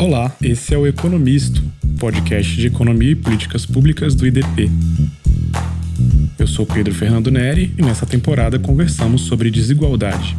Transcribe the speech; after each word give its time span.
Olá, 0.00 0.34
esse 0.42 0.72
é 0.72 0.78
o 0.78 0.86
Economisto, 0.86 1.62
podcast 1.98 2.56
de 2.56 2.68
economia 2.68 3.10
e 3.10 3.14
políticas 3.14 3.66
públicas 3.66 4.14
do 4.14 4.26
IDP. 4.26 4.70
Eu 6.38 6.46
sou 6.46 6.64
Pedro 6.64 6.94
Fernando 6.94 7.30
Neri 7.30 7.74
e 7.76 7.82
nessa 7.82 8.06
temporada 8.06 8.58
conversamos 8.58 9.20
sobre 9.20 9.50
desigualdade. 9.50 10.34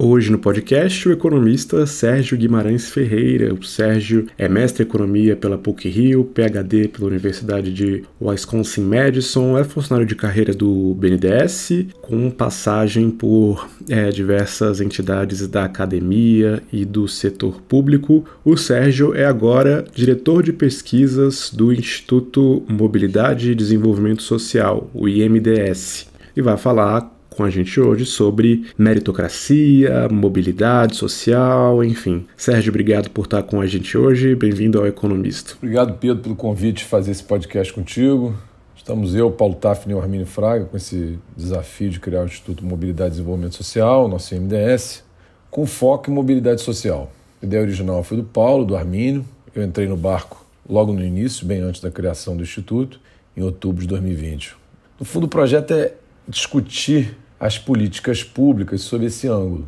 Hoje 0.00 0.30
no 0.30 0.38
podcast, 0.38 1.08
o 1.08 1.12
economista 1.12 1.84
Sérgio 1.84 2.38
Guimarães 2.38 2.88
Ferreira. 2.88 3.52
O 3.52 3.64
Sérgio 3.64 4.26
é 4.38 4.48
mestre 4.48 4.84
em 4.84 4.86
economia 4.86 5.34
pela 5.34 5.58
PUC-Rio, 5.58 6.22
PhD 6.22 6.86
pela 6.86 7.08
Universidade 7.08 7.72
de 7.72 8.04
Wisconsin-Madison, 8.22 9.58
é 9.58 9.64
funcionário 9.64 10.06
de 10.06 10.14
carreira 10.14 10.54
do 10.54 10.94
BNDES, 10.94 11.86
com 12.00 12.30
passagem 12.30 13.10
por 13.10 13.68
é, 13.88 14.10
diversas 14.10 14.80
entidades 14.80 15.44
da 15.48 15.64
academia 15.64 16.62
e 16.72 16.84
do 16.84 17.08
setor 17.08 17.60
público. 17.62 18.24
O 18.44 18.56
Sérgio 18.56 19.12
é 19.16 19.24
agora 19.24 19.84
diretor 19.92 20.44
de 20.44 20.52
pesquisas 20.52 21.50
do 21.52 21.72
Instituto 21.72 22.62
Mobilidade 22.68 23.50
e 23.50 23.54
Desenvolvimento 23.56 24.22
Social, 24.22 24.88
o 24.94 25.08
IMDS, 25.08 26.06
e 26.36 26.40
vai 26.40 26.56
falar 26.56 27.17
com 27.38 27.44
a 27.44 27.50
gente 27.50 27.78
hoje 27.78 28.04
sobre 28.04 28.64
meritocracia, 28.76 30.08
mobilidade 30.10 30.96
social, 30.96 31.84
enfim. 31.84 32.26
Sérgio, 32.36 32.70
obrigado 32.70 33.10
por 33.10 33.26
estar 33.26 33.44
com 33.44 33.60
a 33.60 33.66
gente 33.68 33.96
hoje. 33.96 34.34
Bem-vindo 34.34 34.76
ao 34.76 34.88
Economista. 34.88 35.54
Obrigado, 35.56 35.96
Pedro, 35.98 36.20
pelo 36.20 36.34
convite 36.34 36.78
de 36.78 36.86
fazer 36.86 37.12
esse 37.12 37.22
podcast 37.22 37.72
contigo. 37.72 38.34
Estamos 38.76 39.14
eu, 39.14 39.30
Paulo 39.30 39.54
Tafni 39.54 39.92
e 39.92 39.94
o 39.94 40.00
Armínio 40.00 40.26
Fraga 40.26 40.64
com 40.64 40.76
esse 40.76 41.16
desafio 41.36 41.90
de 41.90 42.00
criar 42.00 42.22
o 42.22 42.24
Instituto 42.24 42.66
Mobilidade 42.66 43.10
e 43.10 43.12
Desenvolvimento 43.12 43.54
Social, 43.54 44.08
nosso 44.08 44.34
MDS, 44.34 45.04
com 45.48 45.64
foco 45.64 46.10
em 46.10 46.14
mobilidade 46.14 46.60
social. 46.60 47.12
A 47.40 47.46
ideia 47.46 47.62
original 47.62 48.02
foi 48.02 48.16
do 48.16 48.24
Paulo, 48.24 48.64
do 48.64 48.74
Armínio. 48.74 49.24
Eu 49.54 49.62
entrei 49.62 49.86
no 49.86 49.96
barco 49.96 50.44
logo 50.68 50.92
no 50.92 51.04
início, 51.04 51.46
bem 51.46 51.60
antes 51.60 51.80
da 51.80 51.88
criação 51.88 52.36
do 52.36 52.42
Instituto, 52.42 52.98
em 53.36 53.42
outubro 53.42 53.80
de 53.80 53.86
2020. 53.86 54.56
No 54.98 55.06
fundo, 55.06 55.26
o 55.26 55.28
projeto 55.28 55.72
é 55.72 55.94
discutir 56.26 57.16
as 57.38 57.58
políticas 57.58 58.22
públicas 58.22 58.80
sob 58.82 59.06
esse 59.06 59.28
ângulo 59.28 59.66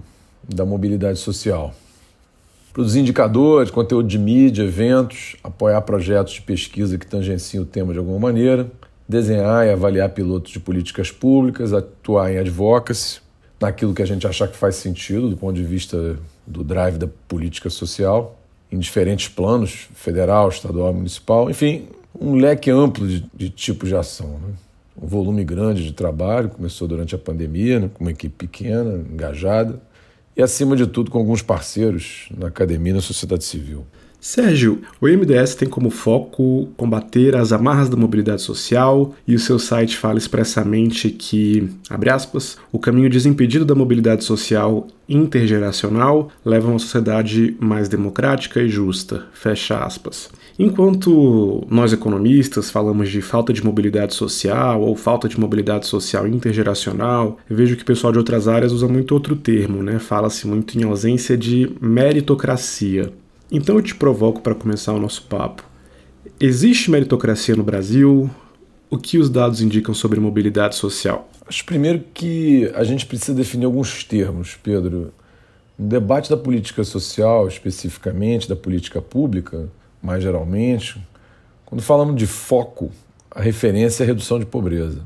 da 0.48 0.64
mobilidade 0.64 1.18
social. 1.18 1.74
Produzir 2.72 3.00
indicadores, 3.00 3.70
conteúdo 3.70 4.08
de 4.08 4.18
mídia, 4.18 4.62
eventos, 4.62 5.36
apoiar 5.42 5.80
projetos 5.82 6.34
de 6.34 6.42
pesquisa 6.42 6.96
que 6.96 7.06
tangenciem 7.06 7.62
o 7.62 7.66
tema 7.66 7.92
de 7.92 7.98
alguma 7.98 8.18
maneira, 8.18 8.70
desenhar 9.08 9.66
e 9.66 9.70
avaliar 9.70 10.08
pilotos 10.10 10.52
de 10.52 10.60
políticas 10.60 11.10
públicas, 11.10 11.72
atuar 11.72 12.32
em 12.32 12.38
advocacy, 12.38 13.20
naquilo 13.60 13.92
que 13.92 14.02
a 14.02 14.06
gente 14.06 14.26
achar 14.26 14.48
que 14.48 14.56
faz 14.56 14.76
sentido 14.76 15.28
do 15.28 15.36
ponto 15.36 15.54
de 15.54 15.64
vista 15.64 16.16
do 16.46 16.64
drive 16.64 16.96
da 16.96 17.08
política 17.28 17.68
social, 17.68 18.38
em 18.70 18.78
diferentes 18.78 19.28
planos, 19.28 19.88
federal, 19.94 20.48
estadual, 20.48 20.94
municipal, 20.94 21.50
enfim, 21.50 21.88
um 22.18 22.36
leque 22.36 22.70
amplo 22.70 23.06
de, 23.06 23.26
de 23.34 23.50
tipos 23.50 23.88
de 23.88 23.96
ação. 23.96 24.28
Né? 24.28 24.54
Um 24.96 25.06
volume 25.06 25.44
grande 25.44 25.84
de 25.84 25.92
trabalho, 25.92 26.48
começou 26.48 26.86
durante 26.86 27.14
a 27.14 27.18
pandemia, 27.18 27.80
né, 27.80 27.90
com 27.92 28.04
uma 28.04 28.10
equipe 28.10 28.46
pequena, 28.46 29.04
engajada, 29.10 29.80
e 30.36 30.42
acima 30.42 30.76
de 30.76 30.86
tudo 30.86 31.10
com 31.10 31.18
alguns 31.18 31.42
parceiros 31.42 32.28
na 32.36 32.48
academia 32.48 32.92
e 32.92 32.94
na 32.94 33.00
sociedade 33.00 33.44
civil. 33.44 33.84
Sérgio, 34.20 34.82
o 35.00 35.06
MDS 35.06 35.54
tem 35.54 35.66
como 35.66 35.88
foco 35.88 36.68
combater 36.76 37.34
as 37.34 37.52
amarras 37.52 37.88
da 37.88 37.96
mobilidade 37.96 38.42
social 38.42 39.14
e 39.26 39.34
o 39.34 39.38
seu 39.38 39.58
site 39.58 39.96
fala 39.96 40.18
expressamente 40.18 41.08
que, 41.08 41.70
abre 41.88 42.10
aspas, 42.10 42.58
o 42.70 42.78
caminho 42.78 43.08
desimpedido 43.08 43.64
da 43.64 43.74
mobilidade 43.74 44.22
social 44.24 44.86
intergeracional 45.08 46.30
leva 46.44 46.68
a 46.68 46.72
uma 46.72 46.78
sociedade 46.78 47.56
mais 47.58 47.88
democrática 47.88 48.60
e 48.60 48.68
justa, 48.68 49.24
fecha 49.32 49.78
aspas. 49.78 50.28
Enquanto 50.58 51.66
nós 51.70 51.90
economistas 51.94 52.70
falamos 52.70 53.08
de 53.08 53.22
falta 53.22 53.54
de 53.54 53.64
mobilidade 53.64 54.14
social 54.14 54.82
ou 54.82 54.94
falta 54.94 55.26
de 55.26 55.40
mobilidade 55.40 55.86
social 55.86 56.28
intergeracional, 56.28 57.38
vejo 57.48 57.74
que 57.74 57.82
o 57.82 57.86
pessoal 57.86 58.12
de 58.12 58.18
outras 58.18 58.46
áreas 58.46 58.70
usa 58.70 58.86
muito 58.86 59.12
outro 59.12 59.34
termo, 59.34 59.82
né? 59.82 59.98
Fala-se 59.98 60.46
muito 60.46 60.78
em 60.78 60.84
ausência 60.84 61.38
de 61.38 61.74
meritocracia. 61.80 63.10
Então 63.52 63.74
eu 63.74 63.82
te 63.82 63.96
provoco 63.96 64.40
para 64.40 64.54
começar 64.54 64.92
o 64.92 65.00
nosso 65.00 65.24
papo. 65.24 65.64
Existe 66.38 66.88
meritocracia 66.88 67.56
no 67.56 67.64
Brasil? 67.64 68.30
O 68.88 68.96
que 68.96 69.18
os 69.18 69.28
dados 69.28 69.60
indicam 69.60 69.92
sobre 69.92 70.20
mobilidade 70.20 70.76
social? 70.76 71.28
Acho 71.48 71.64
primeiro 71.64 72.04
que 72.14 72.70
a 72.76 72.84
gente 72.84 73.04
precisa 73.04 73.34
definir 73.34 73.64
alguns 73.64 74.04
termos, 74.04 74.56
Pedro. 74.62 75.12
No 75.76 75.88
debate 75.88 76.30
da 76.30 76.36
política 76.36 76.84
social, 76.84 77.48
especificamente, 77.48 78.48
da 78.48 78.54
política 78.54 79.02
pública, 79.02 79.68
mais 80.00 80.22
geralmente, 80.22 81.04
quando 81.66 81.82
falamos 81.82 82.14
de 82.14 82.28
foco, 82.28 82.92
a 83.30 83.40
referência 83.40 84.02
é 84.02 84.04
a 84.04 84.06
redução 84.06 84.38
de 84.38 84.46
pobreza. 84.46 85.00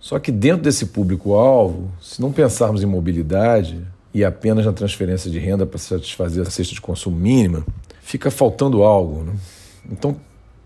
Só 0.00 0.18
que 0.18 0.32
dentro 0.32 0.62
desse 0.62 0.86
público-alvo, 0.86 1.90
se 2.00 2.20
não 2.20 2.32
pensarmos 2.32 2.82
em 2.82 2.86
mobilidade, 2.86 3.80
e 4.16 4.24
apenas 4.24 4.64
na 4.64 4.72
transferência 4.72 5.30
de 5.30 5.38
renda 5.38 5.66
para 5.66 5.78
satisfazer 5.78 6.46
a 6.46 6.48
cesta 6.48 6.72
de 6.72 6.80
consumo 6.80 7.18
mínima, 7.18 7.66
fica 8.00 8.30
faltando 8.30 8.82
algo. 8.82 9.24
Né? 9.24 9.32
Então, 9.92 10.16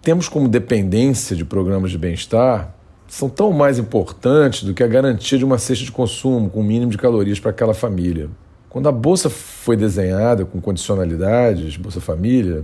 temos 0.00 0.28
como 0.28 0.46
dependência 0.46 1.34
de 1.34 1.44
programas 1.44 1.90
de 1.90 1.98
bem-estar 1.98 2.72
são 3.08 3.28
tão 3.28 3.50
mais 3.50 3.76
importantes 3.76 4.62
do 4.62 4.72
que 4.72 4.84
a 4.84 4.86
garantia 4.86 5.36
de 5.36 5.44
uma 5.44 5.58
cesta 5.58 5.84
de 5.84 5.90
consumo 5.90 6.48
com 6.48 6.60
o 6.60 6.62
mínimo 6.62 6.92
de 6.92 6.96
calorias 6.96 7.40
para 7.40 7.50
aquela 7.50 7.74
família. 7.74 8.30
Quando 8.68 8.88
a 8.88 8.92
Bolsa 8.92 9.28
foi 9.28 9.76
desenhada 9.76 10.44
com 10.44 10.60
condicionalidades, 10.60 11.76
Bolsa 11.76 12.00
Família, 12.00 12.62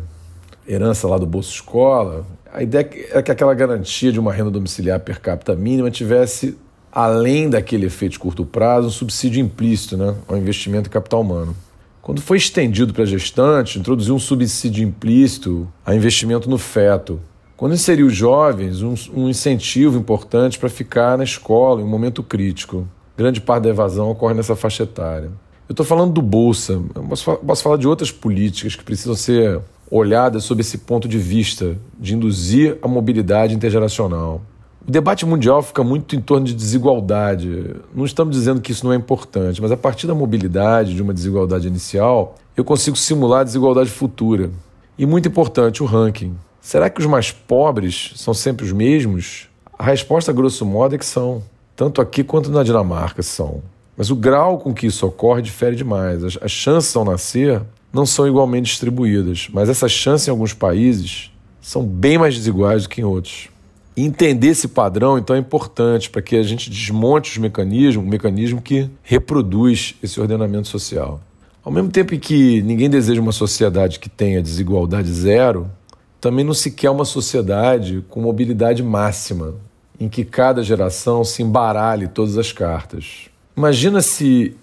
herança 0.68 1.08
lá 1.08 1.18
do 1.18 1.26
Bolsa 1.26 1.50
Escola, 1.50 2.24
a 2.52 2.62
ideia 2.62 2.88
é 3.10 3.20
que 3.22 3.32
aquela 3.32 3.54
garantia 3.54 4.12
de 4.12 4.20
uma 4.20 4.32
renda 4.32 4.52
domiciliar 4.52 5.00
per 5.00 5.20
capita 5.20 5.56
mínima 5.56 5.90
tivesse 5.90 6.56
além 6.96 7.50
daquele 7.50 7.84
efeito 7.84 8.12
de 8.12 8.18
curto 8.18 8.42
prazo, 8.42 8.88
um 8.88 8.90
subsídio 8.90 9.38
implícito 9.38 9.98
né, 9.98 10.14
ao 10.26 10.34
investimento 10.34 10.88
em 10.88 10.90
capital 10.90 11.20
humano. 11.20 11.54
Quando 12.00 12.22
foi 12.22 12.38
estendido 12.38 12.94
para 12.94 13.04
gestante, 13.04 13.78
introduziu 13.78 14.14
um 14.14 14.18
subsídio 14.18 14.82
implícito 14.82 15.68
a 15.84 15.94
investimento 15.94 16.48
no 16.48 16.56
feto. 16.56 17.20
Quando 17.54 17.74
inseriu 17.74 18.08
jovens, 18.08 18.80
um, 18.80 18.94
um 19.14 19.28
incentivo 19.28 19.98
importante 19.98 20.58
para 20.58 20.70
ficar 20.70 21.18
na 21.18 21.24
escola 21.24 21.82
em 21.82 21.84
um 21.84 21.88
momento 21.88 22.22
crítico. 22.22 22.88
Grande 23.14 23.42
parte 23.42 23.64
da 23.64 23.68
evasão 23.68 24.10
ocorre 24.10 24.32
nessa 24.32 24.56
faixa 24.56 24.84
etária. 24.84 25.30
Eu 25.68 25.74
estou 25.74 25.84
falando 25.84 26.14
do 26.14 26.22
Bolsa, 26.22 26.80
posso, 27.10 27.36
posso 27.36 27.62
falar 27.62 27.76
de 27.76 27.86
outras 27.86 28.10
políticas 28.10 28.74
que 28.74 28.82
precisam 28.82 29.14
ser 29.14 29.60
olhadas 29.90 30.44
sob 30.44 30.62
esse 30.62 30.78
ponto 30.78 31.06
de 31.06 31.18
vista, 31.18 31.76
de 32.00 32.14
induzir 32.14 32.78
a 32.80 32.88
mobilidade 32.88 33.54
intergeracional. 33.54 34.40
O 34.86 34.90
debate 34.90 35.26
mundial 35.26 35.62
fica 35.62 35.82
muito 35.82 36.14
em 36.14 36.20
torno 36.20 36.46
de 36.46 36.54
desigualdade. 36.54 37.74
Não 37.92 38.04
estamos 38.04 38.36
dizendo 38.36 38.60
que 38.60 38.70
isso 38.70 38.84
não 38.84 38.92
é 38.92 38.96
importante, 38.96 39.60
mas 39.60 39.72
a 39.72 39.76
partir 39.76 40.06
da 40.06 40.14
mobilidade, 40.14 40.94
de 40.94 41.02
uma 41.02 41.12
desigualdade 41.12 41.66
inicial, 41.66 42.36
eu 42.56 42.64
consigo 42.64 42.96
simular 42.96 43.40
a 43.40 43.44
desigualdade 43.44 43.90
futura. 43.90 44.48
E 44.96 45.04
muito 45.04 45.26
importante, 45.26 45.82
o 45.82 45.86
ranking. 45.86 46.36
Será 46.60 46.88
que 46.88 47.00
os 47.00 47.06
mais 47.06 47.32
pobres 47.32 48.12
são 48.14 48.32
sempre 48.32 48.64
os 48.64 48.70
mesmos? 48.70 49.48
A 49.76 49.82
resposta, 49.82 50.32
grosso 50.32 50.64
modo, 50.64 50.94
é 50.94 50.98
que 50.98 51.04
são. 51.04 51.42
Tanto 51.74 52.00
aqui 52.00 52.22
quanto 52.22 52.48
na 52.48 52.62
Dinamarca 52.62 53.24
são. 53.24 53.62
Mas 53.96 54.08
o 54.10 54.14
grau 54.14 54.58
com 54.58 54.72
que 54.72 54.86
isso 54.86 55.04
ocorre 55.04 55.42
difere 55.42 55.74
demais. 55.74 56.22
As, 56.22 56.38
as 56.40 56.52
chances 56.52 56.94
ao 56.94 57.04
nascer 57.04 57.60
não 57.92 58.06
são 58.06 58.28
igualmente 58.28 58.70
distribuídas, 58.70 59.48
mas 59.52 59.68
essas 59.68 59.90
chances 59.90 60.28
em 60.28 60.30
alguns 60.30 60.54
países 60.54 61.32
são 61.60 61.84
bem 61.84 62.18
mais 62.18 62.36
desiguais 62.36 62.84
do 62.84 62.88
que 62.88 63.00
em 63.00 63.04
outros. 63.04 63.48
Entender 63.96 64.48
esse 64.48 64.68
padrão, 64.68 65.16
então, 65.16 65.34
é 65.34 65.38
importante 65.38 66.10
para 66.10 66.20
que 66.20 66.36
a 66.36 66.42
gente 66.42 66.68
desmonte 66.68 67.30
os 67.30 67.38
mecanismos, 67.38 68.04
o 68.04 68.08
mecanismo 68.08 68.60
que 68.60 68.90
reproduz 69.02 69.94
esse 70.02 70.20
ordenamento 70.20 70.68
social. 70.68 71.20
Ao 71.64 71.72
mesmo 71.72 71.90
tempo 71.90 72.14
em 72.14 72.18
que 72.18 72.60
ninguém 72.62 72.90
deseja 72.90 73.20
uma 73.20 73.32
sociedade 73.32 73.98
que 73.98 74.10
tenha 74.10 74.42
desigualdade 74.42 75.10
zero, 75.10 75.70
também 76.20 76.44
não 76.44 76.52
se 76.52 76.70
quer 76.70 76.90
uma 76.90 77.06
sociedade 77.06 78.04
com 78.10 78.20
mobilidade 78.20 78.82
máxima, 78.82 79.54
em 79.98 80.08
que 80.08 80.24
cada 80.24 80.62
geração 80.62 81.24
se 81.24 81.42
embaralhe 81.42 82.06
todas 82.06 82.36
as 82.36 82.52
cartas. 82.52 83.30
Imagina 83.56 84.02
se, 84.02 84.54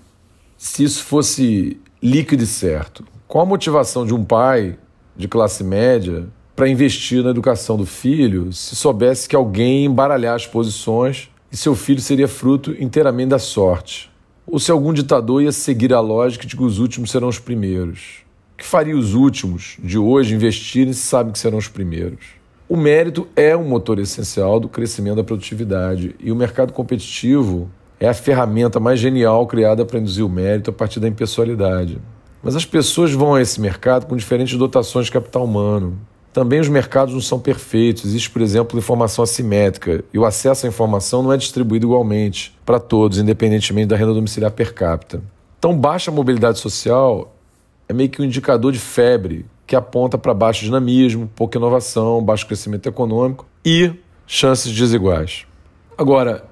se 0.57 0.83
isso 0.83 1.03
fosse 1.03 1.79
líquido 2.01 2.43
e 2.43 2.47
certo. 2.47 3.03
Qual 3.27 3.43
a 3.43 3.49
motivação 3.49 4.05
de 4.05 4.13
um 4.13 4.23
pai 4.23 4.77
de 5.17 5.27
classe 5.27 5.63
média 5.63 6.27
para 6.55 6.69
investir 6.69 7.23
na 7.23 7.31
educação 7.31 7.77
do 7.77 7.85
filho 7.85 8.53
se 8.53 8.75
soubesse 8.75 9.27
que 9.27 9.35
alguém 9.35 9.85
embaralhar 9.85 10.35
as 10.35 10.45
posições 10.45 11.29
e 11.51 11.57
seu 11.57 11.75
filho 11.75 12.01
seria 12.01 12.27
fruto 12.27 12.71
inteiramente 12.79 13.29
da 13.29 13.39
sorte. 13.39 14.11
Ou 14.45 14.59
se 14.59 14.71
algum 14.71 14.93
ditador 14.93 15.41
ia 15.41 15.51
seguir 15.51 15.93
a 15.93 15.99
lógica 15.99 16.45
de 16.45 16.55
que 16.55 16.63
os 16.63 16.79
últimos 16.79 17.11
serão 17.11 17.27
os 17.27 17.39
primeiros. 17.39 18.23
Que 18.57 18.65
faria 18.65 18.95
os 18.95 19.13
últimos 19.13 19.77
de 19.79 19.97
hoje 19.97 20.35
investirem 20.35 20.93
se 20.93 21.01
sabem 21.01 21.31
que 21.31 21.39
serão 21.39 21.57
os 21.57 21.67
primeiros? 21.67 22.19
O 22.69 22.77
mérito 22.77 23.27
é 23.35 23.55
um 23.57 23.67
motor 23.67 23.99
essencial 23.99 24.59
do 24.59 24.69
crescimento 24.69 25.17
da 25.17 25.23
produtividade 25.23 26.15
e 26.19 26.31
o 26.31 26.35
mercado 26.35 26.71
competitivo 26.71 27.69
é 27.99 28.07
a 28.07 28.13
ferramenta 28.13 28.79
mais 28.79 28.99
genial 28.99 29.45
criada 29.47 29.85
para 29.85 29.99
induzir 29.99 30.25
o 30.25 30.29
mérito 30.29 30.69
a 30.69 30.73
partir 30.73 30.99
da 30.99 31.07
impessoalidade. 31.07 31.99
Mas 32.41 32.55
as 32.55 32.65
pessoas 32.65 33.11
vão 33.13 33.35
a 33.35 33.41
esse 33.41 33.61
mercado 33.61 34.05
com 34.05 34.15
diferentes 34.15 34.57
dotações 34.57 35.05
de 35.05 35.11
capital 35.11 35.45
humano. 35.45 35.97
Também 36.33 36.59
os 36.59 36.67
mercados 36.67 37.13
não 37.13 37.21
são 37.21 37.39
perfeitos. 37.39 38.05
Existe, 38.05 38.31
por 38.31 38.41
exemplo, 38.41 38.79
informação 38.79 39.23
assimétrica 39.23 40.03
e 40.11 40.17
o 40.17 40.25
acesso 40.25 40.65
à 40.65 40.69
informação 40.69 41.21
não 41.21 41.31
é 41.31 41.37
distribuído 41.37 41.85
igualmente 41.85 42.57
para 42.65 42.79
todos, 42.79 43.19
independentemente 43.19 43.87
da 43.87 43.95
renda 43.95 44.15
domiciliar 44.15 44.51
per 44.51 44.73
capita. 44.73 45.21
Então, 45.59 45.77
baixa 45.77 46.11
mobilidade 46.11 46.57
social 46.57 47.35
é 47.87 47.93
meio 47.93 48.09
que 48.09 48.19
um 48.19 48.25
indicador 48.25 48.71
de 48.71 48.79
febre 48.79 49.45
que 49.67 49.75
aponta 49.75 50.17
para 50.17 50.33
baixo 50.33 50.65
dinamismo, 50.65 51.29
pouca 51.35 51.57
inovação, 51.57 52.21
baixo 52.23 52.47
crescimento 52.47 52.89
econômico 52.89 53.45
e 53.63 53.93
chances 54.25 54.73
desiguais. 54.73 55.45
Agora, 55.95 56.45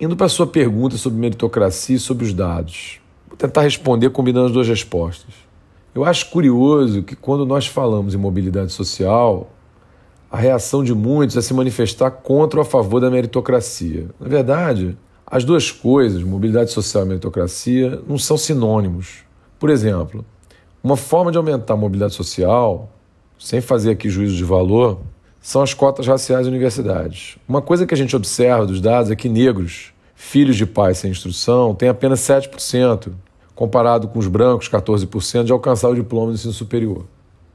indo 0.00 0.16
para 0.16 0.26
a 0.26 0.28
sua 0.28 0.48
pergunta 0.48 0.96
sobre 0.96 1.20
meritocracia 1.20 1.96
e 1.96 2.00
sobre 2.00 2.24
os 2.24 2.34
dados, 2.34 3.00
vou 3.28 3.36
tentar 3.36 3.62
responder 3.62 4.10
combinando 4.10 4.46
as 4.46 4.52
duas 4.52 4.68
respostas. 4.68 5.32
Eu 5.94 6.04
acho 6.04 6.30
curioso 6.30 7.02
que 7.02 7.14
quando 7.14 7.44
nós 7.44 7.66
falamos 7.66 8.14
em 8.14 8.18
mobilidade 8.18 8.72
social, 8.72 9.50
a 10.30 10.38
reação 10.38 10.82
de 10.82 10.94
muitos 10.94 11.36
é 11.36 11.42
se 11.42 11.52
manifestar 11.52 12.10
contra 12.10 12.60
ou 12.60 12.62
a 12.62 12.64
favor 12.64 12.98
da 12.98 13.10
meritocracia. 13.10 14.06
Na 14.18 14.26
verdade, 14.26 14.96
as 15.26 15.44
duas 15.44 15.70
coisas, 15.70 16.22
mobilidade 16.22 16.70
social 16.70 17.04
e 17.04 17.08
meritocracia, 17.08 18.00
não 18.08 18.16
são 18.16 18.38
sinônimos. 18.38 19.18
Por 19.58 19.68
exemplo, 19.68 20.24
uma 20.82 20.96
forma 20.96 21.30
de 21.30 21.36
aumentar 21.36 21.74
a 21.74 21.76
mobilidade 21.76 22.14
social, 22.14 22.90
sem 23.38 23.60
fazer 23.60 23.90
aqui 23.90 24.08
juízo 24.08 24.34
de 24.34 24.44
valor, 24.44 24.98
são 25.42 25.60
as 25.60 25.74
cotas 25.74 26.06
raciais 26.06 26.46
das 26.46 26.48
universidades. 26.48 27.36
Uma 27.46 27.60
coisa 27.60 27.86
que 27.86 27.92
a 27.92 27.96
gente 27.96 28.16
observa 28.16 28.64
dos 28.64 28.80
dados 28.80 29.10
é 29.10 29.16
que 29.16 29.28
negros, 29.28 29.92
filhos 30.14 30.56
de 30.56 30.64
pais 30.64 30.98
sem 30.98 31.10
instrução, 31.10 31.74
têm 31.74 31.90
apenas 31.90 32.20
7%, 32.20 33.12
comparado 33.54 34.08
com 34.08 34.18
os 34.18 34.26
brancos, 34.26 34.68
14%, 34.68 35.44
de 35.44 35.52
alcançar 35.52 35.88
o 35.88 35.94
diploma 35.94 36.28
do 36.28 36.34
ensino 36.34 36.52
superior. 36.52 37.04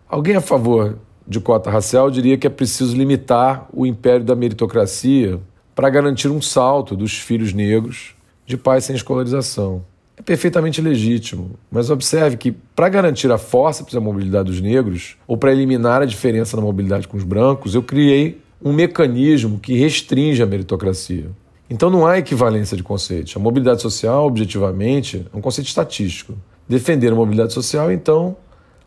Alguém 0.08 0.36
a 0.36 0.42
favor 0.42 0.98
de 1.28 1.40
cota 1.40 1.70
racial 1.70 2.10
diria 2.10 2.38
que 2.38 2.48
é 2.48 2.50
preciso 2.50 2.96
limitar 2.96 3.68
o 3.74 3.86
império 3.86 4.26
da 4.26 4.36
meritocracia 4.36 5.40
para 5.76 5.90
garantir 5.90 6.30
um 6.30 6.42
salto 6.42 6.96
dos 6.96 7.18
filhos 7.20 7.54
negros 7.54 8.16
de 8.46 8.56
pais 8.58 8.86
sem 8.86 8.96
escolarização. 8.96 9.84
É 10.16 10.22
perfeitamente 10.22 10.82
legítimo, 10.82 11.52
mas 11.70 11.92
observe 11.92 12.38
que 12.38 12.52
para 12.52 12.90
garantir 12.90 13.32
a 13.32 13.38
força 13.38 13.86
e 13.92 13.98
a 13.98 14.00
mobilidade 14.00 14.50
dos 14.50 14.62
negros, 14.62 15.16
ou 15.28 15.38
para 15.38 15.52
eliminar 15.52 16.02
a 16.02 16.06
diferença 16.06 16.58
na 16.58 16.64
mobilidade 16.64 17.08
com 17.08 17.18
os 17.18 17.24
brancos, 17.24 17.76
eu 17.76 17.84
criei 17.84 18.42
um 18.64 18.74
mecanismo 18.74 19.60
que 19.60 19.78
restringe 19.78 20.42
a 20.42 20.46
meritocracia. 20.48 21.30
Então 21.69 21.90
não 21.90 22.06
há 22.06 22.18
equivalência 22.18 22.78
de 22.78 22.84
conceitos. 22.84 23.36
A 23.36 23.40
mobilidade 23.40 23.81
social, 23.81 24.25
objetivamente, 24.25 25.25
é 25.34 25.38
um 25.38 25.42
conceito 25.42 25.68
estatístico. 25.68 26.34
Defender 26.68 27.12
a 27.12 27.16
mobilidade 27.16 27.54
social, 27.54 27.92
então, 27.92 28.38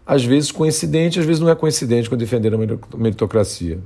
às 0.06 0.24
vezes 0.24 0.50
coincidente, 0.50 1.18
às 1.18 1.26
vezes 1.26 1.40
não 1.40 1.48
é 1.48 1.54
coincidente 1.54 2.08
com 2.08 2.16
defender 2.16 2.54
a 2.54 2.58
meritocracia. 2.96 3.78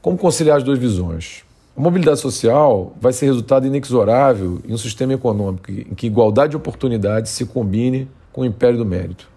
Como 0.00 0.18
conciliar 0.18 0.58
as 0.58 0.62
duas 0.62 0.78
visões? 0.78 1.44
A 1.76 1.80
mobilidade 1.80 2.20
social 2.20 2.94
vai 3.00 3.12
ser 3.14 3.26
resultado 3.26 3.66
inexorável 3.66 4.60
em 4.68 4.74
um 4.74 4.78
sistema 4.78 5.14
econômico 5.14 5.70
em 5.70 5.94
que 5.94 6.06
igualdade 6.06 6.50
de 6.50 6.56
oportunidades 6.56 7.32
se 7.32 7.46
combine 7.46 8.08
com 8.32 8.42
o 8.42 8.44
império 8.44 8.76
do 8.76 8.84
mérito. 8.84 9.28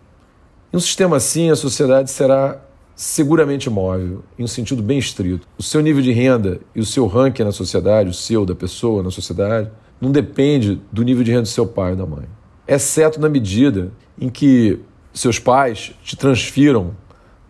Em 0.73 0.77
um 0.77 0.79
sistema 0.79 1.15
assim, 1.15 1.49
a 1.49 1.55
sociedade 1.55 2.11
será 2.11 2.59
seguramente 2.95 3.69
móvel, 3.69 4.23
em 4.39 4.43
um 4.43 4.47
sentido 4.47 4.81
bem 4.81 4.97
estrito. 4.97 5.45
O 5.57 5.63
seu 5.63 5.81
nível 5.81 6.01
de 6.01 6.11
renda 6.11 6.59
e 6.73 6.79
o 6.79 6.85
seu 6.85 7.05
ranking 7.07 7.43
na 7.43 7.51
sociedade, 7.51 8.09
o 8.09 8.13
seu, 8.13 8.45
da 8.45 8.55
pessoa 8.55 9.03
na 9.03 9.11
sociedade, 9.11 9.69
não 9.99 10.11
depende 10.11 10.81
do 10.91 11.03
nível 11.03 11.23
de 11.23 11.31
renda 11.31 11.43
do 11.43 11.47
seu 11.47 11.67
pai 11.67 11.91
ou 11.91 11.97
da 11.97 12.05
mãe. 12.05 12.25
Exceto 12.67 13.19
na 13.19 13.27
medida 13.27 13.91
em 14.19 14.29
que 14.29 14.79
seus 15.13 15.39
pais 15.39 15.93
te 16.03 16.15
transfiram 16.15 16.95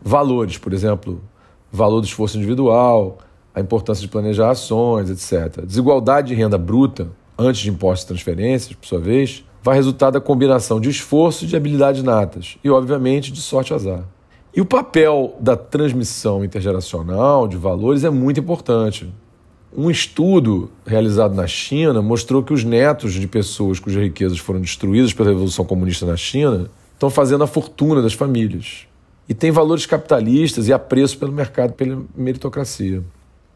valores, 0.01 0.57
por 0.57 0.73
exemplo, 0.73 1.21
valor 1.71 2.01
do 2.01 2.07
esforço 2.07 2.37
individual, 2.37 3.19
a 3.53 3.61
importância 3.61 4.01
de 4.01 4.07
planejar 4.07 4.51
ações, 4.51 5.09
etc. 5.09 5.63
Desigualdade 5.65 6.29
de 6.29 6.35
renda 6.35 6.57
bruta, 6.57 7.07
antes 7.37 7.61
de 7.61 7.69
impostos 7.69 8.03
e 8.03 8.07
transferências, 8.07 8.73
por 8.73 8.85
sua 8.85 8.99
vez, 8.99 9.45
vai 9.63 9.75
resultar 9.75 10.11
da 10.11 10.21
combinação 10.21 10.79
de 10.79 10.89
esforço 10.89 11.45
e 11.45 11.47
de 11.47 11.55
habilidades 11.55 12.03
natas, 12.03 12.57
e, 12.63 12.69
obviamente, 12.69 13.31
de 13.31 13.41
sorte 13.41 13.71
e 13.71 13.73
azar. 13.73 14.03
E 14.55 14.61
o 14.61 14.65
papel 14.65 15.35
da 15.39 15.57
transmissão 15.57 16.45
intergeracional 16.45 17.45
de 17.45 17.57
valores 17.57 18.05
é 18.05 18.09
muito 18.09 18.39
importante. 18.39 19.11
Um 19.75 19.91
estudo 19.91 20.71
realizado 20.87 21.35
na 21.35 21.45
China 21.45 22.01
mostrou 22.01 22.41
que 22.41 22.53
os 22.53 22.63
netos 22.63 23.13
de 23.13 23.27
pessoas 23.27 23.79
cujas 23.79 24.01
riquezas 24.01 24.37
foram 24.37 24.61
destruídas 24.61 25.11
pela 25.11 25.29
Revolução 25.29 25.65
Comunista 25.65 26.05
na 26.05 26.15
China 26.15 26.71
estão 26.93 27.09
fazendo 27.09 27.43
a 27.43 27.47
fortuna 27.47 28.01
das 28.01 28.13
famílias. 28.13 28.87
E 29.27 29.33
tem 29.33 29.51
valores 29.51 29.85
capitalistas 29.85 30.69
e 30.69 30.73
apreço 30.73 31.17
pelo 31.17 31.33
mercado, 31.33 31.73
pela 31.73 32.01
meritocracia. 32.15 33.03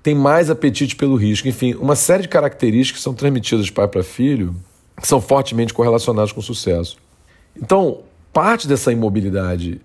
Tem 0.04 0.14
mais 0.14 0.50
apetite 0.50 0.98
pelo 0.98 1.16
risco. 1.16 1.48
Enfim, 1.48 1.76
uma 1.76 1.96
série 1.96 2.24
de 2.24 2.28
características 2.28 3.00
que 3.00 3.04
são 3.04 3.14
transmitidas 3.14 3.66
de 3.68 3.72
pai 3.72 3.88
para 3.88 4.04
filho 4.04 4.54
que 5.00 5.08
são 5.08 5.22
fortemente 5.22 5.74
correlacionadas 5.74 6.34
com 6.34 6.42
o 6.42 6.44
sucesso. 6.44 6.98
Então, 7.56 8.00
parte 8.34 8.68
dessa 8.68 8.92
imobilidade 8.92 9.80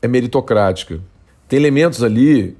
é 0.00 0.08
meritocrática. 0.08 1.00
Tem 1.48 1.58
elementos 1.58 2.02
ali 2.02 2.56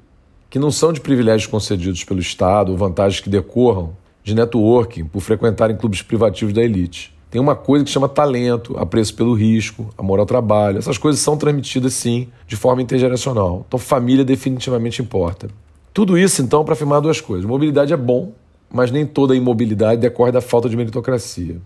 que 0.49 0.59
não 0.59 0.71
são 0.71 0.93
de 0.93 1.01
privilégios 1.01 1.47
concedidos 1.47 2.05
pelo 2.05 2.21
Estado 2.21 2.73
ou 2.73 2.79
vantagens 2.79 3.21
que 3.21 3.29
decorram 3.29 3.97
de 4.23 4.35
networking 4.35 5.05
por 5.05 5.21
frequentarem 5.21 5.77
clubes 5.77 6.03
privativos 6.03 6.55
da 6.55 6.63
elite. 6.63 7.15
Tem 7.31 7.41
uma 7.41 7.55
coisa 7.55 7.85
que 7.85 7.91
chama 7.91 8.09
talento, 8.09 8.77
apreço 8.79 9.15
pelo 9.15 9.35
risco, 9.35 9.93
amor 9.99 10.19
ao 10.19 10.27
trabalho. 10.27 10.79
Essas 10.79 10.97
coisas 10.97 11.21
são 11.21 11.37
transmitidas, 11.37 11.93
sim, 11.93 12.29
de 12.47 12.57
forma 12.57 12.81
intergeracional. 12.81 13.65
Então, 13.67 13.79
família 13.79 14.25
definitivamente 14.25 15.03
importa. 15.03 15.49
Tudo 15.93 16.17
isso, 16.17 16.41
então, 16.41 16.65
para 16.65 16.75
afirmar 16.75 17.01
duas 17.01 17.21
coisas. 17.21 17.45
Mobilidade 17.45 17.93
é 17.93 17.97
bom, 17.97 18.33
mas 18.73 18.91
nem 18.91 19.05
toda 19.05 19.35
imobilidade 19.35 20.01
decorre 20.01 20.33
da 20.33 20.41
falta 20.41 20.69
de 20.69 20.77
meritocracia. 20.77 21.61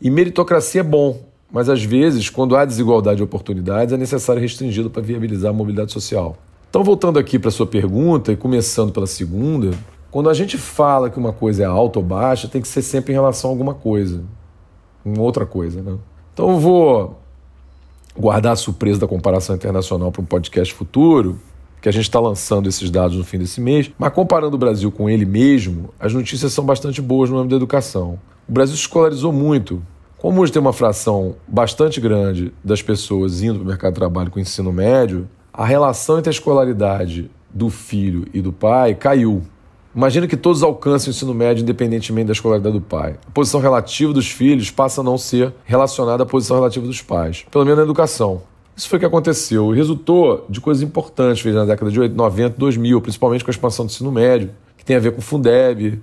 E 0.00 0.10
meritocracia 0.10 0.80
é 0.80 0.84
bom, 0.84 1.20
mas 1.52 1.68
às 1.68 1.84
vezes, 1.84 2.30
quando 2.30 2.56
há 2.56 2.64
desigualdade 2.64 3.18
de 3.18 3.22
oportunidades, 3.22 3.92
é 3.92 3.98
necessário 3.98 4.40
restringi-lo 4.40 4.88
para 4.88 5.02
viabilizar 5.02 5.50
a 5.50 5.52
mobilidade 5.52 5.92
social. 5.92 6.38
Então, 6.70 6.82
voltando 6.82 7.18
aqui 7.18 7.38
para 7.38 7.50
a 7.50 7.52
sua 7.52 7.66
pergunta 7.66 8.32
e 8.32 8.36
começando 8.36 8.90
pela 8.90 9.06
segunda, 9.06 9.70
quando 10.10 10.30
a 10.30 10.34
gente 10.34 10.56
fala 10.56 11.10
que 11.10 11.18
uma 11.18 11.32
coisa 11.32 11.64
é 11.64 11.66
alta 11.66 11.98
ou 11.98 12.04
baixa, 12.04 12.48
tem 12.48 12.62
que 12.62 12.68
ser 12.68 12.80
sempre 12.80 13.12
em 13.12 13.14
relação 13.14 13.50
a 13.50 13.52
alguma 13.52 13.74
coisa, 13.74 14.24
em 15.04 15.18
outra 15.18 15.44
coisa. 15.44 15.82
Né? 15.82 15.98
Então, 16.32 16.50
eu 16.50 16.58
vou 16.58 17.20
guardar 18.18 18.54
a 18.54 18.56
surpresa 18.56 19.00
da 19.00 19.06
comparação 19.06 19.54
internacional 19.54 20.10
para 20.10 20.22
um 20.22 20.24
podcast 20.24 20.72
futuro, 20.72 21.38
que 21.82 21.88
a 21.88 21.92
gente 21.92 22.04
está 22.04 22.18
lançando 22.20 22.66
esses 22.66 22.90
dados 22.90 23.18
no 23.18 23.24
fim 23.24 23.38
desse 23.38 23.60
mês, 23.60 23.90
mas 23.98 24.12
comparando 24.14 24.54
o 24.54 24.58
Brasil 24.58 24.90
com 24.90 25.10
ele 25.10 25.26
mesmo, 25.26 25.90
as 26.00 26.14
notícias 26.14 26.52
são 26.54 26.64
bastante 26.64 27.02
boas 27.02 27.28
no 27.28 27.36
âmbito 27.36 27.50
da 27.50 27.56
educação. 27.56 28.18
O 28.48 28.52
Brasil 28.52 28.74
escolarizou 28.74 29.32
muito 29.32 29.82
como 30.22 30.40
hoje 30.40 30.52
tem 30.52 30.62
uma 30.62 30.72
fração 30.72 31.34
bastante 31.48 32.00
grande 32.00 32.54
das 32.62 32.80
pessoas 32.80 33.42
indo 33.42 33.56
para 33.56 33.64
o 33.64 33.66
mercado 33.66 33.92
de 33.94 33.98
trabalho 33.98 34.30
com 34.30 34.38
ensino 34.38 34.72
médio, 34.72 35.28
a 35.52 35.66
relação 35.66 36.16
entre 36.16 36.30
a 36.30 36.32
escolaridade 36.32 37.28
do 37.50 37.68
filho 37.68 38.24
e 38.32 38.40
do 38.40 38.52
pai 38.52 38.94
caiu. 38.94 39.42
Imagina 39.92 40.28
que 40.28 40.36
todos 40.36 40.62
alcancem 40.62 41.08
o 41.08 41.10
ensino 41.10 41.34
médio 41.34 41.62
independentemente 41.62 42.28
da 42.28 42.34
escolaridade 42.34 42.72
do 42.72 42.80
pai. 42.80 43.16
A 43.26 43.30
posição 43.32 43.60
relativa 43.60 44.12
dos 44.12 44.30
filhos 44.30 44.70
passa 44.70 45.00
a 45.00 45.04
não 45.04 45.18
ser 45.18 45.52
relacionada 45.64 46.22
à 46.22 46.26
posição 46.26 46.56
relativa 46.56 46.86
dos 46.86 47.02
pais, 47.02 47.44
pelo 47.50 47.64
menos 47.64 47.78
na 47.78 47.84
educação. 47.84 48.42
Isso 48.76 48.88
foi 48.88 48.98
o 48.98 49.00
que 49.00 49.06
aconteceu 49.06 49.74
e 49.74 49.76
resultou 49.76 50.46
de 50.48 50.60
coisas 50.60 50.84
importantes 50.84 51.42
feitas 51.42 51.62
na 51.62 51.66
década 51.66 51.90
de 51.90 51.98
90 51.98 52.54
e 52.54 52.58
2000, 52.60 53.00
principalmente 53.00 53.42
com 53.42 53.50
a 53.50 53.54
expansão 53.54 53.86
do 53.86 53.90
ensino 53.90 54.12
médio, 54.12 54.50
que 54.78 54.84
tem 54.84 54.94
a 54.94 55.00
ver 55.00 55.10
com 55.10 55.18
o 55.18 55.22
Fundeb, 55.22 56.00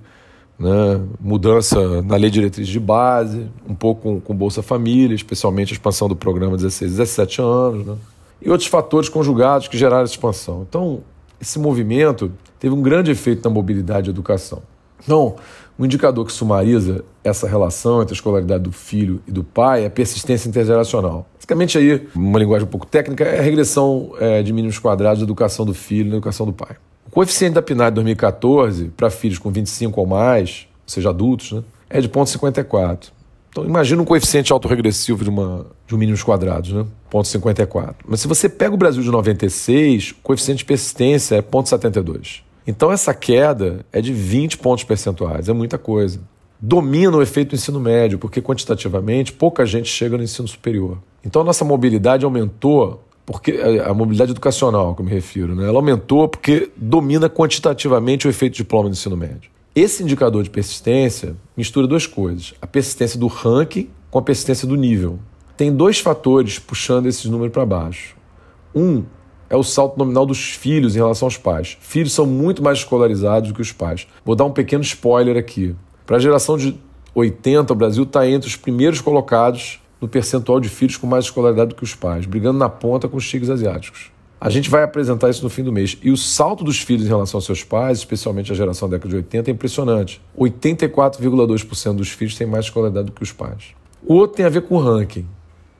né? 0.60 1.00
mudança 1.18 2.02
na 2.02 2.16
lei 2.16 2.28
de 2.28 2.34
diretriz 2.34 2.68
de 2.68 2.78
base, 2.78 3.46
um 3.66 3.74
pouco 3.74 4.02
com, 4.02 4.20
com, 4.20 4.34
Bolsa 4.34 4.62
Família, 4.62 5.14
especialmente 5.14 5.72
a 5.72 5.74
expansão 5.74 6.06
do 6.06 6.14
programa 6.14 6.56
16, 6.56 6.92
17 6.92 7.40
anos, 7.40 7.86
né? 7.86 7.96
e 8.42 8.50
outros 8.50 8.68
fatores 8.68 9.08
conjugados 9.08 9.68
que 9.68 9.78
geraram 9.78 10.04
essa 10.04 10.12
expansão. 10.12 10.66
Então, 10.68 11.00
esse 11.40 11.58
movimento 11.58 12.30
teve 12.58 12.74
um 12.74 12.82
grande 12.82 13.10
efeito 13.10 13.42
na 13.48 13.52
mobilidade 13.52 14.08
e 14.08 14.12
educação. 14.12 14.62
Então, 15.02 15.36
um 15.78 15.86
indicador 15.86 16.26
que 16.26 16.32
sumariza 16.32 17.02
essa 17.24 17.48
relação 17.48 18.02
entre 18.02 18.12
a 18.12 18.16
escolaridade 18.16 18.62
do 18.62 18.72
filho 18.72 19.22
e 19.26 19.32
do 19.32 19.42
pai 19.42 19.84
é 19.84 19.86
a 19.86 19.90
persistência 19.90 20.46
intergeracional. 20.46 21.26
Basicamente, 21.36 21.78
aí, 21.78 22.06
uma 22.14 22.38
linguagem 22.38 22.68
um 22.68 22.70
pouco 22.70 22.86
técnica, 22.86 23.24
é 23.24 23.38
a 23.38 23.42
regressão 23.42 24.12
é, 24.20 24.42
de 24.42 24.52
mínimos 24.52 24.78
quadrados 24.78 25.20
da 25.20 25.24
educação 25.24 25.64
do 25.64 25.72
filho 25.72 26.10
da 26.10 26.16
educação 26.16 26.44
do 26.44 26.52
pai. 26.52 26.76
O 27.10 27.14
coeficiente 27.14 27.54
da 27.54 27.62
PNAD 27.62 27.94
2014 27.96 28.92
para 28.96 29.10
filhos 29.10 29.38
com 29.38 29.50
25 29.50 30.00
ou 30.00 30.06
mais, 30.06 30.68
ou 30.86 30.92
seja, 30.92 31.10
adultos, 31.10 31.50
né, 31.50 31.64
é 31.88 32.00
de 32.00 32.08
0,54. 32.08 33.08
Então 33.50 33.64
imagina 33.64 34.00
um 34.00 34.04
coeficiente 34.04 34.52
autorregressivo 34.52 35.24
de, 35.24 35.28
uma, 35.28 35.66
de 35.88 35.94
um 35.96 35.98
mínimos 35.98 36.22
quadrados, 36.22 36.70
né? 36.70 36.86
0,54. 37.12 37.96
Mas 38.06 38.20
se 38.20 38.28
você 38.28 38.48
pega 38.48 38.72
o 38.72 38.76
Brasil 38.76 39.02
de 39.02 39.10
96, 39.10 40.12
o 40.12 40.22
coeficiente 40.22 40.58
de 40.58 40.64
persistência 40.66 41.34
é 41.34 41.42
0,72. 41.42 42.42
Então 42.64 42.92
essa 42.92 43.12
queda 43.12 43.84
é 43.92 44.00
de 44.00 44.12
20 44.12 44.58
pontos 44.58 44.84
percentuais, 44.84 45.48
é 45.48 45.52
muita 45.52 45.78
coisa. 45.78 46.20
domina 46.60 47.16
o 47.16 47.22
efeito 47.22 47.50
do 47.50 47.54
ensino 47.56 47.80
médio, 47.80 48.20
porque 48.20 48.40
quantitativamente 48.40 49.32
pouca 49.32 49.66
gente 49.66 49.88
chega 49.88 50.16
no 50.16 50.22
ensino 50.22 50.46
superior. 50.46 50.98
Então 51.24 51.42
a 51.42 51.44
nossa 51.44 51.64
mobilidade 51.64 52.24
aumentou 52.24 53.02
porque 53.32 53.52
a 53.84 53.94
mobilidade 53.94 54.32
educacional, 54.32 54.94
que 54.94 55.00
eu 55.00 55.04
me 55.04 55.10
refiro, 55.10 55.54
né? 55.54 55.66
ela 55.66 55.78
aumentou 55.78 56.28
porque 56.28 56.70
domina 56.76 57.28
quantitativamente 57.28 58.26
o 58.26 58.30
efeito 58.30 58.56
diploma 58.56 58.88
do 58.88 58.92
ensino 58.92 59.16
médio. 59.16 59.50
Esse 59.74 60.02
indicador 60.02 60.42
de 60.42 60.50
persistência 60.50 61.36
mistura 61.56 61.86
duas 61.86 62.06
coisas: 62.06 62.54
a 62.60 62.66
persistência 62.66 63.18
do 63.18 63.26
ranking 63.26 63.88
com 64.10 64.18
a 64.18 64.22
persistência 64.22 64.66
do 64.66 64.76
nível. 64.76 65.18
Tem 65.56 65.72
dois 65.72 66.00
fatores 66.00 66.58
puxando 66.58 67.06
esses 67.06 67.26
números 67.26 67.52
para 67.52 67.66
baixo. 67.66 68.16
Um 68.74 69.04
é 69.48 69.56
o 69.56 69.62
salto 69.62 69.98
nominal 69.98 70.24
dos 70.24 70.52
filhos 70.52 70.94
em 70.94 70.98
relação 70.98 71.26
aos 71.26 71.36
pais. 71.36 71.76
Filhos 71.80 72.12
são 72.12 72.24
muito 72.24 72.62
mais 72.62 72.78
escolarizados 72.78 73.50
do 73.50 73.54
que 73.54 73.60
os 73.60 73.72
pais. 73.72 74.06
Vou 74.24 74.34
dar 74.34 74.44
um 74.44 74.52
pequeno 74.52 74.82
spoiler 74.82 75.36
aqui. 75.36 75.74
Para 76.06 76.16
a 76.16 76.20
geração 76.20 76.56
de 76.56 76.78
80, 77.14 77.72
o 77.72 77.76
Brasil 77.76 78.04
está 78.04 78.28
entre 78.28 78.48
os 78.48 78.56
primeiros 78.56 79.00
colocados 79.00 79.79
no 80.00 80.08
percentual 80.08 80.60
de 80.60 80.68
filhos 80.68 80.96
com 80.96 81.06
mais 81.06 81.26
escolaridade 81.26 81.70
do 81.70 81.74
que 81.74 81.84
os 81.84 81.94
pais, 81.94 82.26
brigando 82.26 82.58
na 82.58 82.68
ponta 82.68 83.08
com 83.08 83.16
os 83.16 83.28
tigres 83.28 83.50
asiáticos. 83.50 84.10
A 84.40 84.48
gente 84.48 84.70
vai 84.70 84.82
apresentar 84.82 85.28
isso 85.28 85.44
no 85.44 85.50
fim 85.50 85.62
do 85.62 85.70
mês. 85.70 85.98
E 86.02 86.10
o 86.10 86.16
salto 86.16 86.64
dos 86.64 86.80
filhos 86.80 87.04
em 87.04 87.08
relação 87.08 87.36
aos 87.36 87.44
seus 87.44 87.62
pais, 87.62 87.98
especialmente 87.98 88.50
a 88.50 88.54
geração 88.54 88.88
da 88.88 88.96
década 88.96 89.10
de 89.10 89.16
80, 89.16 89.50
é 89.50 89.52
impressionante. 89.52 90.22
84,2% 90.38 91.96
dos 91.96 92.08
filhos 92.08 92.34
têm 92.34 92.46
mais 92.46 92.64
escolaridade 92.64 93.06
do 93.06 93.12
que 93.12 93.22
os 93.22 93.32
pais. 93.32 93.74
O 94.02 94.14
outro 94.14 94.38
tem 94.38 94.46
a 94.46 94.48
ver 94.48 94.62
com 94.62 94.76
o 94.76 94.78
ranking. 94.78 95.26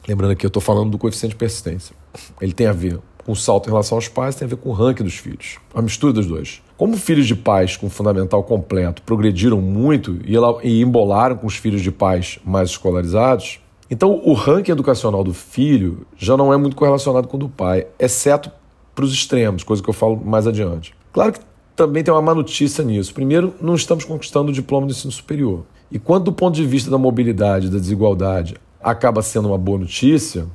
Lembrando 0.07 0.33
aqui, 0.33 0.45
eu 0.45 0.49
estou 0.49 0.61
falando 0.61 0.91
do 0.91 0.99
coeficiente 0.99 1.33
de 1.33 1.39
persistência. 1.39 1.97
Ele 2.39 2.53
tem 2.53 2.67
a 2.67 2.73
ver 2.73 2.99
com 3.25 3.33
o 3.33 3.37
salto 3.37 3.69
em 3.69 3.71
relação 3.71 3.97
aos 3.97 4.09
pais, 4.09 4.35
tem 4.35 4.45
a 4.45 4.49
ver 4.49 4.57
com 4.57 4.69
o 4.69 4.73
ranking 4.73 5.05
dos 5.05 5.17
filhos. 5.17 5.57
A 5.75 5.81
mistura 5.81 6.13
dos 6.13 6.27
dois. 6.27 6.61
Como 6.77 6.99
filhos 6.99 7.27
de 7.27 7.35
pais 7.35 7.79
com 7.79 7.89
fundamental 7.89 8.43
completo 8.43 9.01
progrediram 9.03 9.61
muito 9.61 10.19
e 10.63 10.83
embolaram 10.83 11.37
com 11.37 11.47
os 11.47 11.57
filhos 11.57 11.81
de 11.81 11.91
pais 11.91 12.39
mais 12.45 12.71
escolarizados, 12.71 13.59
então, 13.91 14.21
o 14.25 14.33
ranking 14.33 14.71
educacional 14.71 15.25
do 15.25 15.35
filho 15.35 16.07
já 16.17 16.37
não 16.37 16.53
é 16.53 16.57
muito 16.57 16.77
correlacionado 16.77 17.27
com 17.27 17.37
o 17.37 17.41
do 17.41 17.49
pai, 17.49 17.87
exceto 17.99 18.51
para 18.95 19.05
os 19.05 19.13
extremos, 19.13 19.65
coisa 19.65 19.83
que 19.83 19.91
eu 19.91 19.95
falo 19.95 20.17
mais 20.17 20.47
adiante. 20.47 20.95
Claro 21.13 21.33
que 21.33 21.41
também 21.75 22.05
tem 22.05 22.13
uma 22.15 22.23
má 22.23 22.35
notícia 22.35 22.85
nisso. 22.85 23.13
Primeiro, 23.13 23.55
não 23.61 23.75
estamos 23.75 24.05
conquistando 24.05 24.51
o 24.51 24.55
diploma 24.55 24.87
do 24.87 24.93
ensino 24.93 25.13
superior. 25.13 25.65
E 25.91 25.99
quando, 25.99 26.25
do 26.25 26.33
ponto 26.33 26.55
de 26.55 26.65
vista 26.65 26.91
da 26.91 26.99
mobilidade, 26.99 27.69
da 27.69 27.79
desigualdade, 27.79 28.55
acaba 28.81 29.23
sendo 29.23 29.49
uma 29.49 29.59
boa 29.59 29.79
notícia, 29.79 30.47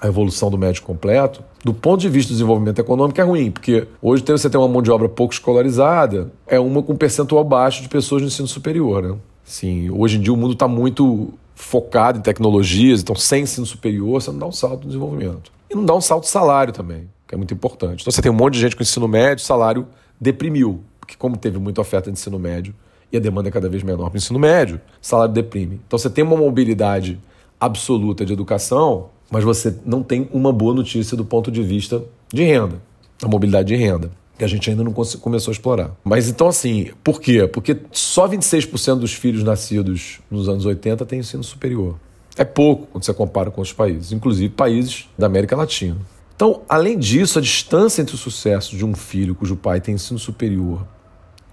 a 0.00 0.08
evolução 0.08 0.50
do 0.50 0.58
médio 0.58 0.82
completo, 0.82 1.44
do 1.64 1.74
ponto 1.74 2.00
de 2.00 2.08
vista 2.08 2.32
do 2.32 2.36
desenvolvimento 2.36 2.78
econômico 2.80 3.20
é 3.20 3.24
ruim, 3.24 3.50
porque 3.50 3.86
hoje 4.00 4.24
você 4.26 4.48
tem 4.48 4.58
uma 4.58 4.68
mão 4.68 4.82
de 4.82 4.90
obra 4.90 5.08
pouco 5.08 5.32
escolarizada, 5.32 6.32
é 6.46 6.58
uma 6.58 6.82
com 6.82 6.96
percentual 6.96 7.44
baixo 7.44 7.82
de 7.82 7.88
pessoas 7.88 8.22
no 8.22 8.28
ensino 8.28 8.48
superior. 8.48 9.02
Né? 9.02 9.16
Sim, 9.44 9.90
hoje 9.90 10.16
em 10.16 10.20
dia 10.20 10.32
o 10.32 10.36
mundo 10.36 10.54
está 10.54 10.66
muito 10.66 11.34
focado 11.60 12.18
em 12.18 12.22
tecnologias, 12.22 13.00
então 13.00 13.14
sem 13.14 13.42
ensino 13.42 13.66
superior 13.66 14.20
você 14.20 14.30
não 14.30 14.38
dá 14.38 14.46
um 14.46 14.52
salto 14.52 14.82
no 14.82 14.86
desenvolvimento. 14.86 15.52
E 15.68 15.74
não 15.74 15.84
dá 15.84 15.94
um 15.94 16.00
salto 16.00 16.24
de 16.24 16.30
salário 16.30 16.72
também, 16.72 17.08
que 17.28 17.34
é 17.34 17.38
muito 17.38 17.54
importante. 17.54 18.00
Então 18.00 18.10
você 18.10 18.22
tem 18.22 18.30
um 18.30 18.34
monte 18.34 18.54
de 18.54 18.60
gente 18.60 18.74
com 18.74 18.82
ensino 18.82 19.06
médio, 19.06 19.44
salário 19.44 19.86
deprimiu, 20.20 20.82
porque 20.98 21.14
como 21.16 21.36
teve 21.36 21.58
muita 21.58 21.80
oferta 21.80 22.10
de 22.10 22.18
ensino 22.18 22.38
médio 22.38 22.74
e 23.12 23.16
a 23.16 23.20
demanda 23.20 23.48
é 23.48 23.52
cada 23.52 23.68
vez 23.68 23.82
menor 23.82 24.08
para 24.08 24.14
o 24.14 24.16
ensino 24.16 24.38
médio, 24.38 24.80
salário 25.00 25.32
deprime. 25.32 25.80
Então 25.86 25.98
você 25.98 26.10
tem 26.10 26.24
uma 26.24 26.36
mobilidade 26.36 27.20
absoluta 27.60 28.24
de 28.24 28.32
educação, 28.32 29.10
mas 29.30 29.44
você 29.44 29.76
não 29.84 30.02
tem 30.02 30.28
uma 30.32 30.52
boa 30.52 30.74
notícia 30.74 31.16
do 31.16 31.24
ponto 31.24 31.50
de 31.50 31.62
vista 31.62 32.02
de 32.32 32.42
renda, 32.42 32.80
a 33.22 33.28
mobilidade 33.28 33.68
de 33.68 33.76
renda 33.76 34.10
que 34.40 34.44
a 34.44 34.48
gente 34.48 34.70
ainda 34.70 34.82
não 34.82 34.90
começou 34.92 35.50
a 35.50 35.52
explorar. 35.52 35.94
Mas 36.02 36.26
então, 36.26 36.48
assim, 36.48 36.92
por 37.04 37.20
quê? 37.20 37.46
Porque 37.46 37.76
só 37.92 38.26
26% 38.26 38.98
dos 38.98 39.12
filhos 39.12 39.44
nascidos 39.44 40.18
nos 40.30 40.48
anos 40.48 40.64
80 40.64 41.04
têm 41.04 41.18
ensino 41.18 41.44
superior. 41.44 41.96
É 42.38 42.44
pouco 42.44 42.86
quando 42.86 43.04
você 43.04 43.12
compara 43.12 43.50
com 43.50 43.60
outros 43.60 43.76
países, 43.76 44.12
inclusive 44.12 44.48
países 44.48 45.10
da 45.18 45.26
América 45.26 45.54
Latina. 45.54 45.98
Então, 46.34 46.62
além 46.66 46.98
disso, 46.98 47.38
a 47.38 47.42
distância 47.42 48.00
entre 48.00 48.14
o 48.14 48.18
sucesso 48.18 48.74
de 48.74 48.82
um 48.82 48.94
filho 48.94 49.34
cujo 49.34 49.56
pai 49.56 49.78
tem 49.78 49.96
ensino 49.96 50.18
superior 50.18 50.86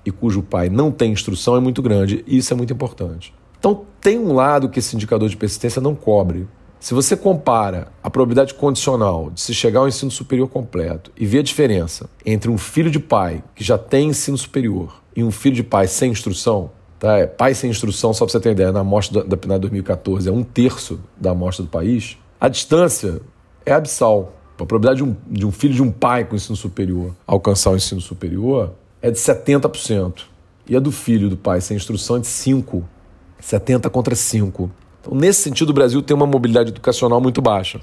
e 0.05 0.09
cujo 0.09 0.41
pai 0.41 0.69
não 0.69 0.89
tem 0.89 1.11
instrução 1.11 1.57
é 1.57 1.59
muito 1.59 1.81
grande, 1.81 2.23
e 2.25 2.37
isso 2.37 2.53
é 2.53 2.55
muito 2.55 2.71
importante. 2.71 3.33
Então, 3.59 3.83
tem 3.99 4.17
um 4.17 4.31
lado 4.31 4.69
que 4.69 4.79
esse 4.79 4.95
indicador 4.95 5.27
de 5.27 5.35
persistência 5.35 5.81
não 5.81 5.93
cobre, 5.93 6.47
se 6.79 6.93
você 6.93 7.17
compara 7.17 7.91
a 8.03 8.09
probabilidade 8.09 8.53
condicional 8.53 9.29
de 9.31 9.41
se 9.41 9.53
chegar 9.53 9.79
ao 9.79 9.87
ensino 9.87 10.11
superior 10.11 10.47
completo 10.47 11.11
e 11.17 11.25
vê 11.25 11.39
a 11.39 11.43
diferença 11.43 12.09
entre 12.25 12.49
um 12.49 12.57
filho 12.57 12.91
de 12.91 12.99
pai 12.99 13.43
que 13.55 13.63
já 13.63 13.77
tem 13.77 14.09
ensino 14.09 14.37
superior 14.37 15.01
e 15.15 15.23
um 15.23 15.31
filho 15.31 15.55
de 15.55 15.63
pai 15.63 15.87
sem 15.87 16.11
instrução, 16.11 16.69
tá? 16.99 17.17
É, 17.17 17.25
pai 17.25 17.55
sem 17.55 17.69
instrução, 17.69 18.13
só 18.13 18.25
para 18.25 18.33
você 18.33 18.39
ter 18.39 18.51
ideia, 18.51 18.71
na 18.71 18.81
amostra 18.81 19.23
da 19.23 19.35
PNAD 19.35 19.61
2014 19.61 20.29
é 20.29 20.31
um 20.31 20.43
terço 20.43 20.99
da 21.19 21.31
amostra 21.31 21.65
do 21.65 21.69
país, 21.69 22.17
a 22.39 22.47
distância 22.47 23.19
é 23.65 23.73
abissal. 23.73 24.33
A 24.53 24.65
probabilidade 24.65 24.97
de 24.97 25.03
um, 25.03 25.15
de 25.27 25.45
um 25.45 25.51
filho 25.51 25.73
de 25.73 25.83
um 25.83 25.91
pai 25.91 26.25
com 26.25 26.35
ensino 26.35 26.55
superior 26.55 27.15
alcançar 27.25 27.71
o 27.71 27.75
ensino 27.75 28.01
superior 28.01 28.73
é 29.01 29.11
de 29.11 29.17
70%. 29.17 30.23
E 30.67 30.75
a 30.75 30.79
do 30.79 30.91
filho 30.91 31.29
do 31.29 31.37
pai 31.37 31.61
sem 31.61 31.77
instrução 31.77 32.17
é 32.17 32.19
de 32.19 32.27
5%. 32.27 32.83
70 33.39 33.89
contra 33.89 34.15
5. 34.15 34.69
Então, 35.07 35.17
nesse 35.17 35.41
sentido, 35.41 35.69
o 35.69 35.73
Brasil 35.73 36.01
tem 36.01 36.15
uma 36.15 36.27
mobilidade 36.27 36.69
educacional 36.69 37.21
muito 37.21 37.41
baixa. 37.41 37.79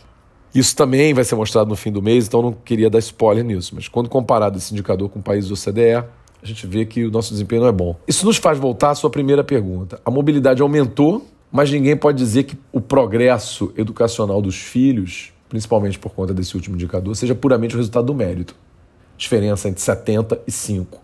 Isso 0.55 0.77
também 0.77 1.13
vai 1.15 1.25
ser 1.25 1.35
mostrado 1.35 1.69
no 1.69 1.75
fim 1.75 1.91
do 1.91 2.01
mês, 2.01 2.27
então 2.27 2.43
não 2.43 2.53
queria 2.53 2.89
dar 2.89 2.99
spoiler 2.99 3.43
nisso. 3.43 3.75
Mas 3.75 3.89
quando 3.89 4.09
comparado 4.09 4.59
esse 4.59 4.73
indicador 4.73 5.09
com 5.09 5.21
países 5.21 5.49
do 5.49 5.55
OCDE, 5.55 6.05
a 6.43 6.47
gente 6.47 6.67
vê 6.67 6.85
que 6.85 7.05
o 7.05 7.11
nosso 7.11 7.33
desempenho 7.33 7.63
não 7.63 7.69
é 7.69 7.73
bom. 7.73 7.97
Isso 8.07 8.25
nos 8.25 8.37
faz 8.37 8.59
voltar 8.59 8.91
à 8.91 8.95
sua 8.95 9.11
primeira 9.11 9.43
pergunta. 9.43 9.99
A 10.05 10.11
mobilidade 10.11 10.63
aumentou, 10.63 11.27
mas 11.51 11.71
ninguém 11.71 11.97
pode 11.97 12.19
dizer 12.19 12.45
que 12.45 12.57
o 12.71 12.81
progresso 12.81 13.73
educacional 13.77 14.41
dos 14.41 14.57
filhos, 14.57 15.33
principalmente 15.49 15.99
por 15.99 16.13
conta 16.13 16.33
desse 16.35 16.55
último 16.55 16.77
indicador, 16.77 17.17
seja 17.17 17.35
puramente 17.35 17.75
o 17.75 17.79
resultado 17.79 18.07
do 18.07 18.15
mérito. 18.15 18.55
Diferença 19.17 19.69
entre 19.69 19.81
70 19.81 20.41
e 20.47 20.53
5. 20.53 21.01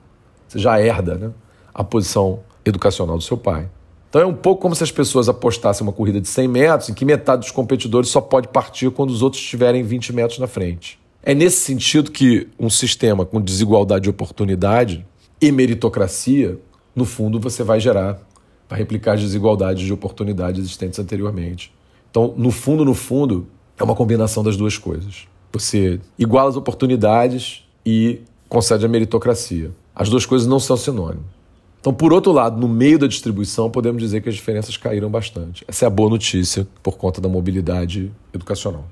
Você 0.47 0.59
já 0.59 0.81
herda 0.81 1.17
né, 1.17 1.31
a 1.73 1.83
posição 1.83 2.41
educacional 2.65 3.17
do 3.17 3.23
seu 3.23 3.37
pai. 3.37 3.69
Então 4.11 4.21
é 4.21 4.27
um 4.27 4.35
pouco 4.35 4.61
como 4.61 4.75
se 4.75 4.83
as 4.83 4.91
pessoas 4.91 5.29
apostassem 5.29 5.87
uma 5.87 5.93
corrida 5.93 6.21
de 6.21 6.27
100 6.27 6.49
metros 6.49 6.89
em 6.89 6.95
que 6.95 7.05
metade 7.05 7.43
dos 7.43 7.53
competidores 7.53 8.11
só 8.11 8.21
pode 8.21 8.49
partir 8.49 8.91
quando 8.91 9.11
os 9.11 9.23
outros 9.23 9.41
estiverem 9.41 9.85
20 9.85 10.13
metros 10.13 10.39
na 10.41 10.49
frente. 10.49 10.99
É 11.23 11.33
nesse 11.33 11.61
sentido 11.61 12.11
que 12.11 12.49
um 12.59 12.69
sistema 12.69 13.25
com 13.25 13.41
desigualdade 13.41 14.05
de 14.05 14.11
oportunidade 14.11 15.07
e 15.41 15.53
meritocracia, 15.53 16.59
no 16.95 17.05
fundo, 17.05 17.39
você 17.39 17.63
vai 17.63 17.79
gerar, 17.79 18.21
vai 18.69 18.81
replicar 18.81 19.13
as 19.13 19.21
desigualdades 19.21 19.85
de 19.85 19.93
oportunidade 19.93 20.59
existentes 20.59 20.99
anteriormente. 20.99 21.73
Então, 22.11 22.35
no 22.37 22.51
fundo, 22.51 22.85
no 22.85 22.95
fundo, 22.95 23.47
é 23.79 23.85
uma 23.85 23.95
combinação 23.95 24.43
das 24.43 24.57
duas 24.57 24.77
coisas. 24.77 25.29
Você 25.53 26.01
iguala 26.19 26.49
as 26.49 26.57
oportunidades 26.57 27.65
e 27.87 28.23
concede 28.49 28.85
a 28.85 28.89
meritocracia. 28.89 29.71
As 29.95 30.09
duas 30.09 30.27
coisas 30.27 30.49
não 30.49 30.59
são 30.59 30.77
sinônimos. 30.77 31.40
Então, 31.81 31.95
por 31.95 32.13
outro 32.13 32.31
lado, 32.31 32.61
no 32.61 32.69
meio 32.69 32.99
da 32.99 33.07
distribuição, 33.07 33.71
podemos 33.71 34.03
dizer 34.03 34.21
que 34.21 34.29
as 34.29 34.35
diferenças 34.35 34.77
caíram 34.77 35.09
bastante. 35.09 35.65
Essa 35.67 35.87
é 35.87 35.89
a 35.89 35.91
boa 35.91 36.11
notícia 36.11 36.69
por 36.83 36.99
conta 36.99 37.23
da 37.23 37.29
mobilidade 37.29 38.13
educacional. 38.35 38.85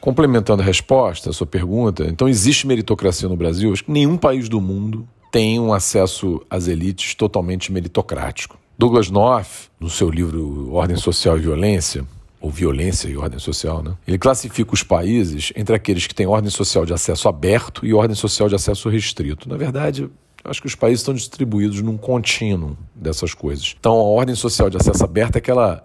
Complementando 0.00 0.62
a 0.62 0.64
resposta 0.64 1.28
à 1.28 1.32
sua 1.32 1.46
pergunta, 1.46 2.04
então 2.04 2.26
existe 2.26 2.66
meritocracia 2.66 3.28
no 3.28 3.36
Brasil? 3.36 3.70
Acho 3.70 3.84
que 3.84 3.92
nenhum 3.92 4.16
país 4.16 4.48
do 4.48 4.62
mundo 4.62 5.06
tem 5.30 5.60
um 5.60 5.74
acesso 5.74 6.40
às 6.48 6.66
elites 6.66 7.14
totalmente 7.14 7.70
meritocrático. 7.70 8.58
Douglas 8.78 9.10
North, 9.10 9.68
no 9.78 9.90
seu 9.90 10.08
livro 10.08 10.72
Ordem 10.72 10.96
Social 10.96 11.36
e 11.36 11.40
Violência, 11.40 12.06
ou 12.40 12.50
violência 12.50 13.08
e 13.08 13.16
ordem 13.16 13.38
social, 13.38 13.82
né? 13.82 13.94
Ele 14.06 14.18
classifica 14.18 14.72
os 14.72 14.82
países 14.82 15.52
entre 15.54 15.74
aqueles 15.74 16.06
que 16.06 16.14
têm 16.14 16.26
ordem 16.26 16.50
social 16.50 16.86
de 16.86 16.92
acesso 16.92 17.28
aberto 17.28 17.84
e 17.84 17.92
ordem 17.92 18.16
social 18.16 18.48
de 18.48 18.54
acesso 18.54 18.88
restrito. 18.88 19.48
Na 19.48 19.56
verdade, 19.56 20.08
acho 20.44 20.60
que 20.60 20.66
os 20.66 20.74
países 20.74 21.00
estão 21.00 21.14
distribuídos 21.14 21.80
num 21.82 21.96
contínuo 21.96 22.76
dessas 22.94 23.34
coisas. 23.34 23.74
Então, 23.78 23.92
a 23.92 24.02
ordem 24.02 24.34
social 24.34 24.68
de 24.68 24.76
acesso 24.76 25.04
aberto 25.04 25.36
é 25.36 25.38
aquela, 25.38 25.82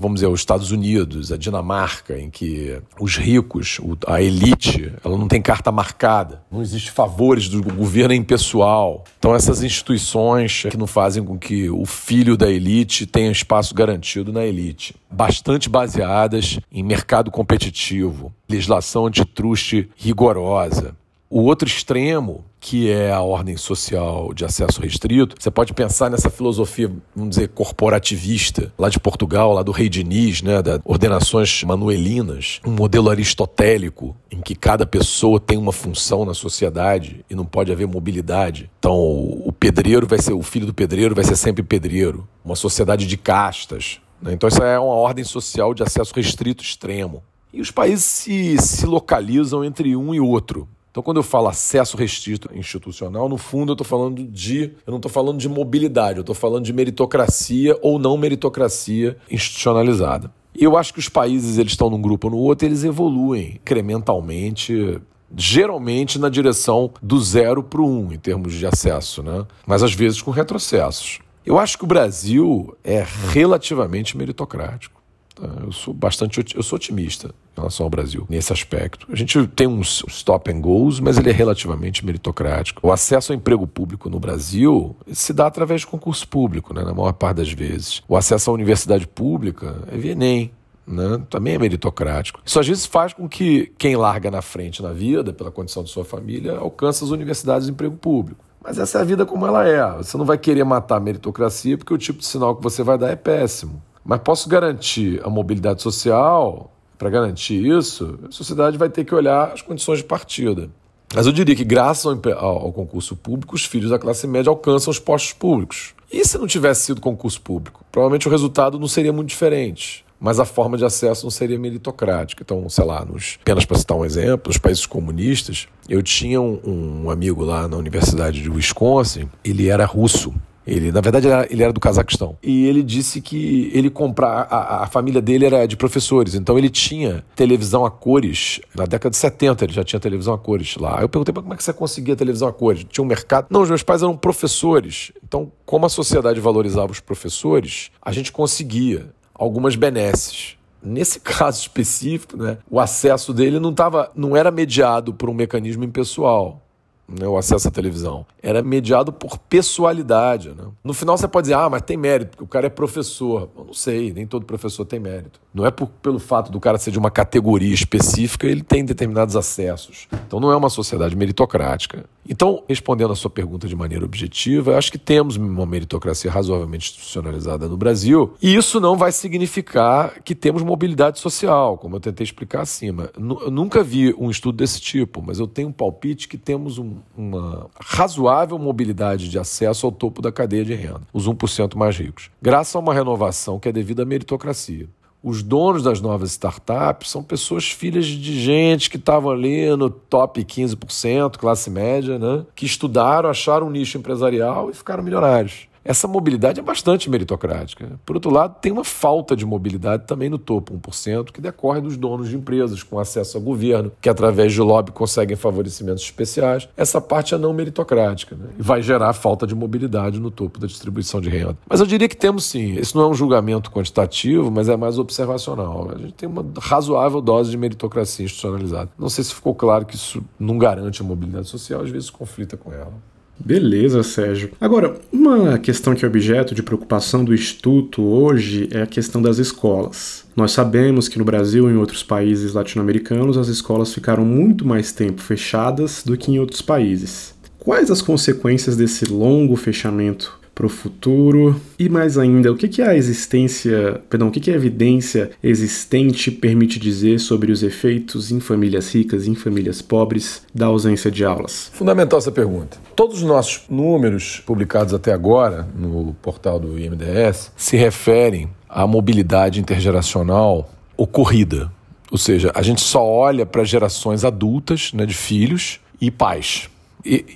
vamos 0.00 0.16
dizer, 0.16 0.26
os 0.26 0.40
Estados 0.40 0.70
Unidos, 0.70 1.30
a 1.32 1.36
Dinamarca, 1.36 2.18
em 2.18 2.30
que 2.30 2.80
os 3.00 3.16
ricos, 3.16 3.80
a 4.06 4.20
elite, 4.20 4.92
ela 5.04 5.16
não 5.16 5.28
tem 5.28 5.40
carta 5.40 5.70
marcada, 5.70 6.42
não 6.50 6.60
existe 6.60 6.90
favores 6.90 7.48
do 7.48 7.62
governo 7.62 8.12
é 8.12 8.16
impessoal. 8.16 9.04
Então, 9.18 9.34
essas 9.34 9.62
instituições 9.62 10.64
que 10.70 10.76
não 10.76 10.86
fazem 10.86 11.24
com 11.24 11.38
que 11.38 11.70
o 11.70 11.86
filho 11.86 12.36
da 12.36 12.50
elite 12.50 13.06
tenha 13.06 13.30
espaço 13.30 13.74
garantido 13.74 14.32
na 14.32 14.44
elite, 14.44 14.94
bastante 15.10 15.68
baseadas 15.68 16.58
em 16.70 16.82
mercado 16.82 17.30
competitivo, 17.30 18.32
legislação 18.48 19.06
antitruste 19.06 19.88
rigorosa. 19.96 20.96
O 21.28 21.42
outro 21.42 21.66
extremo 21.66 22.44
que 22.66 22.90
é 22.90 23.12
a 23.12 23.20
ordem 23.20 23.56
social 23.56 24.34
de 24.34 24.44
acesso 24.44 24.80
restrito, 24.80 25.36
você 25.38 25.52
pode 25.52 25.72
pensar 25.72 26.10
nessa 26.10 26.28
filosofia, 26.28 26.90
vamos 27.14 27.36
dizer, 27.36 27.50
corporativista, 27.50 28.72
lá 28.76 28.88
de 28.88 28.98
Portugal, 28.98 29.52
lá 29.52 29.62
do 29.62 29.70
rei 29.70 29.88
Diniz, 29.88 30.42
né, 30.42 30.60
das 30.60 30.80
ordenações 30.84 31.62
manuelinas, 31.62 32.60
um 32.66 32.72
modelo 32.72 33.08
aristotélico 33.08 34.16
em 34.32 34.40
que 34.40 34.56
cada 34.56 34.84
pessoa 34.84 35.38
tem 35.38 35.56
uma 35.56 35.70
função 35.70 36.24
na 36.24 36.34
sociedade 36.34 37.24
e 37.30 37.36
não 37.36 37.44
pode 37.44 37.70
haver 37.70 37.86
mobilidade. 37.86 38.68
Então, 38.80 38.96
o 38.98 39.54
pedreiro 39.56 40.04
vai 40.04 40.18
ser 40.18 40.32
o 40.32 40.42
filho 40.42 40.66
do 40.66 40.74
pedreiro 40.74 41.14
vai 41.14 41.22
ser 41.22 41.36
sempre 41.36 41.62
pedreiro, 41.62 42.26
uma 42.44 42.56
sociedade 42.56 43.06
de 43.06 43.16
castas. 43.16 44.00
Né? 44.20 44.32
Então, 44.32 44.48
isso 44.48 44.60
é 44.60 44.76
uma 44.76 44.94
ordem 44.94 45.22
social 45.22 45.72
de 45.72 45.84
acesso 45.84 46.12
restrito 46.16 46.64
extremo. 46.64 47.22
E 47.52 47.60
os 47.60 47.70
países 47.70 48.04
se, 48.04 48.58
se 48.58 48.84
localizam 48.86 49.64
entre 49.64 49.94
um 49.94 50.12
e 50.12 50.18
outro. 50.18 50.68
Então, 50.96 51.04
quando 51.04 51.18
eu 51.18 51.22
falo 51.22 51.48
acesso 51.48 51.94
restrito 51.94 52.48
institucional, 52.54 53.28
no 53.28 53.36
fundo 53.36 53.72
eu 53.72 53.74
estou 53.74 53.86
falando 53.86 54.24
de. 54.24 54.72
Eu 54.86 54.90
não 54.90 54.96
estou 54.96 55.10
falando 55.10 55.36
de 55.36 55.46
mobilidade, 55.46 56.16
eu 56.16 56.22
estou 56.22 56.34
falando 56.34 56.64
de 56.64 56.72
meritocracia 56.72 57.78
ou 57.82 57.98
não 57.98 58.16
meritocracia 58.16 59.14
institucionalizada. 59.30 60.32
E 60.58 60.64
eu 60.64 60.74
acho 60.74 60.94
que 60.94 60.98
os 60.98 61.10
países 61.10 61.58
eles 61.58 61.72
estão 61.72 61.90
num 61.90 62.00
grupo 62.00 62.28
ou 62.28 62.30
no 62.30 62.38
outro, 62.38 62.66
eles 62.66 62.82
evoluem 62.82 63.56
incrementalmente 63.56 64.98
geralmente 65.36 66.18
na 66.18 66.30
direção 66.30 66.90
do 67.02 67.20
zero 67.20 67.62
para 67.62 67.82
o 67.82 67.86
um, 67.86 68.10
em 68.10 68.18
termos 68.18 68.54
de 68.54 68.64
acesso, 68.64 69.22
né? 69.22 69.44
mas 69.66 69.82
às 69.82 69.92
vezes 69.92 70.22
com 70.22 70.30
retrocessos. 70.30 71.18
Eu 71.44 71.58
acho 71.58 71.76
que 71.76 71.84
o 71.84 71.86
Brasil 71.86 72.74
é 72.82 73.04
relativamente 73.34 74.16
meritocrático. 74.16 74.95
Tá? 75.36 75.46
Eu 75.62 75.70
sou 75.70 75.92
bastante 75.92 76.42
eu 76.54 76.62
sou 76.62 76.76
otimista 76.76 77.28
em 77.28 77.60
relação 77.60 77.84
ao 77.84 77.90
Brasil 77.90 78.26
nesse 78.28 78.52
aspecto. 78.52 79.06
A 79.10 79.14
gente 79.14 79.46
tem 79.48 79.66
uns 79.66 80.02
stop 80.08 80.50
and 80.50 80.60
goes, 80.60 80.98
mas 80.98 81.18
ele 81.18 81.28
é 81.28 81.32
relativamente 81.32 82.04
meritocrático. 82.04 82.84
O 82.84 82.90
acesso 82.90 83.32
ao 83.32 83.36
emprego 83.36 83.66
público 83.66 84.08
no 84.08 84.18
Brasil 84.18 84.96
se 85.12 85.32
dá 85.32 85.46
através 85.46 85.82
de 85.82 85.86
concurso 85.86 86.26
público, 86.26 86.74
né, 86.74 86.82
na 86.82 86.94
maior 86.94 87.12
parte 87.12 87.36
das 87.36 87.52
vezes. 87.52 88.02
O 88.08 88.16
acesso 88.16 88.50
à 88.50 88.54
universidade 88.54 89.06
pública 89.06 89.76
é 89.92 89.96
via 89.96 90.12
Enem. 90.12 90.50
Né? 90.86 91.20
Também 91.28 91.54
é 91.54 91.58
meritocrático. 91.58 92.40
Isso 92.44 92.60
às 92.60 92.66
vezes 92.66 92.86
faz 92.86 93.12
com 93.12 93.28
que 93.28 93.72
quem 93.76 93.96
larga 93.96 94.30
na 94.30 94.40
frente 94.40 94.80
na 94.80 94.92
vida, 94.92 95.32
pela 95.32 95.50
condição 95.50 95.82
de 95.82 95.90
sua 95.90 96.04
família, 96.04 96.56
alcance 96.58 97.02
as 97.02 97.10
universidades 97.10 97.66
de 97.66 97.72
emprego 97.72 97.96
público. 97.96 98.44
Mas 98.62 98.78
essa 98.78 98.98
é 98.98 99.00
a 99.00 99.04
vida 99.04 99.26
como 99.26 99.46
ela 99.46 99.66
é. 99.66 99.96
Você 99.96 100.16
não 100.16 100.24
vai 100.24 100.38
querer 100.38 100.64
matar 100.64 100.96
a 100.96 101.00
meritocracia 101.00 101.76
porque 101.76 101.92
o 101.92 101.98
tipo 101.98 102.20
de 102.20 102.26
sinal 102.26 102.54
que 102.54 102.62
você 102.62 102.82
vai 102.82 102.96
dar 102.96 103.10
é 103.10 103.16
péssimo. 103.16 103.82
Mas 104.06 104.20
posso 104.20 104.48
garantir 104.48 105.20
a 105.24 105.28
mobilidade 105.28 105.82
social? 105.82 106.70
Para 106.96 107.10
garantir 107.10 107.66
isso, 107.66 108.18
a 108.26 108.30
sociedade 108.30 108.78
vai 108.78 108.88
ter 108.88 109.04
que 109.04 109.14
olhar 109.14 109.52
as 109.52 109.60
condições 109.60 109.98
de 109.98 110.04
partida. 110.04 110.70
Mas 111.12 111.26
eu 111.26 111.32
diria 111.32 111.56
que, 111.56 111.64
graças 111.64 112.06
ao, 112.06 112.14
ao, 112.38 112.72
concurso 112.72 113.16
público, 113.16 113.54
os 113.54 113.64
filhos 113.64 113.90
da 113.90 113.98
classe 113.98 114.26
média 114.26 114.48
alcançam 114.48 114.90
os 114.90 114.98
postos 114.98 115.32
públicos. 115.32 115.94
E 116.10 116.24
se 116.24 116.38
não 116.38 116.46
tivesse 116.46 116.82
sido 116.82 117.00
concurso 117.00 117.40
público? 117.40 117.84
Provavelmente 117.90 118.28
o 118.28 118.30
resultado 118.30 118.78
não 118.78 118.86
seria 118.86 119.12
muito 119.12 119.28
diferente. 119.28 120.04
Mas 120.20 120.40
a 120.40 120.44
forma 120.44 120.78
de 120.78 120.84
acesso 120.84 121.26
não 121.26 121.30
seria 121.30 121.58
meritocrática. 121.58 122.42
Então, 122.42 122.68
sei 122.68 122.84
lá, 122.84 123.04
nos, 123.04 123.38
apenas 123.42 123.64
para 123.64 123.76
citar 123.76 123.96
um 123.96 124.04
exemplo, 124.04 124.48
nos 124.48 124.56
países 124.56 124.86
comunistas, 124.86 125.68
eu 125.88 126.02
tinha 126.02 126.40
um, 126.40 127.04
um 127.04 127.10
amigo 127.10 127.44
lá 127.44 127.68
na 127.68 127.76
Universidade 127.76 128.40
de 128.40 128.48
Wisconsin, 128.48 129.28
ele 129.44 129.68
era 129.68 129.84
russo. 129.84 130.32
Ele, 130.66 130.90
na 130.90 131.00
verdade, 131.00 131.26
ele 131.26 131.34
era, 131.34 131.46
ele 131.52 131.62
era, 131.62 131.72
do 131.72 131.78
Cazaquistão. 131.78 132.36
E 132.42 132.66
ele 132.66 132.82
disse 132.82 133.20
que 133.20 133.70
ele 133.72 133.88
comprar. 133.88 134.48
A, 134.50 134.84
a, 134.84 134.86
família 134.86 135.22
dele 135.22 135.44
era 135.44 135.66
de 135.66 135.76
professores, 135.76 136.34
então 136.34 136.58
ele 136.58 136.68
tinha 136.68 137.24
televisão 137.36 137.84
a 137.84 137.90
cores. 137.90 138.60
Na 138.74 138.84
década 138.84 139.10
de 139.10 139.16
70 139.16 139.64
ele 139.64 139.72
já 139.72 139.84
tinha 139.84 140.00
televisão 140.00 140.34
a 140.34 140.38
cores 140.38 140.76
lá. 140.76 141.00
Eu 141.00 141.08
perguntei 141.08 141.32
como 141.32 141.54
é 141.54 141.56
que 141.56 141.62
você 141.62 141.72
conseguia 141.72 142.16
televisão 142.16 142.48
a 142.48 142.52
cores? 142.52 142.84
Tinha 142.88 143.04
um 143.04 143.06
mercado? 143.06 143.46
Não, 143.50 143.62
os 143.62 143.68
meus 143.68 143.82
pais 143.82 144.02
eram 144.02 144.16
professores. 144.16 145.12
Então, 145.22 145.52
como 145.64 145.86
a 145.86 145.88
sociedade 145.88 146.40
valorizava 146.40 146.90
os 146.90 147.00
professores, 147.00 147.90
a 148.02 148.10
gente 148.10 148.32
conseguia 148.32 149.10
algumas 149.34 149.76
benesses. 149.76 150.56
Nesse 150.82 151.20
caso 151.20 151.60
específico, 151.60 152.36
né, 152.36 152.58
o 152.70 152.80
acesso 152.80 153.32
dele 153.32 153.60
não, 153.60 153.72
tava, 153.72 154.10
não 154.14 154.36
era 154.36 154.50
mediado 154.50 155.14
por 155.14 155.30
um 155.30 155.34
mecanismo 155.34 155.84
impessoal 155.84 156.62
né, 157.08 157.26
o 157.26 157.36
acesso 157.36 157.68
à 157.68 157.70
televisão. 157.70 158.26
Era 158.42 158.62
mediado 158.62 159.12
por 159.12 159.38
pessoalidade. 159.38 160.50
Né? 160.50 160.64
No 160.82 160.92
final 160.92 161.16
você 161.16 161.28
pode 161.28 161.44
dizer, 161.44 161.54
ah, 161.54 161.68
mas 161.70 161.82
tem 161.82 161.96
mérito, 161.96 162.30
porque 162.30 162.44
o 162.44 162.48
cara 162.48 162.66
é 162.66 162.70
professor. 162.70 163.48
Eu 163.56 163.64
não 163.64 163.74
sei, 163.74 164.12
nem 164.12 164.26
todo 164.26 164.44
professor 164.44 164.84
tem 164.84 164.98
mérito. 164.98 165.40
Não 165.56 165.64
é 165.64 165.70
por, 165.70 165.86
pelo 165.86 166.18
fato 166.18 166.52
do 166.52 166.60
cara 166.60 166.76
ser 166.76 166.90
de 166.90 166.98
uma 166.98 167.10
categoria 167.10 167.72
específica, 167.72 168.46
ele 168.46 168.62
tem 168.62 168.84
determinados 168.84 169.34
acessos. 169.34 170.06
Então 170.26 170.38
não 170.38 170.52
é 170.52 170.56
uma 170.56 170.68
sociedade 170.68 171.16
meritocrática. 171.16 172.04
Então, 172.28 172.62
respondendo 172.68 173.12
a 173.12 173.16
sua 173.16 173.30
pergunta 173.30 173.66
de 173.66 173.74
maneira 173.74 174.04
objetiva, 174.04 174.76
acho 174.76 174.92
que 174.92 174.98
temos 174.98 175.36
uma 175.36 175.64
meritocracia 175.64 176.30
razoavelmente 176.30 176.90
institucionalizada 176.90 177.68
no 177.68 177.76
Brasil, 177.76 178.34
e 178.42 178.54
isso 178.54 178.80
não 178.80 178.96
vai 178.96 179.12
significar 179.12 180.20
que 180.22 180.34
temos 180.34 180.62
mobilidade 180.62 181.20
social, 181.20 181.78
como 181.78 181.96
eu 181.96 182.00
tentei 182.00 182.24
explicar 182.24 182.62
acima. 182.62 183.10
Eu 183.16 183.50
nunca 183.50 183.82
vi 183.82 184.14
um 184.18 184.30
estudo 184.30 184.56
desse 184.56 184.80
tipo, 184.80 185.22
mas 185.24 185.38
eu 185.38 185.46
tenho 185.46 185.68
um 185.68 185.72
palpite 185.72 186.28
que 186.28 186.36
temos 186.36 186.78
um, 186.78 186.96
uma 187.16 187.70
razoável 187.80 188.58
mobilidade 188.58 189.28
de 189.28 189.38
acesso 189.38 189.86
ao 189.86 189.92
topo 189.92 190.20
da 190.20 190.32
cadeia 190.32 190.64
de 190.64 190.74
renda, 190.74 191.02
os 191.14 191.26
1% 191.26 191.76
mais 191.76 191.96
ricos, 191.96 192.30
graças 192.42 192.74
a 192.74 192.78
uma 192.78 192.92
renovação 192.92 193.58
que 193.58 193.68
é 193.68 193.72
devida 193.72 194.02
à 194.02 194.06
meritocracia 194.06 194.88
os 195.28 195.42
donos 195.42 195.82
das 195.82 196.00
novas 196.00 196.30
startups 196.30 197.10
são 197.10 197.20
pessoas 197.20 197.68
filhas 197.68 198.06
de 198.06 198.40
gente 198.40 198.88
que 198.88 198.96
estavam 198.96 199.32
ali 199.32 199.74
no 199.74 199.90
top 199.90 200.44
15%, 200.44 201.36
classe 201.36 201.68
média, 201.68 202.16
né? 202.16 202.46
que 202.54 202.64
estudaram, 202.64 203.28
acharam 203.28 203.66
um 203.66 203.70
nicho 203.70 203.98
empresarial 203.98 204.70
e 204.70 204.72
ficaram 204.72 205.02
milionários 205.02 205.66
essa 205.86 206.08
mobilidade 206.08 206.60
é 206.60 206.62
bastante 206.62 207.08
meritocrática. 207.08 207.98
Por 208.04 208.16
outro 208.16 208.30
lado, 208.30 208.56
tem 208.60 208.72
uma 208.72 208.84
falta 208.84 209.36
de 209.36 209.46
mobilidade 209.46 210.04
também 210.06 210.28
no 210.28 210.38
topo, 210.38 210.76
1%, 210.76 211.30
que 211.32 211.40
decorre 211.40 211.80
dos 211.80 211.96
donos 211.96 212.28
de 212.28 212.36
empresas 212.36 212.82
com 212.82 212.98
acesso 212.98 213.36
ao 213.36 213.42
governo, 213.42 213.92
que 214.00 214.08
através 214.08 214.52
de 214.52 214.60
lobby 214.60 214.90
conseguem 214.90 215.36
favorecimentos 215.36 216.02
especiais. 216.02 216.68
Essa 216.76 217.00
parte 217.00 217.34
é 217.34 217.38
não 217.38 217.52
meritocrática 217.52 218.34
né? 218.34 218.46
e 218.58 218.62
vai 218.62 218.82
gerar 218.82 219.12
falta 219.12 219.46
de 219.46 219.54
mobilidade 219.54 220.18
no 220.18 220.30
topo 220.30 220.58
da 220.58 220.66
distribuição 220.66 221.20
de 221.20 221.28
renda. 221.28 221.56
Mas 221.68 221.80
eu 221.80 221.86
diria 221.86 222.08
que 222.08 222.16
temos 222.16 222.44
sim. 222.44 222.74
Isso 222.74 222.96
não 222.96 223.04
é 223.04 223.08
um 223.08 223.14
julgamento 223.14 223.70
quantitativo, 223.70 224.50
mas 224.50 224.68
é 224.68 224.76
mais 224.76 224.98
observacional. 224.98 225.90
A 225.94 225.98
gente 225.98 226.14
tem 226.14 226.28
uma 226.28 226.44
razoável 226.58 227.20
dose 227.20 227.50
de 227.50 227.56
meritocracia 227.56 228.24
institucionalizada. 228.24 228.90
Não 228.98 229.08
sei 229.08 229.22
se 229.24 229.34
ficou 229.34 229.54
claro 229.54 229.86
que 229.86 229.94
isso 229.94 230.22
não 230.38 230.58
garante 230.58 231.00
a 231.00 231.04
mobilidade 231.04 231.48
social, 231.48 231.82
às 231.82 231.90
vezes 231.90 232.10
conflita 232.10 232.56
com 232.56 232.72
ela. 232.72 232.92
Beleza, 233.38 234.02
Sérgio. 234.02 234.50
Agora, 234.60 234.98
uma 235.12 235.58
questão 235.58 235.94
que 235.94 236.04
é 236.04 236.08
objeto 236.08 236.54
de 236.54 236.62
preocupação 236.62 237.24
do 237.24 237.34
Instituto 237.34 238.02
hoje 238.02 238.68
é 238.72 238.82
a 238.82 238.86
questão 238.86 239.20
das 239.20 239.38
escolas. 239.38 240.24
Nós 240.34 240.52
sabemos 240.52 241.08
que 241.08 241.18
no 241.18 241.24
Brasil 241.24 241.68
e 241.68 241.72
em 241.72 241.76
outros 241.76 242.02
países 242.02 242.54
latino-americanos 242.54 243.36
as 243.36 243.48
escolas 243.48 243.92
ficaram 243.92 244.24
muito 244.24 244.66
mais 244.66 244.92
tempo 244.92 245.20
fechadas 245.20 246.02
do 246.04 246.16
que 246.16 246.32
em 246.32 246.38
outros 246.38 246.62
países. 246.62 247.34
Quais 247.58 247.90
as 247.90 248.00
consequências 248.00 248.76
desse 248.76 249.04
longo 249.04 249.56
fechamento 249.56 250.38
para 250.56 250.64
o 250.64 250.70
futuro. 250.70 251.60
E 251.78 251.86
mais 251.86 252.16
ainda, 252.16 252.50
o 252.50 252.56
que, 252.56 252.66
que 252.66 252.80
a 252.80 252.96
existência, 252.96 254.00
perdão, 254.08 254.28
o 254.28 254.30
que, 254.30 254.40
que 254.40 254.50
a 254.50 254.54
evidência 254.54 255.30
existente 255.44 256.30
permite 256.30 256.80
dizer 256.80 257.20
sobre 257.20 257.52
os 257.52 257.62
efeitos 257.62 258.32
em 258.32 258.40
famílias 258.40 258.92
ricas 258.92 259.26
e 259.26 259.30
em 259.30 259.34
famílias 259.34 259.82
pobres 259.82 260.42
da 260.54 260.66
ausência 260.66 261.10
de 261.10 261.26
aulas? 261.26 261.70
Fundamental 261.74 262.18
essa 262.18 262.32
pergunta. 262.32 262.78
Todos 262.96 263.18
os 263.18 263.22
nossos 263.22 263.64
números 263.68 264.42
publicados 264.46 264.94
até 264.94 265.12
agora 265.12 265.68
no 265.76 266.16
portal 266.22 266.58
do 266.58 266.78
IMDS 266.78 267.52
se 267.54 267.76
referem 267.76 268.48
à 268.66 268.86
mobilidade 268.86 269.60
intergeracional 269.60 270.70
ocorrida. 270.96 271.70
Ou 272.10 272.16
seja, 272.16 272.50
a 272.54 272.62
gente 272.62 272.80
só 272.80 273.04
olha 273.06 273.44
para 273.44 273.62
gerações 273.62 274.24
adultas, 274.24 274.90
né, 274.94 275.04
de 275.04 275.12
filhos 275.12 275.80
e 276.00 276.10
pais 276.10 276.70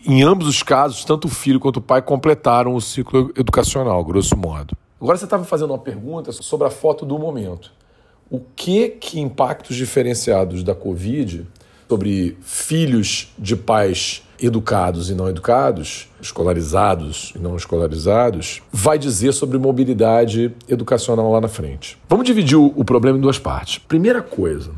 em 0.06 0.22
ambos 0.22 0.48
os 0.48 0.62
casos, 0.62 1.04
tanto 1.04 1.26
o 1.26 1.30
filho 1.30 1.60
quanto 1.60 1.76
o 1.76 1.82
pai 1.82 2.02
completaram 2.02 2.74
o 2.74 2.80
ciclo 2.80 3.32
educacional, 3.36 4.04
grosso 4.04 4.36
modo. 4.36 4.76
Agora 5.00 5.16
você 5.16 5.24
estava 5.24 5.44
fazendo 5.44 5.70
uma 5.70 5.78
pergunta 5.78 6.32
sobre 6.32 6.66
a 6.66 6.70
foto 6.70 7.06
do 7.06 7.18
momento. 7.18 7.72
O 8.30 8.40
que 8.54 8.88
que 8.88 9.18
impactos 9.18 9.76
diferenciados 9.76 10.62
da 10.62 10.74
Covid 10.74 11.46
sobre 11.88 12.36
filhos 12.40 13.32
de 13.36 13.56
pais 13.56 14.22
educados 14.40 15.10
e 15.10 15.14
não 15.14 15.28
educados, 15.28 16.08
escolarizados 16.20 17.32
e 17.34 17.38
não 17.38 17.56
escolarizados, 17.56 18.62
vai 18.70 18.98
dizer 18.98 19.32
sobre 19.32 19.58
mobilidade 19.58 20.54
educacional 20.68 21.32
lá 21.32 21.40
na 21.40 21.48
frente. 21.48 21.98
Vamos 22.08 22.24
dividir 22.24 22.56
o 22.56 22.84
problema 22.84 23.18
em 23.18 23.20
duas 23.20 23.38
partes. 23.38 23.78
Primeira 23.78 24.22
coisa, 24.22 24.70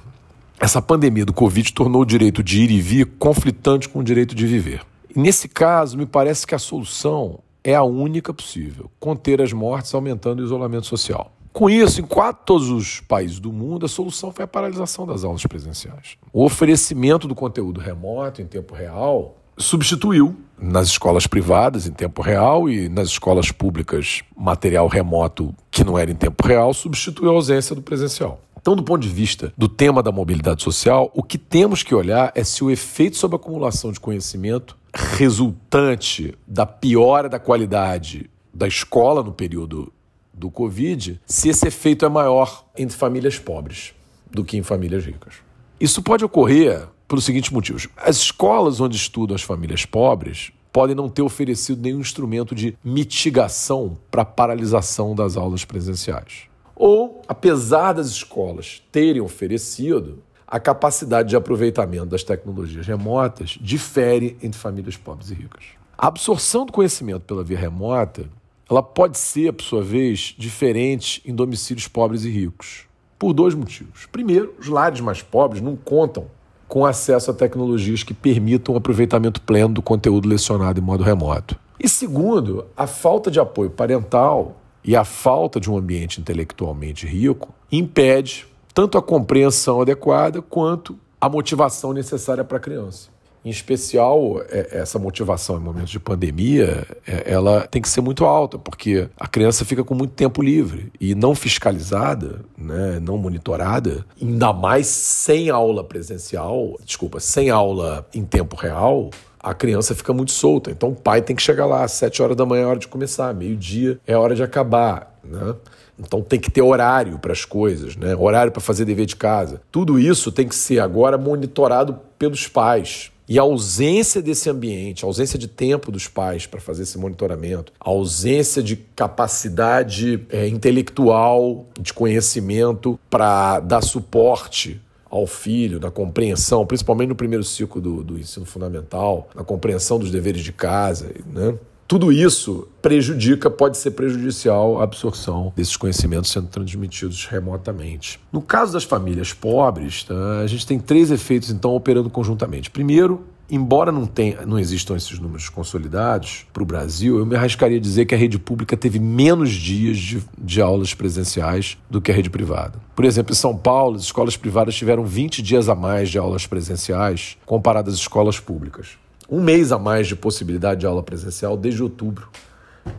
essa 0.62 0.80
pandemia 0.80 1.26
do 1.26 1.32
Covid 1.32 1.72
tornou 1.72 2.02
o 2.02 2.06
direito 2.06 2.40
de 2.40 2.62
ir 2.62 2.70
e 2.70 2.80
vir 2.80 3.04
conflitante 3.18 3.88
com 3.88 3.98
o 3.98 4.04
direito 4.04 4.32
de 4.32 4.46
viver. 4.46 4.82
E 5.14 5.18
nesse 5.18 5.48
caso, 5.48 5.98
me 5.98 6.06
parece 6.06 6.46
que 6.46 6.54
a 6.54 6.58
solução 6.58 7.40
é 7.64 7.74
a 7.74 7.82
única 7.82 8.32
possível: 8.32 8.88
conter 9.00 9.42
as 9.42 9.52
mortes 9.52 9.92
aumentando 9.92 10.40
o 10.40 10.44
isolamento 10.44 10.86
social. 10.86 11.32
Com 11.52 11.68
isso, 11.68 12.00
em 12.00 12.04
quase 12.04 12.38
todos 12.46 12.70
os 12.70 13.00
países 13.00 13.40
do 13.40 13.52
mundo, 13.52 13.84
a 13.86 13.88
solução 13.88 14.30
foi 14.30 14.44
a 14.44 14.48
paralisação 14.48 15.04
das 15.04 15.24
aulas 15.24 15.44
presenciais. 15.44 16.16
O 16.32 16.44
oferecimento 16.44 17.26
do 17.26 17.34
conteúdo 17.34 17.80
remoto, 17.80 18.40
em 18.40 18.46
tempo 18.46 18.72
real, 18.72 19.36
substituiu 19.58 20.36
nas 20.56 20.86
escolas 20.86 21.26
privadas 21.26 21.88
em 21.88 21.92
tempo 21.92 22.22
real 22.22 22.70
e 22.70 22.88
nas 22.88 23.08
escolas 23.08 23.50
públicas 23.50 24.22
material 24.36 24.86
remoto 24.86 25.52
que 25.72 25.82
não 25.82 25.98
era 25.98 26.10
em 26.10 26.14
tempo 26.14 26.46
real 26.46 26.72
substituiu 26.72 27.30
a 27.32 27.34
ausência 27.34 27.74
do 27.74 27.82
presencial. 27.82 28.40
Então, 28.62 28.76
do 28.76 28.82
ponto 28.84 29.02
de 29.02 29.08
vista 29.08 29.52
do 29.58 29.68
tema 29.68 30.04
da 30.04 30.12
mobilidade 30.12 30.62
social, 30.62 31.10
o 31.14 31.22
que 31.24 31.36
temos 31.36 31.82
que 31.82 31.96
olhar 31.96 32.30
é 32.32 32.44
se 32.44 32.62
o 32.62 32.70
efeito 32.70 33.16
sobre 33.16 33.34
a 33.34 33.40
acumulação 33.40 33.90
de 33.90 33.98
conhecimento 33.98 34.76
resultante 34.94 36.32
da 36.46 36.64
piora 36.64 37.28
da 37.28 37.40
qualidade 37.40 38.30
da 38.54 38.68
escola 38.68 39.20
no 39.20 39.32
período 39.32 39.92
do 40.32 40.48
Covid, 40.48 41.20
se 41.26 41.48
esse 41.48 41.66
efeito 41.66 42.04
é 42.04 42.08
maior 42.08 42.64
entre 42.78 42.96
famílias 42.96 43.36
pobres 43.36 43.94
do 44.30 44.44
que 44.44 44.56
em 44.56 44.62
famílias 44.62 45.04
ricas. 45.04 45.34
Isso 45.80 46.00
pode 46.00 46.24
ocorrer 46.24 46.86
pelos 47.08 47.24
seguintes 47.24 47.50
motivos. 47.50 47.88
As 47.96 48.18
escolas 48.18 48.80
onde 48.80 48.96
estudam 48.96 49.34
as 49.34 49.42
famílias 49.42 49.84
pobres 49.84 50.52
podem 50.72 50.94
não 50.94 51.08
ter 51.08 51.22
oferecido 51.22 51.82
nenhum 51.82 51.98
instrumento 51.98 52.54
de 52.54 52.78
mitigação 52.84 53.98
para 54.08 54.22
a 54.22 54.26
paralisação 54.26 55.16
das 55.16 55.36
aulas 55.36 55.64
presenciais. 55.64 56.51
Ou, 56.84 57.22
apesar 57.28 57.92
das 57.92 58.08
escolas 58.08 58.82
terem 58.90 59.22
oferecido, 59.22 60.18
a 60.44 60.58
capacidade 60.58 61.28
de 61.28 61.36
aproveitamento 61.36 62.06
das 62.06 62.24
tecnologias 62.24 62.84
remotas 62.84 63.56
difere 63.60 64.36
entre 64.42 64.58
famílias 64.58 64.96
pobres 64.96 65.30
e 65.30 65.34
ricas. 65.34 65.64
A 65.96 66.08
absorção 66.08 66.66
do 66.66 66.72
conhecimento 66.72 67.20
pela 67.20 67.44
via 67.44 67.56
remota, 67.56 68.28
ela 68.68 68.82
pode 68.82 69.16
ser, 69.16 69.52
por 69.52 69.62
sua 69.62 69.80
vez, 69.80 70.34
diferente 70.36 71.22
em 71.24 71.32
domicílios 71.32 71.86
pobres 71.86 72.24
e 72.24 72.30
ricos, 72.30 72.88
por 73.16 73.32
dois 73.32 73.54
motivos. 73.54 74.06
Primeiro, 74.10 74.52
os 74.58 74.66
lares 74.66 75.00
mais 75.00 75.22
pobres 75.22 75.62
não 75.62 75.76
contam 75.76 76.26
com 76.66 76.84
acesso 76.84 77.30
a 77.30 77.34
tecnologias 77.34 78.02
que 78.02 78.12
permitam 78.12 78.74
o 78.74 78.78
aproveitamento 78.78 79.40
pleno 79.42 79.74
do 79.74 79.82
conteúdo 79.82 80.28
lecionado 80.28 80.80
em 80.80 80.82
modo 80.82 81.04
remoto. 81.04 81.56
E 81.78 81.88
segundo, 81.88 82.66
a 82.76 82.88
falta 82.88 83.30
de 83.30 83.38
apoio 83.38 83.70
parental 83.70 84.56
e 84.84 84.96
a 84.96 85.04
falta 85.04 85.60
de 85.60 85.70
um 85.70 85.76
ambiente 85.76 86.20
intelectualmente 86.20 87.06
rico 87.06 87.54
impede 87.70 88.46
tanto 88.74 88.98
a 88.98 89.02
compreensão 89.02 89.80
adequada 89.80 90.40
quanto 90.40 90.98
a 91.20 91.28
motivação 91.28 91.92
necessária 91.92 92.42
para 92.42 92.56
a 92.56 92.60
criança. 92.60 93.12
Em 93.44 93.50
especial, 93.50 94.40
é, 94.50 94.78
essa 94.78 95.00
motivação 95.00 95.56
em 95.56 95.60
momentos 95.60 95.90
de 95.90 95.98
pandemia, 95.98 96.86
é, 97.04 97.32
ela 97.32 97.66
tem 97.66 97.82
que 97.82 97.88
ser 97.88 98.00
muito 98.00 98.24
alta, 98.24 98.56
porque 98.56 99.08
a 99.18 99.26
criança 99.26 99.64
fica 99.64 99.82
com 99.82 99.94
muito 99.94 100.14
tempo 100.14 100.40
livre 100.40 100.92
e 101.00 101.12
não 101.14 101.34
fiscalizada, 101.34 102.44
né, 102.56 103.00
não 103.00 103.18
monitorada, 103.18 104.06
ainda 104.20 104.52
mais 104.52 104.86
sem 104.86 105.50
aula 105.50 105.82
presencial, 105.82 106.78
desculpa, 106.84 107.18
sem 107.18 107.50
aula 107.50 108.06
em 108.14 108.24
tempo 108.24 108.54
real, 108.54 109.10
a 109.42 109.52
criança 109.52 109.94
fica 109.94 110.12
muito 110.12 110.30
solta. 110.30 110.70
Então 110.70 110.90
o 110.90 110.94
pai 110.94 111.20
tem 111.20 111.34
que 111.34 111.42
chegar 111.42 111.66
lá 111.66 111.84
às 111.84 111.92
sete 111.92 112.22
horas 112.22 112.36
da 112.36 112.46
manhã 112.46 112.62
é 112.62 112.66
hora 112.66 112.78
de 112.78 112.88
começar, 112.88 113.34
meio-dia 113.34 113.98
é 114.06 114.16
hora 114.16 114.34
de 114.34 114.42
acabar, 114.42 115.18
né? 115.24 115.54
Então 115.98 116.22
tem 116.22 116.40
que 116.40 116.50
ter 116.50 116.62
horário 116.62 117.18
para 117.18 117.32
as 117.32 117.44
coisas, 117.44 117.96
né? 117.96 118.14
Horário 118.16 118.50
para 118.50 118.60
fazer 118.60 118.84
dever 118.84 119.06
de 119.06 119.16
casa. 119.16 119.60
Tudo 119.70 119.98
isso 119.98 120.32
tem 120.32 120.48
que 120.48 120.54
ser 120.54 120.80
agora 120.80 121.18
monitorado 121.18 121.98
pelos 122.18 122.46
pais. 122.48 123.10
E 123.28 123.38
a 123.38 123.42
ausência 123.42 124.20
desse 124.20 124.50
ambiente, 124.50 125.04
a 125.04 125.08
ausência 125.08 125.38
de 125.38 125.46
tempo 125.46 125.92
dos 125.92 126.08
pais 126.08 126.44
para 126.44 126.60
fazer 126.60 126.82
esse 126.82 126.98
monitoramento, 126.98 127.72
a 127.80 127.88
ausência 127.88 128.62
de 128.62 128.76
capacidade 128.76 130.26
é, 130.28 130.48
intelectual, 130.48 131.66
de 131.80 131.92
conhecimento 131.92 132.98
para 133.08 133.60
dar 133.60 133.80
suporte 133.80 134.80
ao 135.12 135.26
filho, 135.26 135.78
na 135.78 135.90
compreensão, 135.90 136.64
principalmente 136.64 137.10
no 137.10 137.14
primeiro 137.14 137.44
ciclo 137.44 137.82
do, 137.82 138.02
do 138.02 138.18
ensino 138.18 138.46
fundamental, 138.46 139.28
na 139.34 139.44
compreensão 139.44 139.98
dos 139.98 140.10
deveres 140.10 140.42
de 140.42 140.52
casa, 140.52 141.12
né? 141.30 141.54
Tudo 141.86 142.10
isso 142.10 142.66
prejudica, 142.80 143.50
pode 143.50 143.76
ser 143.76 143.90
prejudicial 143.90 144.80
à 144.80 144.84
absorção 144.84 145.52
desses 145.54 145.76
conhecimentos 145.76 146.30
sendo 146.30 146.46
transmitidos 146.46 147.26
remotamente. 147.26 148.18
No 148.32 148.40
caso 148.40 148.72
das 148.72 148.84
famílias 148.84 149.34
pobres, 149.34 150.04
tá, 150.04 150.40
a 150.42 150.46
gente 150.46 150.66
tem 150.66 150.78
três 150.78 151.10
efeitos 151.10 151.50
então 151.50 151.74
operando 151.74 152.08
conjuntamente. 152.08 152.70
Primeiro, 152.70 153.22
embora 153.52 153.92
não, 153.92 154.06
tenha, 154.06 154.46
não 154.46 154.58
existam 154.58 154.96
esses 154.96 155.18
números 155.18 155.50
consolidados 155.50 156.46
para 156.54 156.62
o 156.62 156.66
Brasil, 156.66 157.18
eu 157.18 157.26
me 157.26 157.36
arriscaria 157.36 157.76
a 157.76 157.80
dizer 157.80 158.06
que 158.06 158.14
a 158.14 158.18
rede 158.18 158.38
pública 158.38 158.78
teve 158.78 158.98
menos 158.98 159.50
dias 159.50 159.98
de, 159.98 160.24
de, 160.38 160.62
aulas 160.62 160.94
presenciais 160.94 161.76
do 161.90 162.00
que 162.00 162.10
a 162.10 162.14
rede 162.14 162.30
privada. 162.30 162.78
Por 162.96 163.04
exemplo, 163.04 163.32
em 163.32 163.36
São 163.36 163.54
Paulo, 163.54 163.96
as 163.96 164.04
escolas 164.04 164.38
privadas 164.38 164.74
tiveram 164.74 165.04
20 165.04 165.42
dias 165.42 165.68
a 165.68 165.74
mais 165.74 166.08
de 166.08 166.16
aulas 166.16 166.46
presenciais 166.46 167.36
comparadas 167.44 167.92
às 167.92 168.00
escolas 168.00 168.40
públicas. 168.40 168.96
Um 169.28 169.42
mês 169.42 169.70
a 169.70 169.78
mais 169.78 170.08
de 170.08 170.16
possibilidade 170.16 170.80
de 170.80 170.86
aula 170.86 171.02
presencial 171.02 171.54
desde 171.54 171.82
outubro 171.82 172.30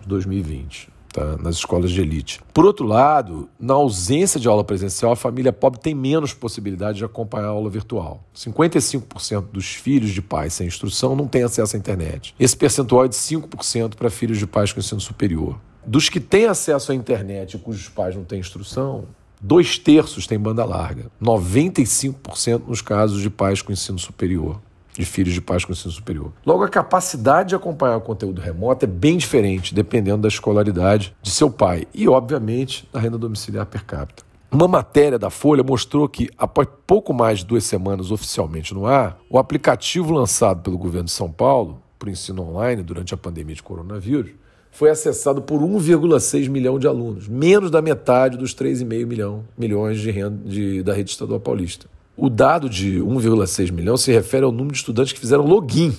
de 0.01 0.07
2020 0.07 0.92
tá? 1.13 1.37
nas 1.37 1.55
escolas 1.55 1.91
de 1.91 2.01
elite. 2.01 2.41
Por 2.53 2.65
outro 2.65 2.85
lado, 2.85 3.47
na 3.59 3.75
ausência 3.75 4.39
de 4.39 4.47
aula 4.47 4.63
presencial, 4.63 5.11
a 5.11 5.15
família 5.15 5.53
pobre 5.53 5.79
tem 5.79 5.93
menos 5.93 6.33
possibilidade 6.33 6.97
de 6.97 7.05
acompanhar 7.05 7.45
a 7.45 7.51
aula 7.51 7.69
virtual. 7.69 8.23
55% 8.35 9.45
dos 9.51 9.67
filhos 9.67 10.11
de 10.11 10.21
pais 10.21 10.53
sem 10.53 10.67
instrução 10.67 11.15
não 11.15 11.27
têm 11.27 11.43
acesso 11.43 11.75
à 11.75 11.79
internet. 11.79 12.35
Esse 12.39 12.57
percentual 12.57 13.05
é 13.05 13.07
de 13.07 13.15
5% 13.15 13.95
para 13.95 14.09
filhos 14.09 14.39
de 14.39 14.47
pais 14.47 14.73
com 14.73 14.79
ensino 14.79 14.99
superior. 14.99 15.57
Dos 15.85 16.09
que 16.09 16.19
têm 16.19 16.45
acesso 16.45 16.91
à 16.91 16.95
internet 16.95 17.53
e 17.53 17.59
cujos 17.59 17.89
pais 17.89 18.15
não 18.15 18.23
têm 18.23 18.39
instrução, 18.39 19.05
dois 19.39 19.77
terços 19.77 20.25
têm 20.25 20.39
banda 20.39 20.65
larga, 20.65 21.11
95% 21.21 22.63
nos 22.67 22.81
casos 22.81 23.21
de 23.21 23.29
pais 23.29 23.61
com 23.61 23.71
ensino 23.71 23.99
superior 23.99 24.59
de 24.97 25.05
filhos 25.05 25.33
de 25.33 25.41
pais 25.41 25.65
com 25.65 25.71
ensino 25.71 25.91
superior. 25.91 26.31
Logo, 26.45 26.63
a 26.63 26.69
capacidade 26.69 27.49
de 27.49 27.55
acompanhar 27.55 27.97
o 27.97 28.01
conteúdo 28.01 28.41
remoto 28.41 28.85
é 28.85 28.87
bem 28.87 29.17
diferente, 29.17 29.73
dependendo 29.73 30.21
da 30.21 30.27
escolaridade 30.27 31.15
de 31.21 31.31
seu 31.31 31.49
pai 31.49 31.87
e, 31.93 32.07
obviamente, 32.07 32.87
da 32.91 32.99
renda 32.99 33.17
domiciliar 33.17 33.65
per 33.65 33.83
capita. 33.85 34.23
Uma 34.51 34.67
matéria 34.67 35.17
da 35.17 35.31
Folha 35.31 35.63
mostrou 35.63 36.07
que, 36.07 36.29
após 36.37 36.67
pouco 36.85 37.11
mais 37.11 37.39
de 37.39 37.45
duas 37.45 37.63
semanas 37.63 38.11
oficialmente 38.11 38.71
no 38.71 38.85
ar, 38.85 39.17
o 39.27 39.39
aplicativo 39.39 40.13
lançado 40.13 40.61
pelo 40.61 40.77
governo 40.77 41.05
de 41.05 41.11
São 41.11 41.31
Paulo 41.31 41.81
para 41.97 42.07
o 42.07 42.11
ensino 42.11 42.47
online 42.47 42.83
durante 42.83 43.15
a 43.15 43.17
pandemia 43.17 43.55
de 43.55 43.63
coronavírus 43.63 44.31
foi 44.69 44.89
acessado 44.89 45.41
por 45.41 45.61
1,6 45.61 46.49
milhão 46.49 46.77
de 46.77 46.87
alunos, 46.87 47.27
menos 47.27 47.69
da 47.69 47.81
metade 47.81 48.37
dos 48.37 48.53
3,5 48.55 49.05
milhão, 49.05 49.43
milhões 49.57 49.99
de 49.99 50.11
renda 50.11 50.37
de, 50.47 50.81
da 50.83 50.93
rede 50.93 51.11
estadual 51.11 51.39
paulista. 51.39 51.87
O 52.15 52.29
dado 52.29 52.69
de 52.69 52.99
1,6 52.99 53.71
milhão 53.71 53.97
se 53.97 54.11
refere 54.11 54.45
ao 54.45 54.51
número 54.51 54.73
de 54.73 54.77
estudantes 54.77 55.13
que 55.13 55.19
fizeram 55.19 55.45
login. 55.45 55.97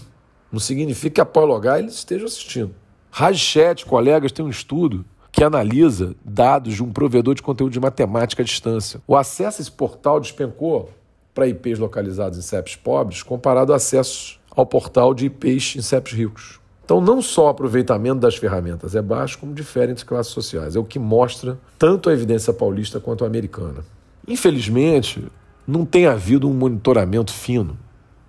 Não 0.52 0.60
significa 0.60 1.14
que 1.16 1.20
após 1.20 1.48
logar 1.48 1.80
eles 1.80 1.94
estejam 1.94 2.26
assistindo. 2.26 2.74
Rajchat, 3.10 3.84
colegas, 3.84 4.30
tem 4.30 4.44
um 4.44 4.50
estudo 4.50 5.04
que 5.32 5.42
analisa 5.42 6.14
dados 6.24 6.74
de 6.74 6.82
um 6.82 6.92
provedor 6.92 7.34
de 7.34 7.42
conteúdo 7.42 7.72
de 7.72 7.80
matemática 7.80 8.42
à 8.42 8.44
distância. 8.44 9.00
O 9.06 9.16
acesso 9.16 9.60
a 9.60 9.62
esse 9.62 9.70
portal 9.72 10.20
despencou 10.20 10.90
para 11.34 11.48
IPs 11.48 11.80
localizados 11.80 12.38
em 12.38 12.42
CEPs 12.42 12.76
pobres 12.76 13.22
comparado 13.22 13.72
ao 13.72 13.76
acesso 13.76 14.38
ao 14.54 14.64
portal 14.64 15.12
de 15.12 15.26
IPs 15.26 15.74
em 15.76 15.82
CEPs 15.82 16.12
ricos. 16.12 16.60
Então, 16.84 17.00
não 17.00 17.20
só 17.20 17.46
o 17.46 17.48
aproveitamento 17.48 18.20
das 18.20 18.36
ferramentas 18.36 18.94
é 18.94 19.02
baixo, 19.02 19.38
como 19.38 19.54
difere 19.54 19.90
entre 19.90 20.04
classes 20.04 20.32
sociais. 20.32 20.76
É 20.76 20.78
o 20.78 20.84
que 20.84 20.98
mostra 20.98 21.58
tanto 21.76 22.08
a 22.08 22.12
evidência 22.12 22.52
paulista 22.52 23.00
quanto 23.00 23.24
a 23.24 23.26
americana. 23.26 23.84
Infelizmente, 24.28 25.24
não 25.66 25.84
tem 25.84 26.06
havido 26.06 26.48
um 26.48 26.52
monitoramento 26.52 27.32
fino 27.32 27.78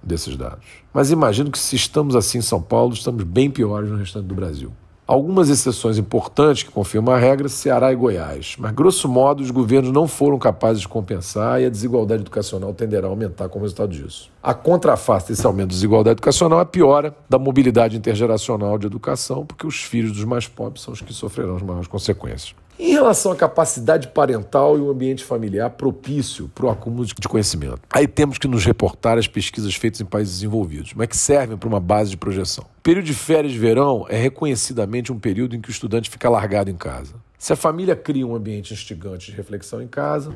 desses 0.02 0.38
dados. 0.38 0.66
Mas 0.94 1.12
imagino 1.12 1.52
que 1.52 1.60
se 1.60 1.76
estamos 1.76 2.16
assim 2.16 2.38
em 2.38 2.42
São 2.42 2.62
Paulo, 2.62 2.94
estamos 2.94 3.24
bem 3.24 3.50
piores 3.50 3.90
no 3.90 3.98
restante 3.98 4.26
do 4.26 4.36
Brasil. 4.36 4.72
Algumas 5.08 5.50
exceções 5.50 6.00
importantes 6.00 6.64
que 6.64 6.72
confirmam 6.72 7.14
a 7.14 7.18
regra, 7.20 7.48
Ceará 7.48 7.94
e 7.94 7.96
Goiás. 7.96 8.56
Mas, 8.58 8.72
grosso 8.72 9.08
modo, 9.08 9.44
os 9.44 9.52
governos 9.52 9.92
não 9.92 10.08
foram 10.08 10.40
capazes 10.40 10.82
de 10.82 10.88
compensar 10.88 11.62
e 11.62 11.66
a 11.66 11.70
desigualdade 11.70 12.24
educacional 12.24 12.74
tenderá 12.74 13.06
a 13.06 13.12
aumentar 13.12 13.48
como 13.48 13.66
resultado 13.66 13.92
disso. 13.92 14.32
A 14.42 14.56
contraface 14.56 15.28
desse 15.28 15.46
aumento 15.46 15.70
de 15.70 15.76
desigualdade 15.76 16.14
educacional 16.14 16.58
é 16.58 16.64
a 16.64 16.66
piora 16.66 17.16
da 17.30 17.38
mobilidade 17.38 17.96
intergeracional 17.96 18.80
de 18.80 18.88
educação, 18.88 19.46
porque 19.46 19.68
os 19.68 19.84
filhos 19.84 20.12
dos 20.12 20.24
mais 20.24 20.48
pobres 20.48 20.82
são 20.82 20.92
os 20.92 21.02
que 21.02 21.14
sofrerão 21.14 21.56
as 21.56 21.62
maiores 21.62 21.88
consequências. 21.88 22.56
Em 22.78 22.92
relação 22.92 23.32
à 23.32 23.36
capacidade 23.38 24.10
parental 24.10 24.78
e 24.78 24.82
o 24.82 24.90
ambiente 24.90 25.24
familiar 25.24 25.70
propício 25.70 26.50
para 26.54 26.66
o 26.66 26.70
acúmulo 26.70 27.06
de 27.06 27.14
conhecimento, 27.28 27.80
aí 27.90 28.06
temos 28.06 28.38
que 28.38 28.50
nos 28.50 28.66
reportar 28.66 29.18
as 29.18 29.28
pesquisas 29.28 29.74
feitas 29.76 30.02
em 30.02 30.06
países 30.06 30.36
desenvolvidos, 30.36 30.94
mas 30.94 31.08
que 31.08 31.16
servem 31.16 31.58
para 31.58 31.70
uma 31.70 31.80
base 31.80 32.10
de 32.10 32.18
projeção. 32.18 32.66
O 32.80 32.82
período 32.82 33.06
de 33.06 33.14
férias 33.14 33.54
de 33.54 33.60
verão 33.60 34.06
é 34.10 34.18
reconhecidamente 34.18 35.10
um 35.10 35.18
período 35.18 35.56
em 35.56 35.62
que 35.62 35.70
o 35.70 35.72
estudante 35.72 36.10
fica 36.10 36.30
largado 36.30 36.70
em 36.70 36.76
casa. 36.76 37.14
Se 37.40 37.54
a 37.54 37.56
família 37.56 37.96
cria 37.96 38.28
um 38.28 38.36
ambiente 38.36 38.74
instigante 38.74 39.32
de 39.32 39.38
reflexão 39.38 39.82
em 39.82 39.88
casa, 39.88 40.36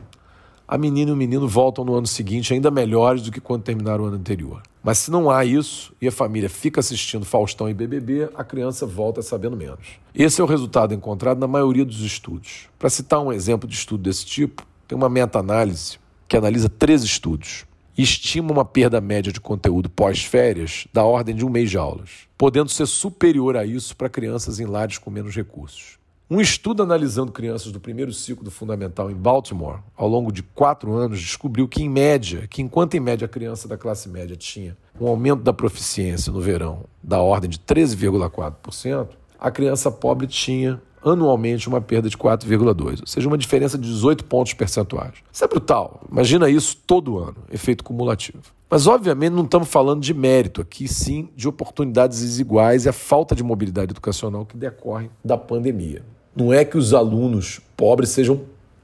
a 0.65 0.77
menina 0.77 1.11
e 1.11 1.13
o 1.13 1.17
menino 1.17 1.45
voltam 1.45 1.83
no 1.83 1.93
ano 1.93 2.07
seguinte 2.07 2.53
ainda 2.53 2.71
melhores 2.71 3.21
do 3.21 3.31
que 3.31 3.41
quando 3.41 3.63
terminaram 3.63 4.05
o 4.05 4.07
ano 4.07 4.15
anterior. 4.15 4.61
Mas 4.89 4.97
se 4.97 5.11
não 5.11 5.29
há 5.29 5.45
isso 5.45 5.93
e 6.01 6.07
a 6.07 6.11
família 6.11 6.49
fica 6.49 6.79
assistindo 6.79 7.23
Faustão 7.23 7.69
e 7.69 7.75
BBB, 7.75 8.27
a 8.33 8.43
criança 8.43 8.87
volta 8.87 9.21
sabendo 9.21 9.55
menos. 9.55 9.99
Esse 10.15 10.41
é 10.41 10.43
o 10.43 10.47
resultado 10.47 10.95
encontrado 10.95 11.37
na 11.37 11.45
maioria 11.45 11.85
dos 11.85 11.99
estudos. 11.99 12.67
Para 12.79 12.89
citar 12.89 13.19
um 13.19 13.31
exemplo 13.31 13.69
de 13.69 13.75
estudo 13.75 14.01
desse 14.01 14.25
tipo, 14.25 14.65
tem 14.87 14.97
uma 14.97 15.07
meta-análise 15.07 15.99
que 16.27 16.35
analisa 16.35 16.67
três 16.67 17.03
estudos. 17.03 17.67
estima 17.95 18.51
uma 18.51 18.65
perda 18.65 18.99
média 18.99 19.31
de 19.31 19.39
conteúdo 19.39 19.91
pós-férias 19.91 20.87
da 20.91 21.03
ordem 21.03 21.35
de 21.35 21.45
um 21.45 21.49
mês 21.51 21.69
de 21.69 21.77
aulas, 21.77 22.27
podendo 22.35 22.71
ser 22.71 22.87
superior 22.87 23.57
a 23.57 23.65
isso 23.67 23.95
para 23.95 24.09
crianças 24.09 24.59
em 24.59 24.65
lares 24.65 24.97
com 24.97 25.11
menos 25.11 25.35
recursos. 25.35 25.98
Um 26.31 26.39
estudo 26.39 26.83
analisando 26.83 27.31
crianças 27.31 27.71
do 27.71 27.79
primeiro 27.79 28.13
ciclo 28.13 28.43
do 28.43 28.51
fundamental 28.51 29.09
em 29.09 29.15
Baltimore, 29.15 29.79
ao 29.97 30.07
longo 30.07 30.31
de 30.31 30.43
quatro 30.43 30.93
anos, 30.93 31.19
descobriu 31.19 31.67
que, 31.67 31.81
em 31.81 31.89
média, 31.89 32.45
que 32.47 32.61
enquanto 32.61 32.93
em 32.93 32.99
média 32.99 33.25
a 33.25 33.27
criança 33.27 33.67
da 33.67 33.75
classe 33.75 34.07
média 34.07 34.35
tinha 34.35 34.77
um 35.01 35.07
aumento 35.07 35.41
da 35.41 35.51
proficiência 35.51 36.31
no 36.31 36.39
verão 36.39 36.85
da 37.01 37.19
ordem 37.19 37.49
de 37.49 37.57
13,4%, 37.57 39.07
a 39.39 39.49
criança 39.49 39.89
pobre 39.89 40.27
tinha 40.27 40.79
anualmente 41.03 41.67
uma 41.67 41.81
perda 41.81 42.07
de 42.07 42.15
4,2, 42.15 42.99
ou 43.01 43.07
seja, 43.07 43.27
uma 43.27 43.37
diferença 43.37 43.75
de 43.75 43.89
18 43.89 44.23
pontos 44.25 44.53
percentuais. 44.53 45.15
Isso 45.33 45.43
é 45.43 45.47
brutal. 45.47 46.01
Imagina 46.11 46.47
isso 46.47 46.77
todo 46.85 47.17
ano, 47.17 47.37
efeito 47.51 47.83
cumulativo. 47.83 48.43
Mas, 48.69 48.85
obviamente, 48.85 49.33
não 49.33 49.45
estamos 49.45 49.67
falando 49.67 50.01
de 50.01 50.13
mérito 50.13 50.61
aqui, 50.61 50.87
sim 50.87 51.29
de 51.35 51.47
oportunidades 51.47 52.21
desiguais 52.21 52.85
e 52.85 52.89
a 52.89 52.93
falta 52.93 53.33
de 53.33 53.41
mobilidade 53.41 53.93
educacional 53.93 54.45
que 54.45 54.55
decorre 54.55 55.09
da 55.25 55.35
pandemia. 55.35 56.03
Não 56.35 56.53
é 56.53 56.63
que 56.63 56.77
os 56.77 56.93
alunos 56.93 57.59
pobres 57.75 58.09
sejam 58.09 58.41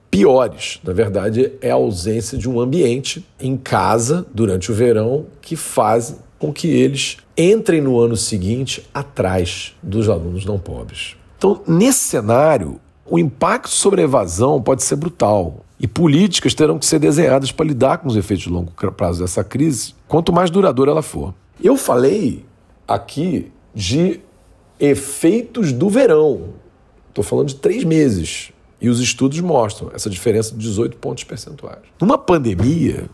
piores. 0.09 0.79
Na 0.83 0.93
verdade, 0.93 1.51
é 1.61 1.71
a 1.71 1.75
ausência 1.75 2.37
de 2.37 2.49
um 2.49 2.59
ambiente 2.59 3.25
em 3.39 3.57
casa 3.57 4.25
durante 4.33 4.71
o 4.71 4.75
verão 4.75 5.25
que 5.41 5.55
faz 5.55 6.15
com 6.39 6.53
que 6.53 6.67
eles 6.67 7.17
entrem 7.37 7.81
no 7.81 7.99
ano 7.99 8.15
seguinte 8.15 8.87
atrás 8.93 9.73
dos 9.81 10.09
alunos 10.09 10.45
não 10.45 10.57
pobres. 10.57 11.15
Então, 11.37 11.61
nesse 11.67 11.99
cenário, 11.99 12.79
o 13.05 13.19
impacto 13.19 13.69
sobre 13.69 14.01
a 14.01 14.03
evasão 14.05 14.61
pode 14.61 14.83
ser 14.83 14.95
brutal. 14.95 15.65
E 15.77 15.87
políticas 15.87 16.53
terão 16.53 16.79
que 16.79 16.85
ser 16.85 16.99
desenhadas 16.99 17.51
para 17.51 17.65
lidar 17.65 17.97
com 17.97 18.07
os 18.07 18.15
efeitos 18.15 18.45
de 18.45 18.49
longo 18.49 18.71
prazo 18.71 19.21
dessa 19.21 19.43
crise, 19.43 19.93
quanto 20.07 20.31
mais 20.31 20.49
duradoura 20.49 20.91
ela 20.91 21.01
for. 21.01 21.33
Eu 21.61 21.75
falei 21.75 22.45
aqui 22.87 23.51
de 23.73 24.21
efeitos 24.79 25.73
do 25.73 25.89
verão. 25.89 26.53
Estou 27.15 27.23
falando 27.23 27.47
de 27.47 27.55
três 27.55 27.85
meses. 27.85 28.51
E 28.81 28.89
os 28.89 28.99
estudos 28.99 29.39
mostram 29.39 29.89
essa 29.93 30.09
diferença 30.09 30.51
de 30.51 30.57
18 30.57 30.97
pontos 30.97 31.23
percentuais. 31.23 31.79
Numa 31.99 32.17
pandemia, 32.17 33.09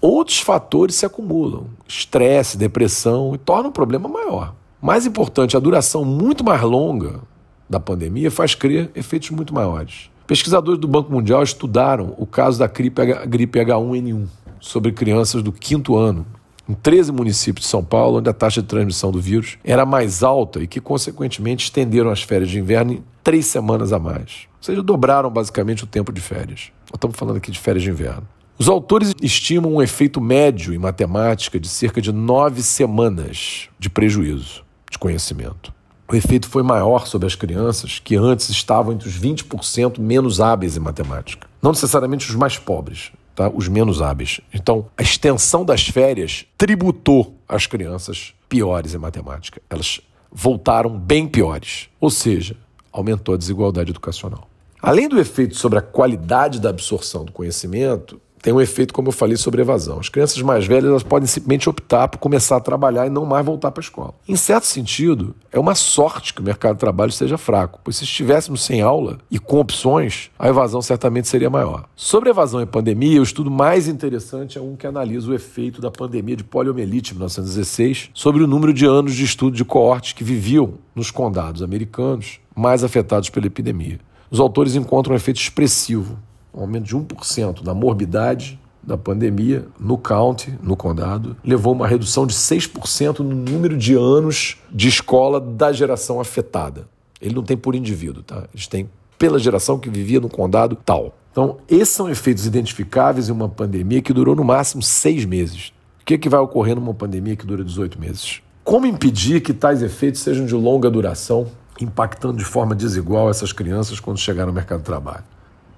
outros 0.00 0.38
fatores 0.38 0.94
se 0.94 1.04
acumulam: 1.04 1.66
estresse, 1.88 2.56
depressão, 2.56 3.34
e 3.34 3.38
tornam 3.38 3.70
o 3.70 3.72
problema 3.72 4.08
maior. 4.08 4.54
Mais 4.80 5.04
importante, 5.04 5.56
a 5.56 5.60
duração 5.60 6.04
muito 6.04 6.44
mais 6.44 6.62
longa 6.62 7.22
da 7.68 7.80
pandemia 7.80 8.30
faz 8.30 8.54
crer 8.54 8.92
efeitos 8.94 9.30
muito 9.30 9.52
maiores. 9.52 10.10
Pesquisadores 10.28 10.80
do 10.80 10.86
Banco 10.86 11.12
Mundial 11.12 11.42
estudaram 11.42 12.14
o 12.16 12.26
caso 12.26 12.60
da 12.60 12.68
gripe 12.68 13.58
H1N1 13.58 14.26
sobre 14.60 14.92
crianças 14.92 15.42
do 15.42 15.50
quinto 15.50 15.96
ano, 15.96 16.24
em 16.68 16.74
13 16.74 17.12
municípios 17.12 17.66
de 17.66 17.70
São 17.70 17.84
Paulo, 17.84 18.18
onde 18.18 18.28
a 18.28 18.32
taxa 18.32 18.62
de 18.62 18.68
transmissão 18.68 19.10
do 19.10 19.20
vírus 19.20 19.58
era 19.64 19.84
mais 19.84 20.22
alta 20.22 20.62
e 20.62 20.66
que, 20.66 20.80
consequentemente, 20.80 21.64
estenderam 21.64 22.10
as 22.10 22.22
férias 22.22 22.50
de 22.50 22.58
inverno 22.58 22.92
em 22.92 23.04
três 23.22 23.46
semanas 23.46 23.92
a 23.92 23.98
mais. 23.98 24.46
Ou 24.58 24.62
seja, 24.62 24.82
dobraram 24.82 25.30
basicamente 25.30 25.84
o 25.84 25.86
tempo 25.86 26.12
de 26.12 26.20
férias. 26.20 26.70
Nós 26.86 26.96
estamos 26.96 27.16
falando 27.16 27.36
aqui 27.36 27.50
de 27.50 27.58
férias 27.58 27.82
de 27.82 27.90
inverno. 27.90 28.26
Os 28.58 28.68
autores 28.68 29.12
estimam 29.20 29.74
um 29.74 29.82
efeito 29.82 30.20
médio 30.20 30.72
em 30.72 30.78
matemática 30.78 31.58
de 31.58 31.68
cerca 31.68 32.00
de 32.00 32.12
nove 32.12 32.62
semanas 32.62 33.68
de 33.78 33.90
prejuízo 33.90 34.64
de 34.90 34.98
conhecimento 34.98 35.74
o 36.14 36.14
efeito 36.14 36.48
foi 36.48 36.62
maior 36.62 37.06
sobre 37.06 37.26
as 37.26 37.34
crianças 37.34 37.98
que 37.98 38.14
antes 38.14 38.48
estavam 38.50 38.92
entre 38.92 39.08
os 39.08 39.18
20% 39.18 39.98
menos 39.98 40.40
hábeis 40.40 40.76
em 40.76 40.80
matemática. 40.80 41.48
Não 41.62 41.72
necessariamente 41.72 42.28
os 42.28 42.36
mais 42.36 42.58
pobres, 42.58 43.10
tá? 43.34 43.48
os 43.48 43.68
menos 43.68 44.00
hábeis. 44.00 44.40
Então, 44.52 44.86
a 44.96 45.02
extensão 45.02 45.64
das 45.64 45.86
férias 45.86 46.46
tributou 46.56 47.34
as 47.48 47.66
crianças 47.66 48.34
piores 48.48 48.94
em 48.94 48.98
matemática. 48.98 49.60
Elas 49.68 50.00
voltaram 50.30 50.98
bem 50.98 51.26
piores, 51.26 51.88
ou 52.00 52.10
seja, 52.10 52.56
aumentou 52.92 53.34
a 53.34 53.38
desigualdade 53.38 53.90
educacional. 53.90 54.48
Além 54.80 55.08
do 55.08 55.18
efeito 55.18 55.56
sobre 55.56 55.78
a 55.78 55.82
qualidade 55.82 56.60
da 56.60 56.68
absorção 56.68 57.24
do 57.24 57.32
conhecimento, 57.32 58.20
tem 58.44 58.52
um 58.52 58.60
efeito, 58.60 58.92
como 58.92 59.08
eu 59.08 59.12
falei, 59.12 59.38
sobre 59.38 59.62
evasão. 59.62 59.98
As 59.98 60.10
crianças 60.10 60.42
mais 60.42 60.66
velhas 60.66 60.90
elas 60.90 61.02
podem 61.02 61.26
simplesmente 61.26 61.66
optar 61.66 62.08
por 62.08 62.18
começar 62.18 62.56
a 62.58 62.60
trabalhar 62.60 63.06
e 63.06 63.08
não 63.08 63.24
mais 63.24 63.44
voltar 63.44 63.70
para 63.70 63.80
a 63.80 63.86
escola. 63.86 64.12
Em 64.28 64.36
certo 64.36 64.64
sentido, 64.64 65.34
é 65.50 65.58
uma 65.58 65.74
sorte 65.74 66.34
que 66.34 66.42
o 66.42 66.44
mercado 66.44 66.74
de 66.74 66.80
trabalho 66.80 67.08
esteja 67.08 67.38
fraco, 67.38 67.80
pois 67.82 67.96
se 67.96 68.04
estivéssemos 68.04 68.62
sem 68.62 68.82
aula 68.82 69.16
e 69.30 69.38
com 69.38 69.60
opções, 69.60 70.30
a 70.38 70.46
evasão 70.46 70.82
certamente 70.82 71.26
seria 71.26 71.48
maior. 71.48 71.86
Sobre 71.96 72.28
evasão 72.28 72.60
e 72.60 72.66
pandemia, 72.66 73.18
o 73.18 73.24
estudo 73.24 73.50
mais 73.50 73.88
interessante 73.88 74.58
é 74.58 74.60
um 74.60 74.76
que 74.76 74.86
analisa 74.86 75.30
o 75.30 75.34
efeito 75.34 75.80
da 75.80 75.90
pandemia 75.90 76.36
de 76.36 76.44
poliomielite 76.44 77.12
em 77.12 77.14
1916 77.14 78.10
sobre 78.12 78.42
o 78.42 78.46
número 78.46 78.74
de 78.74 78.84
anos 78.84 79.14
de 79.14 79.24
estudo 79.24 79.56
de 79.56 79.64
coortes 79.64 80.12
que 80.12 80.22
viviam 80.22 80.74
nos 80.94 81.10
condados 81.10 81.62
americanos 81.62 82.40
mais 82.54 82.84
afetados 82.84 83.30
pela 83.30 83.46
epidemia. 83.46 83.98
Os 84.30 84.38
autores 84.38 84.76
encontram 84.76 85.14
um 85.14 85.16
efeito 85.16 85.40
expressivo 85.40 86.18
um 86.54 86.60
aumento 86.60 86.84
de 86.84 86.96
1% 86.96 87.62
na 87.62 87.74
morbidade 87.74 88.58
da 88.82 88.96
pandemia 88.96 89.66
no 89.80 89.96
county, 89.96 90.56
no 90.62 90.76
condado, 90.76 91.36
levou 91.44 91.72
uma 91.72 91.86
redução 91.86 92.26
de 92.26 92.34
6% 92.34 93.20
no 93.20 93.34
número 93.34 93.76
de 93.76 93.94
anos 93.94 94.58
de 94.70 94.88
escola 94.88 95.40
da 95.40 95.72
geração 95.72 96.20
afetada. 96.20 96.86
Ele 97.20 97.34
não 97.34 97.42
tem 97.42 97.56
por 97.56 97.74
indivíduo, 97.74 98.22
tá? 98.22 98.44
Eles 98.52 98.66
têm 98.66 98.88
pela 99.18 99.38
geração 99.38 99.78
que 99.78 99.88
vivia 99.88 100.20
no 100.20 100.28
condado 100.28 100.76
tal. 100.76 101.16
Então, 101.32 101.56
esses 101.68 101.88
são 101.88 102.08
efeitos 102.08 102.46
identificáveis 102.46 103.28
em 103.28 103.32
uma 103.32 103.48
pandemia 103.48 104.02
que 104.02 104.12
durou 104.12 104.36
no 104.36 104.44
máximo 104.44 104.82
seis 104.82 105.24
meses. 105.24 105.72
O 106.00 106.04
que, 106.04 106.14
é 106.14 106.18
que 106.18 106.28
vai 106.28 106.40
ocorrer 106.40 106.74
numa 106.76 106.92
pandemia 106.92 107.34
que 107.34 107.46
dura 107.46 107.64
18 107.64 107.98
meses? 107.98 108.42
Como 108.62 108.86
impedir 108.86 109.40
que 109.40 109.52
tais 109.52 109.82
efeitos 109.82 110.20
sejam 110.20 110.44
de 110.46 110.54
longa 110.54 110.90
duração, 110.90 111.46
impactando 111.80 112.36
de 112.36 112.44
forma 112.44 112.74
desigual 112.74 113.30
essas 113.30 113.52
crianças 113.52 113.98
quando 113.98 114.18
chegar 114.18 114.46
no 114.46 114.52
mercado 114.52 114.80
de 114.80 114.84
trabalho? 114.84 115.24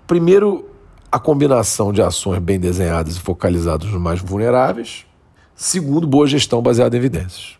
Primeiro, 0.06 0.70
a 1.10 1.18
combinação 1.18 1.92
de 1.92 2.00
ações 2.00 2.38
bem 2.38 2.60
desenhadas 2.60 3.16
e 3.16 3.20
focalizadas 3.20 3.90
nos 3.90 4.00
mais 4.00 4.20
vulneráveis. 4.20 5.04
Segundo, 5.54 6.06
boa 6.06 6.26
gestão 6.26 6.62
baseada 6.62 6.94
em 6.94 6.98
evidências. 6.98 7.56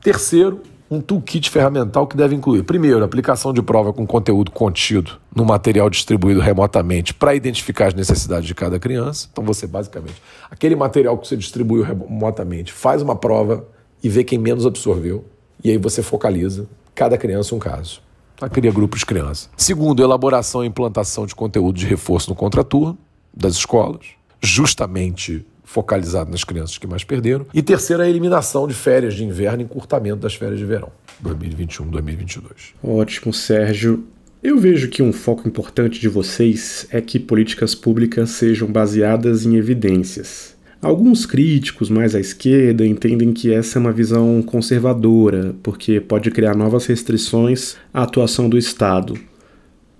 Terceiro, 0.00 0.62
um 0.90 1.00
toolkit 1.00 1.50
ferramental 1.50 2.06
que 2.06 2.16
deve 2.16 2.34
incluir, 2.34 2.62
primeiro, 2.62 3.04
aplicação 3.04 3.52
de 3.52 3.60
prova 3.60 3.92
com 3.92 4.06
conteúdo 4.06 4.50
contido 4.50 5.18
no 5.34 5.44
material 5.44 5.90
distribuído 5.90 6.40
remotamente 6.40 7.12
para 7.12 7.34
identificar 7.34 7.88
as 7.88 7.94
necessidades 7.94 8.46
de 8.46 8.54
cada 8.54 8.78
criança. 8.78 9.28
Então, 9.30 9.44
você 9.44 9.66
basicamente, 9.66 10.22
aquele 10.50 10.74
material 10.74 11.18
que 11.18 11.28
você 11.28 11.36
distribuiu 11.36 11.82
remotamente, 11.82 12.72
faz 12.72 13.02
uma 13.02 13.14
prova 13.14 13.64
e 14.02 14.08
vê 14.08 14.24
quem 14.24 14.38
menos 14.38 14.64
absorveu, 14.64 15.24
e 15.62 15.70
aí 15.70 15.76
você 15.76 16.02
focaliza 16.02 16.66
cada 16.94 17.18
criança 17.18 17.54
um 17.54 17.58
caso. 17.58 18.00
Ela 18.40 18.48
cria 18.48 18.72
grupos 18.72 19.00
de 19.00 19.06
crianças. 19.06 19.50
Segundo, 19.56 20.02
elaboração 20.02 20.64
e 20.64 20.68
implantação 20.68 21.26
de 21.26 21.34
conteúdo 21.34 21.78
de 21.78 21.86
reforço 21.86 22.30
no 22.30 22.36
contraturno 22.36 22.96
das 23.34 23.54
escolas, 23.54 24.06
justamente 24.42 25.44
focalizado 25.62 26.30
nas 26.30 26.42
crianças 26.42 26.78
que 26.78 26.86
mais 26.86 27.04
perderam. 27.04 27.46
E 27.54 27.62
terceiro, 27.62 28.02
a 28.02 28.08
eliminação 28.08 28.66
de 28.66 28.74
férias 28.74 29.14
de 29.14 29.24
inverno 29.24 29.60
e 29.60 29.64
encurtamento 29.64 30.16
das 30.16 30.34
férias 30.34 30.58
de 30.58 30.64
verão, 30.64 30.90
2021-2022. 31.24 32.42
Ótimo, 32.82 33.32
Sérgio. 33.32 34.04
Eu 34.42 34.58
vejo 34.58 34.88
que 34.88 35.02
um 35.02 35.12
foco 35.12 35.46
importante 35.46 36.00
de 36.00 36.08
vocês 36.08 36.86
é 36.90 37.00
que 37.00 37.20
políticas 37.20 37.74
públicas 37.74 38.30
sejam 38.30 38.66
baseadas 38.66 39.44
em 39.44 39.56
evidências. 39.56 40.56
Alguns 40.82 41.26
críticos 41.26 41.90
mais 41.90 42.14
à 42.14 42.20
esquerda 42.20 42.86
entendem 42.86 43.34
que 43.34 43.52
essa 43.52 43.78
é 43.78 43.80
uma 43.80 43.92
visão 43.92 44.40
conservadora, 44.40 45.54
porque 45.62 46.00
pode 46.00 46.30
criar 46.30 46.56
novas 46.56 46.86
restrições 46.86 47.76
à 47.92 48.02
atuação 48.02 48.48
do 48.48 48.56
Estado. 48.56 49.14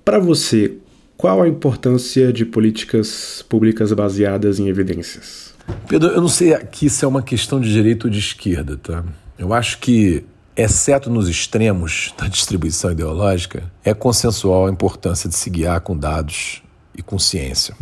Para 0.03 0.19
você, 0.19 0.79
qual 1.19 1.43
a 1.43 1.49
importância 1.49 2.33
de 2.33 2.47
políticas 2.47 3.45
públicas 3.47 3.93
baseadas 3.93 4.59
em 4.59 4.69
evidências? 4.69 5.53
Pedro, 5.87 6.13
eu 6.13 6.21
não 6.23 6.29
sei 6.29 6.55
aqui 6.55 6.89
se 6.89 7.05
é 7.05 7.09
uma 7.09 7.23
questão 7.23 7.61
de 7.61 7.71
direita 7.71 8.07
ou 8.07 8.11
de 8.11 8.19
esquerda, 8.19 8.79
tá? 8.79 9.05
Eu 9.39 9.53
acho 9.53 9.81
que, 9.81 10.25
exceto 10.57 11.11
nos 11.11 11.29
extremos 11.29 12.15
da 12.17 12.27
distribuição 12.27 12.91
ideológica, 12.91 13.71
é 13.85 13.93
consensual 13.93 14.67
a 14.67 14.71
importância 14.71 15.29
de 15.29 15.37
se 15.37 15.51
guiar 15.51 15.83
com 15.83 15.95
dados 15.95 16.63
e 16.97 17.03
com 17.03 17.19
ciência 17.19 17.75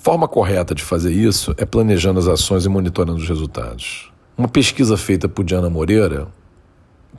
forma 0.00 0.26
correta 0.26 0.74
de 0.74 0.82
fazer 0.82 1.12
isso 1.12 1.54
é 1.58 1.66
planejando 1.66 2.18
as 2.18 2.26
ações 2.26 2.64
e 2.64 2.68
monitorando 2.68 3.18
os 3.18 3.28
resultados. 3.28 4.10
Uma 4.36 4.48
pesquisa 4.48 4.96
feita 4.96 5.28
por 5.28 5.44
Diana 5.44 5.68
Moreira, 5.68 6.26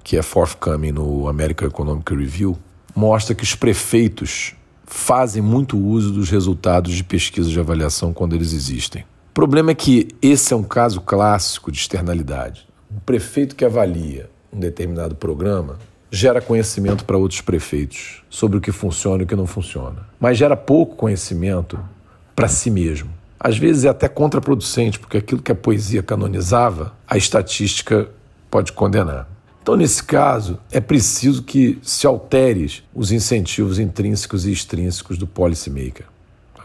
que 0.04 0.17
é 0.17 0.22
forthcoming 0.24 0.91
no 0.91 1.28
American 1.28 1.67
Economic 1.67 2.13
Review, 2.13 2.58
mostra 2.96 3.36
que 3.36 3.44
os 3.44 3.54
prefeitos 3.54 4.56
fazem 4.84 5.41
muito 5.41 5.78
uso 5.78 6.12
dos 6.12 6.30
resultados 6.32 6.94
de 6.94 7.04
pesquisas 7.04 7.52
de 7.52 7.60
avaliação 7.60 8.12
quando 8.12 8.36
eles 8.36 8.52
existem. 8.52 9.04
O 9.04 9.34
problema 9.34 9.72
é 9.72 9.76
que 9.76 10.08
esse 10.20 10.52
é 10.52 10.58
um 10.58 10.63
caso 10.63 11.02
clássico 11.02 11.72
de 11.72 11.78
externalidade. 11.78 12.67
Um 12.91 13.00
prefeito 13.00 13.56
que 13.56 13.63
avalia 13.63 14.30
um 14.52 14.60
determinado 14.60 15.15
programa 15.15 15.78
gera 16.10 16.41
conhecimento 16.41 17.06
para 17.06 17.17
outros 17.17 17.39
prefeitos 17.39 18.24
sobre 18.30 18.58
o 18.58 18.62
que 18.62 18.72
funciona 18.72 19.22
e 19.22 19.26
o 19.26 19.28
que 19.28 19.36
não 19.36 19.48
funciona, 19.48 20.08
mas 20.20 20.38
gera 20.38 20.58
pouco 20.58 20.96
conhecimento 20.96 21.80
para 22.41 22.47
si 22.47 22.71
mesmo. 22.71 23.10
às 23.39 23.58
vezes 23.58 23.86
é 23.86 23.89
até 23.89 24.08
contraproducente, 24.08 24.99
porque 24.99 25.17
aquilo 25.17 25.41
que 25.41 25.51
a 25.51 25.56
poesia 25.56 26.04
canonizava, 26.04 26.93
a 27.08 27.17
estatística 27.17 28.08
pode 28.51 28.71
condenar. 28.71 29.27
Então, 29.62 29.75
nesse 29.75 30.04
caso, 30.04 30.60
é 30.71 30.80
preciso 30.80 31.41
que 31.43 31.80
se 31.82 32.06
altere 32.06 32.84
os 32.93 33.12
incentivos 33.12 33.80
intrínsecos 33.80 34.45
e 34.45 34.51
extrínsecos 34.51 35.17
do 35.17 35.25
policymaker. 35.25 36.06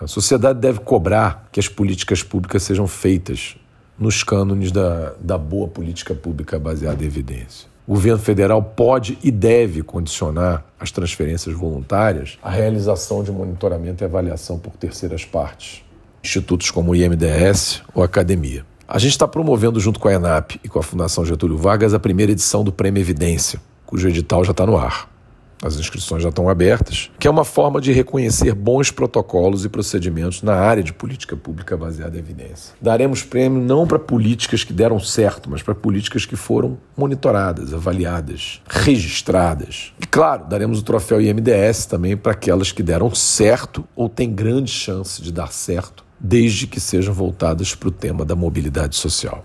A 0.01 0.07
sociedade 0.07 0.59
deve 0.59 0.81
cobrar 0.81 1.49
que 1.51 1.61
as 1.61 1.69
políticas 1.69 2.23
públicas 2.23 2.63
sejam 2.63 2.87
feitas 2.87 3.57
nos 3.99 4.23
cânones 4.23 4.71
da, 4.71 5.15
da 5.19 5.39
boa 5.39 5.69
política 5.69 6.15
pública 6.15 6.59
baseada 6.59 7.03
em 7.03 7.07
evidência. 7.07 7.69
O 7.87 7.95
governo 7.95 8.19
federal 8.19 8.61
pode 8.61 9.17
e 9.23 9.31
deve 9.31 9.83
condicionar 9.83 10.65
as 10.79 10.91
transferências 10.91 11.55
voluntárias 11.55 12.37
à 12.43 12.51
realização 12.51 13.23
de 13.23 13.31
monitoramento 13.31 14.03
e 14.03 14.05
avaliação 14.05 14.59
por 14.59 14.73
terceiras 14.73 15.25
partes, 15.25 15.85
institutos 16.23 16.71
como 16.71 16.91
o 16.91 16.97
IMDS 16.97 17.83
ou 17.95 18.03
academia. 18.03 18.67
A 18.89 18.99
gente 18.99 19.13
está 19.13 19.29
promovendo, 19.29 19.79
junto 19.79 20.01
com 20.01 20.09
a 20.09 20.15
ENAP 20.15 20.61
e 20.65 20.69
com 20.69 20.79
a 20.79 20.83
Fundação 20.83 21.25
Getúlio 21.25 21.57
Vargas, 21.57 21.95
a 21.95 21.99
primeira 21.99 22.33
edição 22.33 22.65
do 22.65 22.73
Prêmio 22.73 23.01
Evidência, 23.01 23.61
cujo 23.85 24.09
edital 24.09 24.45
já 24.45 24.51
está 24.51 24.67
no 24.67 24.77
ar 24.77 25.16
as 25.63 25.77
inscrições 25.77 26.23
já 26.23 26.29
estão 26.29 26.49
abertas, 26.49 27.11
que 27.19 27.27
é 27.27 27.31
uma 27.31 27.45
forma 27.45 27.81
de 27.81 27.93
reconhecer 27.93 28.55
bons 28.55 28.91
protocolos 28.91 29.65
e 29.65 29.69
procedimentos 29.69 30.43
na 30.43 30.55
área 30.55 30.83
de 30.83 30.93
política 30.93 31.37
pública 31.37 31.77
baseada 31.77 32.17
em 32.17 32.21
evidência. 32.21 32.75
Daremos 32.81 33.23
prêmio 33.23 33.61
não 33.61 33.87
para 33.87 33.99
políticas 33.99 34.65
que 34.65 34.73
deram 34.73 35.01
certo, 35.01 35.51
mas 35.51 35.63
para 35.63 35.75
políticas 35.75 36.27
que 36.27 36.37
foram 36.37 36.79
monitoradas, 36.97 37.73
avaliadas, 37.73 38.61
registradas. 38.69 39.93
E 40.01 40.07
claro, 40.07 40.45
daremos 40.47 40.81
o 40.81 40.83
troféu 40.83 41.21
IMDS 41.21 41.87
também 41.87 42.17
para 42.17 42.33
aquelas 42.33 42.71
que 42.71 42.83
deram 42.83 43.15
certo 43.15 43.85
ou 43.95 44.09
têm 44.09 44.31
grande 44.33 44.71
chance 44.71 45.23
de 45.23 45.33
dar 45.33 45.53
certo, 45.53 46.05
desde 46.21 46.67
que 46.67 46.81
sejam 46.81 47.15
voltadas 47.15 47.75
para 47.75 47.89
o 47.89 47.93
tema 47.93 48.25
da 48.25 48.35
mobilidade 48.35 48.97
social. 48.97 49.45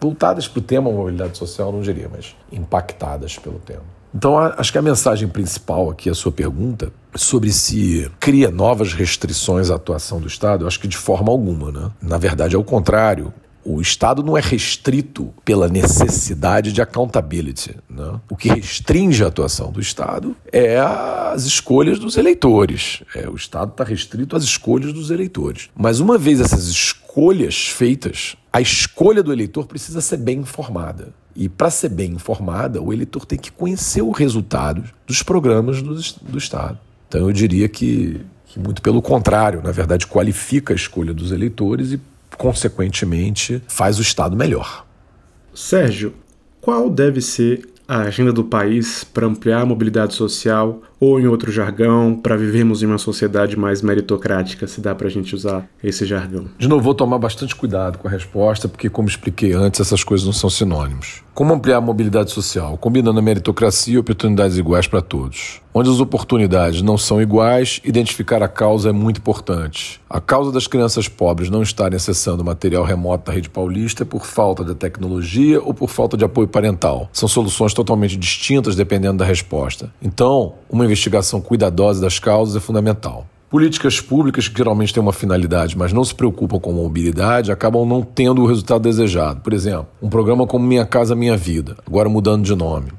Voltadas 0.00 0.48
para 0.48 0.58
o 0.58 0.62
tema 0.62 0.90
mobilidade 0.90 1.36
social, 1.36 1.70
não 1.70 1.82
diria, 1.82 2.08
mas 2.10 2.34
impactadas 2.50 3.38
pelo 3.38 3.58
tema. 3.58 3.99
Então, 4.14 4.36
acho 4.38 4.72
que 4.72 4.78
a 4.78 4.82
mensagem 4.82 5.28
principal 5.28 5.90
aqui, 5.90 6.10
a 6.10 6.14
sua 6.14 6.32
pergunta, 6.32 6.92
sobre 7.14 7.52
se 7.52 8.10
cria 8.18 8.50
novas 8.50 8.92
restrições 8.92 9.70
à 9.70 9.76
atuação 9.76 10.20
do 10.20 10.26
Estado, 10.26 10.64
eu 10.64 10.68
acho 10.68 10.80
que 10.80 10.88
de 10.88 10.96
forma 10.96 11.30
alguma. 11.30 11.70
Né? 11.70 11.90
Na 12.02 12.18
verdade, 12.18 12.54
é 12.54 12.58
o 12.58 12.64
contrário. 12.64 13.32
O 13.62 13.80
Estado 13.80 14.22
não 14.22 14.38
é 14.38 14.40
restrito 14.40 15.32
pela 15.44 15.68
necessidade 15.68 16.72
de 16.72 16.80
accountability. 16.80 17.76
Né? 17.88 18.18
O 18.28 18.34
que 18.34 18.48
restringe 18.48 19.22
a 19.22 19.28
atuação 19.28 19.70
do 19.70 19.80
Estado 19.80 20.34
é 20.50 20.78
as 20.78 21.44
escolhas 21.44 21.98
dos 21.98 22.16
eleitores. 22.16 23.02
É, 23.14 23.28
o 23.28 23.36
Estado 23.36 23.70
está 23.72 23.84
restrito 23.84 24.34
às 24.34 24.42
escolhas 24.42 24.92
dos 24.92 25.10
eleitores. 25.10 25.68
Mas 25.76 26.00
uma 26.00 26.16
vez 26.16 26.40
essas 26.40 26.68
escolhas 26.68 27.68
feitas, 27.68 28.34
a 28.52 28.60
escolha 28.60 29.22
do 29.22 29.32
eleitor 29.32 29.66
precisa 29.66 30.00
ser 30.00 30.16
bem 30.16 30.38
informada. 30.38 31.12
E 31.34 31.48
para 31.48 31.70
ser 31.70 31.88
bem 31.88 32.12
informada, 32.12 32.82
o 32.82 32.92
eleitor 32.92 33.24
tem 33.24 33.38
que 33.38 33.50
conhecer 33.52 34.02
o 34.02 34.10
resultado 34.10 34.84
dos 35.06 35.22
programas 35.22 35.80
do, 35.82 35.94
do 36.22 36.38
Estado. 36.38 36.78
Então 37.08 37.22
eu 37.22 37.32
diria 37.32 37.68
que, 37.68 38.20
que, 38.46 38.58
muito 38.58 38.82
pelo 38.82 39.00
contrário, 39.00 39.62
na 39.62 39.72
verdade, 39.72 40.06
qualifica 40.06 40.72
a 40.72 40.76
escolha 40.76 41.14
dos 41.14 41.32
eleitores 41.32 41.92
e, 41.92 42.00
consequentemente, 42.36 43.62
faz 43.68 43.98
o 43.98 44.02
Estado 44.02 44.36
melhor. 44.36 44.86
Sérgio, 45.54 46.14
qual 46.60 46.88
deve 46.88 47.20
ser 47.20 47.68
a 47.88 48.02
agenda 48.02 48.32
do 48.32 48.44
país 48.44 49.02
para 49.02 49.26
ampliar 49.26 49.62
a 49.62 49.66
mobilidade 49.66 50.14
social 50.14 50.80
ou, 51.00 51.18
em 51.18 51.26
outro 51.26 51.50
jargão, 51.50 52.14
para 52.14 52.36
vivermos 52.36 52.82
em 52.82 52.86
uma 52.86 52.98
sociedade 52.98 53.56
mais 53.56 53.80
meritocrática, 53.80 54.66
se 54.66 54.82
dá 54.82 54.94
para 54.94 55.08
a 55.08 55.10
gente 55.10 55.34
usar 55.34 55.66
esse 55.82 56.04
jargão? 56.04 56.44
De 56.58 56.68
novo, 56.68 56.82
vou 56.82 56.94
tomar 56.94 57.18
bastante 57.18 57.56
cuidado 57.56 57.96
com 57.96 58.06
a 58.06 58.10
resposta, 58.10 58.68
porque, 58.68 58.90
como 58.90 59.08
expliquei 59.08 59.54
antes, 59.54 59.80
essas 59.80 60.04
coisas 60.04 60.26
não 60.26 60.32
são 60.34 60.50
sinônimos. 60.50 61.22
Como 61.32 61.54
ampliar 61.54 61.78
a 61.78 61.80
mobilidade 61.80 62.30
social? 62.32 62.76
Combinando 62.76 63.18
a 63.18 63.22
meritocracia 63.22 63.94
e 63.94 63.98
oportunidades 63.98 64.58
iguais 64.58 64.86
para 64.86 65.00
todos. 65.00 65.62
Onde 65.72 65.88
as 65.88 66.00
oportunidades 66.00 66.82
não 66.82 66.98
são 66.98 67.22
iguais, 67.22 67.80
identificar 67.84 68.42
a 68.42 68.48
causa 68.48 68.90
é 68.90 68.92
muito 68.92 69.18
importante. 69.18 70.00
A 70.10 70.20
causa 70.20 70.50
das 70.50 70.66
crianças 70.66 71.08
pobres 71.08 71.48
não 71.48 71.62
estarem 71.62 71.96
acessando 71.96 72.44
material 72.44 72.84
remoto 72.84 73.26
da 73.26 73.32
rede 73.32 73.48
paulista 73.48 74.02
é 74.02 74.04
por 74.04 74.26
falta 74.26 74.64
de 74.64 74.74
tecnologia 74.74 75.62
ou 75.62 75.72
por 75.72 75.88
falta 75.88 76.16
de 76.16 76.24
apoio 76.24 76.48
parental. 76.48 77.08
São 77.12 77.28
soluções 77.28 77.72
totalmente 77.72 78.16
distintas 78.16 78.74
dependendo 78.74 79.18
da 79.18 79.24
resposta. 79.24 79.92
Então, 80.02 80.54
uma 80.68 80.84
investigação 80.90 81.40
cuidadosa 81.40 82.00
das 82.00 82.18
causas 82.18 82.56
é 82.56 82.60
fundamental. 82.60 83.26
Políticas 83.50 84.00
públicas 84.00 84.46
que 84.46 84.56
geralmente 84.56 84.94
têm 84.94 85.02
uma 85.02 85.12
finalidade, 85.12 85.76
mas 85.76 85.92
não 85.92 86.04
se 86.04 86.14
preocupam 86.14 86.60
com 86.60 86.72
mobilidade, 86.72 87.50
acabam 87.50 87.84
não 87.84 88.00
tendo 88.00 88.42
o 88.42 88.46
resultado 88.46 88.82
desejado. 88.82 89.40
Por 89.40 89.52
exemplo, 89.52 89.88
um 90.00 90.08
programa 90.08 90.46
como 90.46 90.64
Minha 90.64 90.86
Casa 90.86 91.16
Minha 91.16 91.36
Vida, 91.36 91.76
agora 91.84 92.08
mudando 92.08 92.44
de 92.44 92.54
nome, 92.54 92.92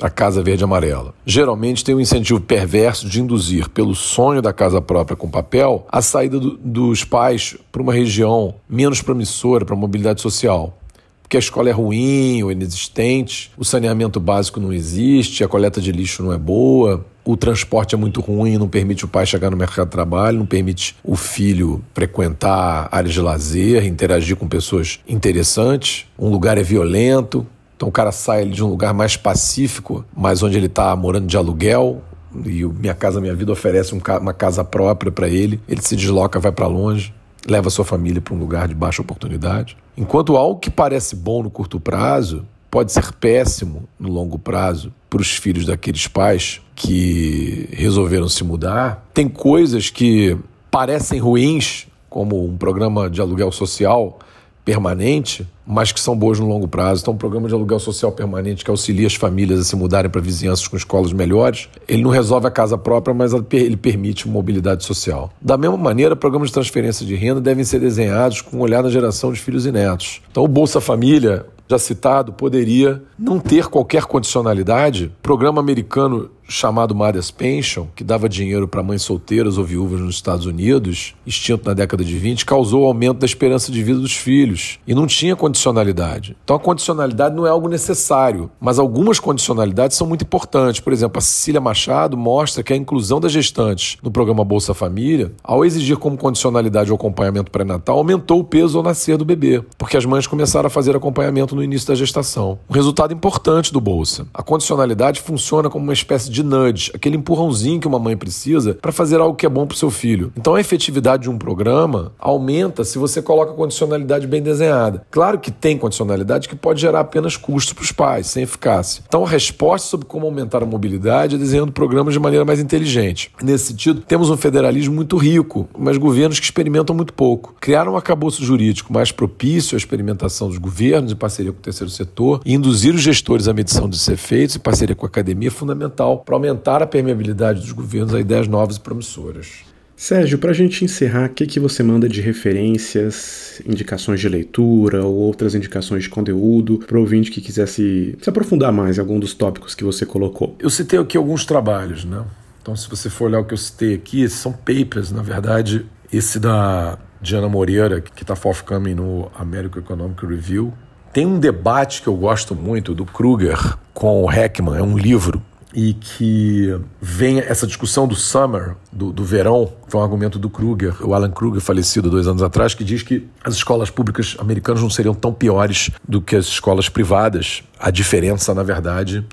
a 0.00 0.08
Casa 0.08 0.42
Verde 0.42 0.62
Amarela. 0.62 1.12
Geralmente 1.24 1.84
tem 1.84 1.94
um 1.94 2.00
incentivo 2.00 2.40
perverso 2.40 3.08
de 3.08 3.20
induzir, 3.20 3.68
pelo 3.70 3.94
sonho 3.94 4.40
da 4.40 4.52
casa 4.52 4.80
própria 4.80 5.16
com 5.16 5.28
papel, 5.28 5.84
a 5.90 6.00
saída 6.00 6.38
do, 6.38 6.56
dos 6.56 7.02
pais 7.02 7.56
para 7.72 7.82
uma 7.82 7.92
região 7.92 8.54
menos 8.68 9.02
promissora 9.02 9.64
para 9.64 9.74
a 9.74 9.78
mobilidade 9.78 10.20
social 10.20 10.78
porque 11.26 11.36
a 11.36 11.40
escola 11.40 11.68
é 11.68 11.72
ruim 11.72 12.40
ou 12.44 12.52
inexistente, 12.52 13.50
o 13.58 13.64
saneamento 13.64 14.20
básico 14.20 14.60
não 14.60 14.72
existe, 14.72 15.42
a 15.42 15.48
coleta 15.48 15.80
de 15.80 15.90
lixo 15.90 16.22
não 16.22 16.32
é 16.32 16.38
boa, 16.38 17.04
o 17.24 17.36
transporte 17.36 17.96
é 17.96 17.98
muito 17.98 18.20
ruim, 18.20 18.56
não 18.56 18.68
permite 18.68 19.04
o 19.04 19.08
pai 19.08 19.26
chegar 19.26 19.50
no 19.50 19.56
mercado 19.56 19.86
de 19.86 19.90
trabalho, 19.90 20.38
não 20.38 20.46
permite 20.46 20.94
o 21.02 21.16
filho 21.16 21.82
frequentar 21.92 22.88
áreas 22.92 23.12
de 23.12 23.20
lazer, 23.20 23.84
interagir 23.84 24.36
com 24.36 24.46
pessoas 24.46 25.00
interessantes, 25.08 26.06
um 26.16 26.28
lugar 26.28 26.58
é 26.58 26.62
violento, 26.62 27.44
então 27.76 27.88
o 27.88 27.92
cara 27.92 28.12
sai 28.12 28.46
de 28.46 28.62
um 28.62 28.68
lugar 28.68 28.94
mais 28.94 29.16
pacífico, 29.16 30.04
mas 30.16 30.44
onde 30.44 30.56
ele 30.56 30.66
está 30.66 30.94
morando 30.94 31.26
de 31.26 31.36
aluguel, 31.36 32.02
e 32.44 32.64
Minha 32.64 32.94
Casa 32.94 33.20
Minha 33.20 33.34
Vida 33.34 33.50
oferece 33.50 33.92
uma 33.92 34.32
casa 34.32 34.62
própria 34.62 35.10
para 35.10 35.28
ele, 35.28 35.60
ele 35.68 35.82
se 35.82 35.96
desloca, 35.96 36.38
vai 36.38 36.52
para 36.52 36.68
longe 36.68 37.12
leva 37.48 37.70
sua 37.70 37.84
família 37.84 38.20
para 38.20 38.34
um 38.34 38.38
lugar 38.38 38.68
de 38.68 38.74
baixa 38.74 39.02
oportunidade. 39.02 39.76
Enquanto 39.96 40.36
algo 40.36 40.58
que 40.58 40.70
parece 40.70 41.14
bom 41.14 41.42
no 41.42 41.50
curto 41.50 41.78
prazo 41.78 42.44
pode 42.70 42.92
ser 42.92 43.12
péssimo 43.12 43.88
no 43.98 44.08
longo 44.10 44.38
prazo 44.38 44.92
para 45.08 45.20
os 45.20 45.30
filhos 45.30 45.64
daqueles 45.64 46.06
pais 46.08 46.60
que 46.74 47.68
resolveram 47.72 48.28
se 48.28 48.44
mudar, 48.44 49.06
tem 49.14 49.28
coisas 49.28 49.88
que 49.88 50.36
parecem 50.70 51.18
ruins, 51.18 51.86
como 52.10 52.44
um 52.44 52.56
programa 52.56 53.08
de 53.08 53.20
aluguel 53.20 53.50
social 53.50 54.18
permanente, 54.66 55.46
mas 55.64 55.92
que 55.92 56.00
são 56.00 56.16
boas 56.16 56.40
no 56.40 56.46
longo 56.48 56.66
prazo. 56.66 57.00
Então, 57.00 57.14
um 57.14 57.16
programa 57.16 57.46
de 57.46 57.54
aluguel 57.54 57.78
social 57.78 58.10
permanente 58.10 58.64
que 58.64 58.70
auxilia 58.70 59.06
as 59.06 59.14
famílias 59.14 59.60
a 59.60 59.64
se 59.64 59.76
mudarem 59.76 60.10
para 60.10 60.20
vizinhanças 60.20 60.66
com 60.66 60.76
escolas 60.76 61.12
melhores, 61.12 61.68
ele 61.86 62.02
não 62.02 62.10
resolve 62.10 62.48
a 62.48 62.50
casa 62.50 62.76
própria, 62.76 63.14
mas 63.14 63.32
ele 63.52 63.76
permite 63.76 64.28
mobilidade 64.28 64.84
social. 64.84 65.30
Da 65.40 65.56
mesma 65.56 65.76
maneira, 65.76 66.16
programas 66.16 66.48
de 66.48 66.54
transferência 66.54 67.06
de 67.06 67.14
renda 67.14 67.40
devem 67.40 67.62
ser 67.62 67.78
desenhados 67.78 68.40
com 68.40 68.56
um 68.56 68.60
olhar 68.60 68.82
na 68.82 68.90
geração 68.90 69.32
de 69.32 69.38
filhos 69.38 69.66
e 69.66 69.70
netos. 69.70 70.20
Então, 70.32 70.42
o 70.42 70.48
Bolsa 70.48 70.80
Família 70.80 71.46
já 71.68 71.78
citado, 71.78 72.32
poderia 72.32 73.02
não 73.18 73.38
ter 73.38 73.66
qualquer 73.66 74.04
condicionalidade. 74.04 75.12
Programa 75.22 75.60
americano 75.60 76.30
chamado 76.48 76.94
Mother's 76.94 77.30
Pension, 77.30 77.86
que 77.94 78.04
dava 78.04 78.28
dinheiro 78.28 78.68
para 78.68 78.82
mães 78.82 79.02
solteiras 79.02 79.58
ou 79.58 79.64
viúvas 79.64 80.00
nos 80.00 80.14
Estados 80.14 80.46
Unidos, 80.46 81.14
extinto 81.26 81.66
na 81.66 81.74
década 81.74 82.04
de 82.04 82.16
20, 82.16 82.46
causou 82.46 82.84
o 82.84 82.86
aumento 82.86 83.18
da 83.18 83.26
esperança 83.26 83.72
de 83.72 83.82
vida 83.82 83.98
dos 83.98 84.12
filhos 84.12 84.78
e 84.86 84.94
não 84.94 85.06
tinha 85.06 85.34
condicionalidade. 85.34 86.36
Então 86.44 86.56
a 86.56 86.60
condicionalidade 86.60 87.34
não 87.34 87.46
é 87.46 87.50
algo 87.50 87.68
necessário, 87.68 88.50
mas 88.60 88.78
algumas 88.78 89.18
condicionalidades 89.18 89.96
são 89.96 90.06
muito 90.06 90.22
importantes. 90.22 90.80
Por 90.80 90.92
exemplo, 90.92 91.18
a 91.18 91.20
Cecília 91.20 91.60
Machado 91.60 92.16
mostra 92.16 92.62
que 92.62 92.72
a 92.72 92.76
inclusão 92.76 93.20
das 93.20 93.32
gestantes 93.32 93.98
no 94.02 94.10
programa 94.10 94.44
Bolsa 94.44 94.74
Família, 94.74 95.32
ao 95.42 95.64
exigir 95.64 95.96
como 95.96 96.16
condicionalidade 96.16 96.92
o 96.92 96.94
acompanhamento 96.94 97.50
pré-natal, 97.50 97.98
aumentou 97.98 98.40
o 98.40 98.44
peso 98.44 98.78
ao 98.78 98.84
nascer 98.84 99.16
do 99.16 99.24
bebê, 99.24 99.62
porque 99.76 99.96
as 99.96 100.04
mães 100.04 100.26
começaram 100.26 100.68
a 100.68 100.70
fazer 100.70 100.94
acompanhamento 100.94 101.55
no 101.56 101.64
início 101.64 101.88
da 101.88 101.94
gestação. 101.94 102.58
Um 102.68 102.74
resultado 102.74 103.12
importante 103.12 103.72
do 103.72 103.80
Bolsa. 103.80 104.26
A 104.32 104.42
condicionalidade 104.42 105.20
funciona 105.20 105.68
como 105.68 105.84
uma 105.84 105.92
espécie 105.92 106.30
de 106.30 106.42
nudge, 106.42 106.92
aquele 106.94 107.16
empurrãozinho 107.16 107.80
que 107.80 107.88
uma 107.88 107.98
mãe 107.98 108.16
precisa 108.16 108.74
para 108.74 108.92
fazer 108.92 109.20
algo 109.20 109.36
que 109.36 109.46
é 109.46 109.48
bom 109.48 109.66
para 109.66 109.74
o 109.74 109.78
seu 109.78 109.90
filho. 109.90 110.32
Então 110.36 110.54
a 110.54 110.60
efetividade 110.60 111.24
de 111.24 111.30
um 111.30 111.38
programa 111.38 112.12
aumenta 112.18 112.84
se 112.84 112.98
você 112.98 113.20
coloca 113.20 113.52
a 113.52 113.56
condicionalidade 113.56 114.26
bem 114.26 114.42
desenhada. 114.42 115.04
Claro 115.10 115.38
que 115.38 115.50
tem 115.50 115.78
condicionalidade 115.78 116.48
que 116.48 116.54
pode 116.54 116.80
gerar 116.80 117.00
apenas 117.00 117.36
custos 117.36 117.72
para 117.72 117.82
os 117.82 117.92
pais, 117.92 118.26
sem 118.26 118.42
eficácia. 118.42 119.02
Então 119.06 119.24
a 119.24 119.28
resposta 119.28 119.88
sobre 119.88 120.06
como 120.06 120.26
aumentar 120.26 120.62
a 120.62 120.66
mobilidade 120.66 121.36
é 121.36 121.38
desenhando 121.38 121.72
programas 121.72 122.12
de 122.12 122.20
maneira 122.20 122.44
mais 122.44 122.60
inteligente. 122.60 123.30
Nesse 123.42 123.68
sentido, 123.68 124.02
temos 124.02 124.30
um 124.30 124.36
federalismo 124.36 124.94
muito 124.94 125.16
rico, 125.16 125.68
mas 125.76 125.96
governos 125.96 126.38
que 126.38 126.44
experimentam 126.44 126.94
muito 126.94 127.14
pouco. 127.14 127.54
Criar 127.58 127.88
um 127.88 127.96
acabouço 127.96 128.44
jurídico 128.44 128.92
mais 128.92 129.10
propício 129.10 129.74
à 129.74 129.78
experimentação 129.78 130.48
dos 130.48 130.58
governos 130.58 131.12
em 131.12 131.16
parceria 131.46 131.52
com 131.52 131.58
o 131.58 131.62
terceiro 131.62 131.90
setor 131.90 132.40
e 132.44 132.54
induzir 132.54 132.94
os 132.94 133.00
gestores 133.00 133.48
à 133.48 133.54
medição 133.54 133.88
dos 133.88 134.06
efeitos 134.08 134.56
em 134.56 134.58
parceria 134.58 134.94
com 134.94 135.06
a 135.06 135.08
academia 135.08 135.48
é 135.48 135.50
fundamental 135.50 136.18
para 136.18 136.34
aumentar 136.34 136.82
a 136.82 136.86
permeabilidade 136.86 137.60
dos 137.60 137.72
governos 137.72 138.14
a 138.14 138.20
ideias 138.20 138.48
novas 138.48 138.76
e 138.76 138.80
promissoras. 138.80 139.64
Sérgio, 139.96 140.38
para 140.38 140.50
a 140.50 140.54
gente 140.54 140.84
encerrar, 140.84 141.30
o 141.30 141.30
que, 141.30 141.46
que 141.46 141.58
você 141.58 141.82
manda 141.82 142.06
de 142.06 142.20
referências, 142.20 143.62
indicações 143.66 144.20
de 144.20 144.28
leitura 144.28 145.02
ou 145.02 145.14
outras 145.14 145.54
indicações 145.54 146.02
de 146.02 146.10
conteúdo 146.10 146.80
para 146.86 146.98
o 146.98 147.00
ouvinte 147.00 147.30
que 147.30 147.40
quisesse 147.40 148.14
se 148.20 148.28
aprofundar 148.28 148.70
mais 148.70 148.98
em 148.98 149.00
algum 149.00 149.18
dos 149.18 149.32
tópicos 149.32 149.74
que 149.74 149.82
você 149.82 150.04
colocou? 150.04 150.54
Eu 150.58 150.68
citei 150.68 150.98
aqui 150.98 151.16
alguns 151.16 151.46
trabalhos, 151.46 152.04
né? 152.04 152.22
Então, 152.60 152.76
se 152.76 152.90
você 152.90 153.08
for 153.08 153.26
olhar 153.26 153.40
o 153.40 153.46
que 153.46 153.54
eu 153.54 153.58
citei 153.58 153.94
aqui, 153.94 154.28
são 154.28 154.52
papers, 154.52 155.10
na 155.10 155.22
verdade. 155.22 155.86
Esse 156.12 156.38
da 156.38 156.98
Diana 157.20 157.48
Moreira, 157.48 158.00
que 158.00 158.22
está 158.22 158.36
forthcoming 158.36 158.94
no 158.94 159.30
American 159.34 159.82
Economic 159.82 160.24
Review. 160.26 160.72
Tem 161.16 161.24
um 161.24 161.38
debate 161.38 162.02
que 162.02 162.08
eu 162.08 162.14
gosto 162.14 162.54
muito 162.54 162.94
do 162.94 163.06
Kruger 163.06 163.78
com 163.94 164.22
o 164.22 164.30
Heckman, 164.30 164.76
é 164.76 164.82
um 164.82 164.98
livro 164.98 165.42
e 165.72 165.94
que 165.94 166.78
vem 167.00 167.38
essa 167.38 167.66
discussão 167.66 168.06
do 168.06 168.14
summer, 168.14 168.76
do, 168.92 169.10
do 169.14 169.24
verão, 169.24 169.72
foi 169.88 169.98
um 169.98 170.04
argumento 170.04 170.38
do 170.38 170.50
Kruger, 170.50 170.94
o 171.00 171.14
Alan 171.14 171.30
Kruger, 171.30 171.62
falecido 171.62 172.10
dois 172.10 172.26
anos 172.26 172.42
atrás, 172.42 172.74
que 172.74 172.84
diz 172.84 173.02
que 173.02 173.26
as 173.42 173.54
escolas 173.54 173.88
públicas 173.88 174.36
americanas 174.38 174.82
não 174.82 174.90
seriam 174.90 175.14
tão 175.14 175.32
piores 175.32 175.90
do 176.06 176.20
que 176.20 176.36
as 176.36 176.44
escolas 176.44 176.90
privadas. 176.90 177.62
A 177.80 177.90
diferença, 177.90 178.52
na 178.52 178.62
verdade, 178.62 179.24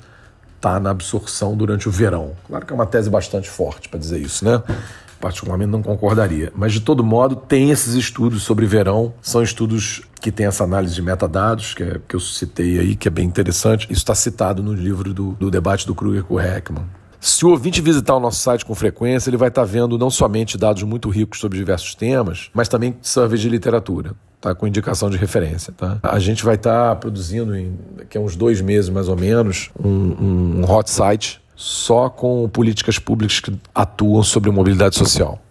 está 0.55 0.79
na 0.79 0.91
absorção 0.91 1.53
durante 1.53 1.89
o 1.89 1.91
verão. 1.91 2.31
Claro 2.47 2.65
que 2.65 2.71
é 2.71 2.75
uma 2.75 2.85
tese 2.85 3.09
bastante 3.09 3.49
forte 3.49 3.89
para 3.89 3.99
dizer 3.99 4.19
isso, 4.19 4.45
né? 4.45 4.63
Particularmente 5.23 5.71
não 5.71 5.81
concordaria. 5.81 6.51
Mas, 6.53 6.73
de 6.73 6.81
todo 6.81 7.01
modo, 7.01 7.37
tem 7.37 7.71
esses 7.71 7.93
estudos 7.93 8.43
sobre 8.43 8.65
verão, 8.65 9.13
são 9.21 9.41
estudos 9.41 10.01
que 10.19 10.29
têm 10.29 10.47
essa 10.47 10.65
análise 10.65 10.93
de 10.93 11.01
metadados, 11.01 11.73
que, 11.73 11.81
é, 11.81 12.01
que 12.05 12.13
eu 12.13 12.19
citei 12.19 12.77
aí, 12.77 12.93
que 12.93 13.07
é 13.07 13.11
bem 13.11 13.25
interessante. 13.25 13.85
Isso 13.85 14.01
está 14.01 14.13
citado 14.13 14.61
no 14.61 14.73
livro 14.73 15.13
do, 15.13 15.31
do 15.31 15.49
debate 15.49 15.87
do 15.87 15.95
Kruger 15.95 16.25
com 16.25 16.33
o 16.33 16.39
Heckman. 16.41 16.83
Se 17.21 17.45
o 17.45 17.51
ouvinte 17.51 17.79
visitar 17.79 18.13
o 18.17 18.19
nosso 18.19 18.41
site 18.41 18.65
com 18.65 18.75
frequência, 18.75 19.29
ele 19.29 19.37
vai 19.37 19.47
estar 19.47 19.63
vendo 19.63 19.97
não 19.97 20.09
somente 20.09 20.57
dados 20.57 20.83
muito 20.83 21.09
ricos 21.09 21.39
sobre 21.39 21.57
diversos 21.57 21.95
temas, 21.95 22.49
mas 22.53 22.67
também 22.67 22.97
surveys 23.01 23.39
de 23.39 23.47
literatura, 23.47 24.15
tá? 24.41 24.53
com 24.53 24.67
indicação 24.67 25.09
de 25.09 25.15
referência. 25.15 25.71
Tá? 25.71 25.99
A 26.03 26.19
gente 26.19 26.43
vai 26.43 26.55
estar 26.55 26.97
produzindo, 26.97 27.55
em, 27.55 27.79
daqui 27.95 28.17
a 28.17 28.21
uns 28.21 28.35
dois 28.35 28.59
meses 28.59 28.89
mais 28.89 29.07
ou 29.07 29.15
menos, 29.15 29.69
um, 29.81 30.59
um 30.59 30.69
hot 30.69 30.91
site 30.91 31.41
só 31.55 32.09
com 32.09 32.47
políticas 32.49 32.99
públicas 32.99 33.39
que 33.39 33.53
atuam 33.73 34.23
sobre 34.23 34.49
mobilidade 34.51 34.95
social, 34.95 35.41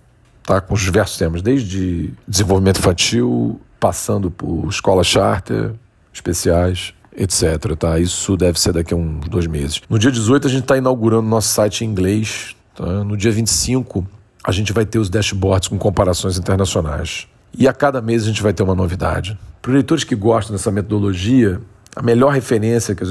tá? 0.45 0.61
com 0.61 0.75
os 0.75 0.81
diversos 0.81 1.17
temas, 1.17 1.43
desde 1.43 2.13
desenvolvimento 2.27 2.79
infantil, 2.79 3.61
passando 3.79 4.31
por 4.31 4.69
escolas 4.69 5.07
charter, 5.07 5.73
especiais, 6.13 6.95
etc. 7.17 7.77
Tá? 7.79 7.99
Isso 7.99 8.37
deve 8.37 8.61
ser 8.61 8.73
daqui 8.73 8.95
a 8.95 8.97
uns 8.97 9.29
dois 9.29 9.47
meses. 9.47 9.81
No 9.89 9.99
dia 9.99 10.11
18, 10.11 10.47
a 10.47 10.51
gente 10.51 10.63
está 10.63 10.77
inaugurando 10.77 11.29
nosso 11.29 11.49
site 11.49 11.85
em 11.85 11.89
inglês. 11.89 12.55
Tá? 12.75 13.05
No 13.05 13.17
dia 13.17 13.33
25, 13.33 14.07
a 14.45 14.53
gente 14.53 14.73
vai 14.73 14.85
ter 14.85 14.99
os 14.99 15.09
dashboards 15.09 15.69
com 15.69 15.79
comparações 15.79 16.39
internacionais. 16.39 17.27
E 17.57 17.69
a 17.69 17.73
cada 17.73 18.01
mês 18.01 18.23
a 18.25 18.27
gente 18.27 18.43
vai 18.43 18.53
ter 18.53 18.63
uma 18.63 18.75
novidade. 18.75 19.39
Para 19.61 19.73
leitores 19.73 20.05
que 20.05 20.15
gostam 20.15 20.57
dessa 20.57 20.71
metodologia, 20.71 21.61
a 21.95 22.03
melhor 22.03 22.33
referência, 22.33 22.95
que 22.95 23.05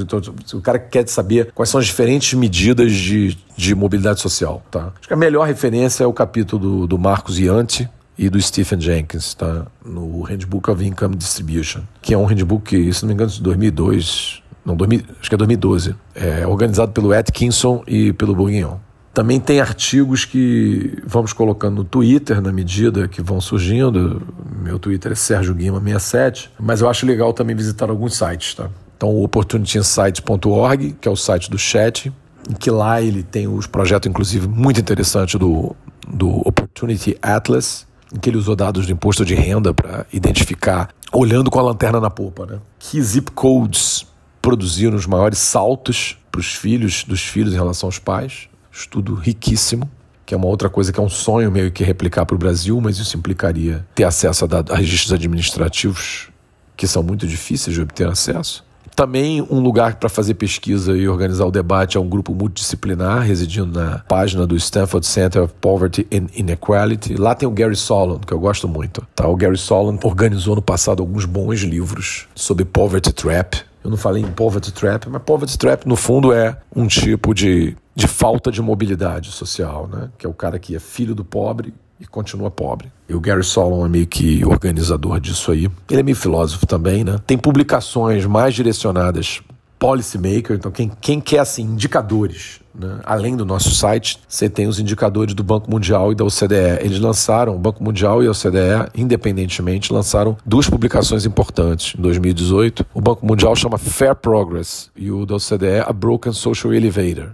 o 0.56 0.60
cara 0.60 0.78
quer 0.78 1.08
saber 1.08 1.52
quais 1.54 1.70
são 1.70 1.78
as 1.78 1.86
diferentes 1.86 2.34
medidas 2.34 2.92
de, 2.92 3.36
de 3.56 3.74
mobilidade 3.74 4.20
social. 4.20 4.62
Tá? 4.70 4.92
Acho 4.98 5.08
que 5.08 5.14
a 5.14 5.16
melhor 5.16 5.46
referência 5.46 6.04
é 6.04 6.06
o 6.06 6.12
capítulo 6.12 6.62
do, 6.62 6.86
do 6.86 6.98
Marcos 6.98 7.38
Ianti 7.38 7.88
e 8.18 8.28
do 8.28 8.40
Stephen 8.40 8.80
Jenkins, 8.80 9.34
tá? 9.34 9.66
no 9.84 10.22
Handbook 10.22 10.70
of 10.70 10.84
Income 10.84 11.16
Distribution, 11.16 11.82
que 12.00 12.12
é 12.12 12.18
um 12.18 12.24
handbook, 12.24 12.64
que, 12.64 12.92
se 12.92 13.02
não 13.02 13.08
me 13.08 13.14
engano, 13.14 13.30
de 13.30 13.40
2002, 13.42 14.42
não, 14.64 14.76
2000, 14.76 15.02
acho 15.20 15.28
que 15.28 15.34
é 15.34 15.38
2012, 15.38 15.94
é 16.14 16.46
organizado 16.46 16.92
pelo 16.92 17.12
Atkinson 17.12 17.82
e 17.86 18.12
pelo 18.12 18.34
Bourguignon. 18.34 18.76
Também 19.12 19.38
tem 19.38 19.60
artigos 19.60 20.24
que 20.24 20.98
vamos 21.06 21.34
colocando 21.34 21.76
no 21.76 21.84
Twitter 21.84 22.40
na 22.40 22.50
medida 22.50 23.06
que 23.06 23.20
vão 23.20 23.42
surgindo. 23.42 24.22
Meu 24.62 24.78
Twitter 24.78 25.12
é 25.12 25.14
Sérgio 25.14 25.54
Guima67, 25.54 26.48
mas 26.58 26.80
eu 26.80 26.88
acho 26.88 27.04
legal 27.04 27.32
também 27.34 27.54
visitar 27.54 27.90
alguns 27.90 28.16
sites, 28.16 28.54
tá? 28.54 28.70
Então, 28.96 29.10
o 29.10 29.22
opportunityinsights.org, 29.24 30.96
que 30.98 31.08
é 31.08 31.10
o 31.10 31.16
site 31.16 31.50
do 31.50 31.58
chat, 31.58 32.10
em 32.48 32.54
que 32.54 32.70
lá 32.70 33.02
ele 33.02 33.22
tem 33.22 33.46
os 33.46 33.66
projetos, 33.66 34.08
inclusive, 34.08 34.48
muito 34.48 34.80
interessantes 34.80 35.38
do, 35.38 35.76
do 36.08 36.30
Opportunity 36.48 37.18
Atlas, 37.20 37.86
em 38.14 38.18
que 38.18 38.30
ele 38.30 38.38
usou 38.38 38.56
dados 38.56 38.86
do 38.86 38.92
imposto 38.92 39.26
de 39.26 39.34
renda 39.34 39.74
para 39.74 40.06
identificar, 40.10 40.88
olhando 41.12 41.50
com 41.50 41.58
a 41.58 41.62
lanterna 41.62 42.00
na 42.00 42.08
polpa, 42.08 42.46
né? 42.46 42.58
Que 42.78 43.02
zip 43.02 43.30
codes 43.32 44.06
produziram 44.40 44.96
os 44.96 45.06
maiores 45.06 45.38
saltos 45.38 46.16
para 46.30 46.40
os 46.40 46.54
filhos 46.54 47.04
dos 47.04 47.20
filhos 47.20 47.52
em 47.52 47.56
relação 47.56 47.88
aos 47.88 47.98
pais 47.98 48.48
estudo 48.72 49.14
riquíssimo, 49.14 49.88
que 50.24 50.34
é 50.34 50.36
uma 50.36 50.46
outra 50.46 50.70
coisa 50.70 50.92
que 50.92 50.98
é 50.98 51.02
um 51.02 51.08
sonho 51.08 51.50
meio 51.50 51.70
que 51.70 51.84
replicar 51.84 52.24
para 52.24 52.34
o 52.34 52.38
Brasil, 52.38 52.80
mas 52.80 52.98
isso 52.98 53.16
implicaria 53.16 53.86
ter 53.94 54.04
acesso 54.04 54.46
a, 54.46 54.72
a 54.72 54.76
registros 54.76 55.12
administrativos 55.12 56.30
que 56.76 56.86
são 56.86 57.02
muito 57.02 57.26
difíceis 57.26 57.74
de 57.74 57.82
obter 57.82 58.08
acesso. 58.08 58.64
Também 58.94 59.40
um 59.40 59.58
lugar 59.58 59.96
para 59.96 60.08
fazer 60.08 60.34
pesquisa 60.34 60.96
e 60.96 61.08
organizar 61.08 61.46
o 61.46 61.50
debate 61.50 61.96
é 61.96 62.00
um 62.00 62.08
grupo 62.08 62.34
multidisciplinar, 62.34 63.22
residindo 63.22 63.80
na 63.80 63.98
página 64.00 64.46
do 64.46 64.54
Stanford 64.56 65.06
Center 65.06 65.42
of 65.42 65.54
Poverty 65.60 66.06
and 66.12 66.26
Inequality. 66.34 67.14
Lá 67.14 67.34
tem 67.34 67.48
o 67.48 67.52
Gary 67.52 67.76
Solon, 67.76 68.18
que 68.18 68.32
eu 68.32 68.38
gosto 68.38 68.68
muito. 68.68 69.06
Tá? 69.14 69.26
O 69.26 69.36
Gary 69.36 69.56
Solon 69.56 69.98
organizou 70.02 70.56
no 70.56 70.62
passado 70.62 71.00
alguns 71.00 71.24
bons 71.24 71.60
livros 71.60 72.28
sobre 72.34 72.64
poverty 72.64 73.12
trap, 73.12 73.56
eu 73.84 73.90
não 73.90 73.96
falei 73.96 74.22
em 74.22 74.30
poverty 74.30 74.72
trap, 74.72 75.08
mas 75.08 75.22
poverty 75.22 75.58
trap 75.58 75.86
no 75.86 75.96
fundo 75.96 76.32
é 76.32 76.56
um 76.74 76.86
tipo 76.86 77.34
de, 77.34 77.76
de 77.94 78.06
falta 78.06 78.50
de 78.50 78.62
mobilidade 78.62 79.30
social, 79.30 79.88
né? 79.88 80.08
Que 80.16 80.26
é 80.26 80.28
o 80.28 80.34
cara 80.34 80.58
que 80.58 80.76
é 80.76 80.78
filho 80.78 81.14
do 81.14 81.24
pobre 81.24 81.74
e 81.98 82.06
continua 82.06 82.50
pobre. 82.50 82.92
E 83.08 83.14
o 83.14 83.20
Gary 83.20 83.44
Solomon 83.44 83.86
é 83.86 83.88
meio 83.88 84.06
que 84.06 84.44
organizador 84.44 85.20
disso 85.20 85.52
aí. 85.52 85.70
Ele 85.90 86.00
é 86.00 86.02
meio 86.02 86.16
filósofo 86.16 86.66
também, 86.66 87.04
né? 87.04 87.18
Tem 87.26 87.38
publicações 87.38 88.26
mais 88.26 88.54
direcionadas 88.54 89.40
policymaker, 89.82 90.54
então 90.54 90.70
quem, 90.70 90.92
quem 91.00 91.20
quer 91.20 91.40
assim 91.40 91.64
indicadores, 91.64 92.60
né? 92.72 93.00
além 93.02 93.36
do 93.36 93.44
nosso 93.44 93.72
site, 93.74 94.20
você 94.28 94.48
tem 94.48 94.68
os 94.68 94.78
indicadores 94.78 95.34
do 95.34 95.42
Banco 95.42 95.68
Mundial 95.68 96.12
e 96.12 96.14
da 96.14 96.24
OCDE. 96.24 96.78
Eles 96.80 97.00
lançaram, 97.00 97.56
o 97.56 97.58
Banco 97.58 97.82
Mundial 97.82 98.22
e 98.22 98.28
a 98.28 98.30
OCDE, 98.30 98.92
independentemente, 98.94 99.92
lançaram 99.92 100.36
duas 100.46 100.70
publicações 100.70 101.26
importantes 101.26 101.98
em 101.98 102.00
2018. 102.00 102.86
O 102.94 103.00
Banco 103.00 103.26
Mundial 103.26 103.56
chama 103.56 103.76
Fair 103.76 104.14
Progress 104.14 104.88
e 104.96 105.10
o 105.10 105.26
da 105.26 105.34
OCDE 105.34 105.80
a 105.84 105.92
Broken 105.92 106.32
Social 106.32 106.72
Elevator, 106.72 107.32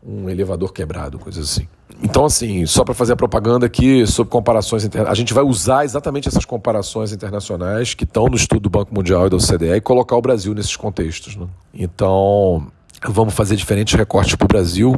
um 0.00 0.30
elevador 0.30 0.72
quebrado, 0.72 1.18
coisa 1.18 1.40
assim. 1.40 1.66
Então, 2.02 2.24
assim, 2.24 2.64
só 2.64 2.82
para 2.82 2.94
fazer 2.94 3.12
a 3.12 3.16
propaganda 3.16 3.66
aqui 3.66 4.06
sobre 4.06 4.30
comparações 4.30 4.84
internacionais, 4.84 5.18
a 5.18 5.20
gente 5.20 5.34
vai 5.34 5.44
usar 5.44 5.84
exatamente 5.84 6.28
essas 6.28 6.44
comparações 6.44 7.12
internacionais 7.12 7.94
que 7.94 8.04
estão 8.04 8.26
no 8.26 8.36
estudo 8.36 8.62
do 8.62 8.70
Banco 8.70 8.94
Mundial 8.94 9.26
e 9.26 9.30
da 9.30 9.36
OCDE 9.36 9.76
e 9.76 9.80
colocar 9.80 10.16
o 10.16 10.22
Brasil 10.22 10.54
nesses 10.54 10.76
contextos. 10.76 11.36
Né? 11.36 11.46
Então, 11.74 12.66
vamos 13.06 13.34
fazer 13.34 13.56
diferentes 13.56 13.94
recortes 13.94 14.34
para 14.34 14.44
o 14.44 14.48
Brasil, 14.48 14.96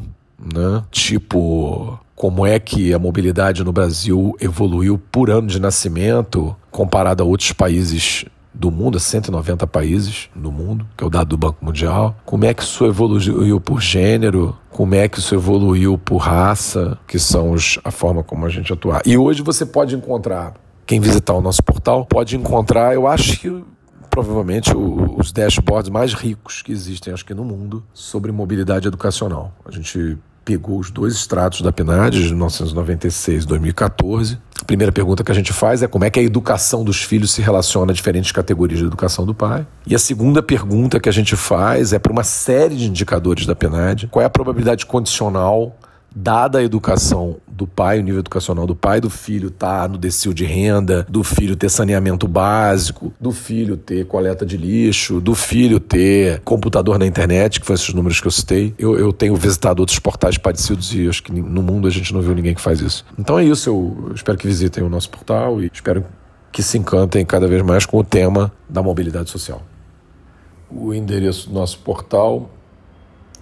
né? 0.55 0.85
tipo 0.91 1.99
como 2.15 2.47
é 2.47 2.61
que 2.61 2.95
a 2.95 3.01
mobilidade 3.01 3.65
no 3.65 3.73
Brasil 3.73 4.37
evoluiu 4.41 4.97
por 5.11 5.29
ano 5.29 5.49
de 5.49 5.59
nascimento 5.59 6.55
comparado 6.71 7.21
a 7.21 7.27
outros 7.27 7.51
países 7.51 8.25
do 8.63 8.71
mundo, 8.71 9.01
190 9.01 9.67
países 9.67 10.31
no 10.37 10.53
mundo, 10.53 10.87
que 10.97 11.03
é 11.03 11.07
o 11.07 11.11
dado 11.11 11.31
do 11.31 11.37
Banco 11.37 11.65
Mundial. 11.65 12.15
Como 12.25 12.45
é 12.45 12.55
que 12.55 12.63
isso 12.63 12.87
evoluiu 12.87 13.61
por 13.61 13.83
gênero? 13.83 14.57
Como 14.71 14.95
é 14.95 15.09
que 15.09 15.19
isso 15.19 15.35
evoluiu 15.35 15.99
por 15.99 16.19
raça? 16.19 16.97
Que 17.09 17.19
são 17.19 17.51
os, 17.51 17.81
a 17.83 17.91
forma 17.91 18.23
como 18.23 18.47
a 18.47 18.49
gente 18.49 18.73
atua. 18.73 19.03
E 19.05 19.19
hoje 19.19 19.43
você 19.43 19.67
pode 19.67 19.97
encontrar, 19.97 20.55
quem 20.87 21.01
visitar 21.01 21.35
o 21.35 21.41
nosso 21.41 21.61
portal, 21.61 22.07
pode 22.07 22.37
encontrar, 22.37 22.95
eu 22.95 23.09
acho 23.09 23.41
que 23.41 23.65
provavelmente 24.09 24.73
os 24.77 25.33
dashboards 25.33 25.91
mais 25.91 26.15
ricos 26.15 26.63
que 26.63 26.71
existem, 26.71 27.13
acho 27.13 27.25
que 27.25 27.35
no 27.35 27.45
mundo, 27.45 27.83
sobre 27.93 28.31
mobilidade 28.31 28.87
educacional. 28.87 29.53
A 29.65 29.73
gente 29.73 30.17
pegou 30.45 30.79
os 30.79 30.91
dois 30.91 31.15
extratos 31.15 31.63
da 31.63 31.73
PNAD 31.73 32.23
de 32.23 32.29
1996 32.29 33.45
e 33.45 33.47
2014. 33.47 34.39
A 34.61 34.65
primeira 34.65 34.93
pergunta 34.93 35.25
que 35.25 35.33
a 35.33 35.35
gente 35.35 35.53
faz 35.53 35.83
é 35.83 35.89
como 35.89 36.05
é 36.05 36.11
que 36.11 36.21
a 36.21 36.23
educação 36.23 36.85
dos 36.85 37.03
filhos 37.03 37.33
se 37.33 37.43
relaciona 37.43 37.93
a 37.93 37.95
diferentes 37.95 38.31
categorias 38.31 38.79
de 38.79 38.87
educação 38.87 39.27
do 39.27 39.35
pai. 39.35 39.67
E 39.87 39.95
a 39.95 39.99
segunda 39.99 40.43
pergunta 40.43 41.01
que 41.01 41.09
a 41.09 41.13
gente 41.13 41.35
faz 41.35 41.93
é 41.93 41.99
para 41.99 42.13
uma 42.13 42.23
série 42.23 42.77
de 42.77 42.89
indicadores 42.89 43.45
da 43.45 43.57
PNAD, 43.57 44.07
qual 44.09 44.23
é 44.23 44.27
a 44.27 44.31
probabilidade 44.31 44.87
condicional 44.87 45.77
dada 46.15 46.59
a 46.59 46.63
educação 46.63 47.37
do 47.47 47.67
pai, 47.67 48.01
o 48.01 48.03
nível 48.03 48.21
educacional 48.21 48.67
do 48.67 48.75
pai, 48.75 49.01
do 49.01 49.11
filho 49.11 49.51
tá 49.51 49.87
no 49.87 49.99
decil 49.99 50.33
de 50.33 50.45
renda, 50.45 51.07
do 51.09 51.23
filho 51.23 51.57
ter 51.57 51.69
saneamento 51.69 52.27
básico, 52.27 53.13
do 53.21 53.33
filho 53.33 53.77
ter 53.77 54.07
coleta 54.07 54.45
de 54.45 54.57
lixo, 54.57 55.21
do 55.21 55.35
filho 55.35 55.79
ter 55.79 56.41
computador 56.41 56.99
na 56.99 57.07
internet, 57.07 57.61
que 57.61 57.67
foi 57.67 57.75
esses 57.75 57.93
números 57.95 58.21
que 58.21 58.27
eu 58.27 58.31
citei. 58.31 58.75
Eu, 58.79 58.99
eu 58.99 59.13
tenho 59.13 59.37
visitado 59.37 59.81
outros 59.81 59.99
portais 59.99 60.39
parecidos 60.39 60.95
e 60.95 61.09
acho 61.09 61.23
que 61.23 61.33
no 61.33 61.63
mundo 61.63 61.87
a 61.87 61.91
gente 61.91 62.13
não 62.13 62.21
viu 62.21 62.35
ninguém 62.35 62.55
que 62.55 62.61
faz 62.61 62.81
isso. 62.81 63.05
Então 63.19 63.39
é 63.39 63.45
isso, 63.45 63.69
eu 63.69 64.13
espero 64.15 64.37
que 64.39 64.47
visitem 64.47 64.83
o 64.83 64.89
nosso 64.89 65.11
portal 65.11 65.63
e 65.63 65.71
espero 65.73 66.05
que 66.51 66.63
se 66.63 66.77
encantem 66.77 67.25
cada 67.25 67.49
vez 67.49 67.63
mais 67.63 67.87
com 67.87 67.99
o 67.99 68.05
tema 68.05 68.53
da 68.69 68.83
mobilidade 68.83 69.31
social. 69.31 69.63
O 70.71 70.93
endereço 70.93 71.49
do 71.49 71.55
nosso 71.55 71.79
portal 71.79 72.51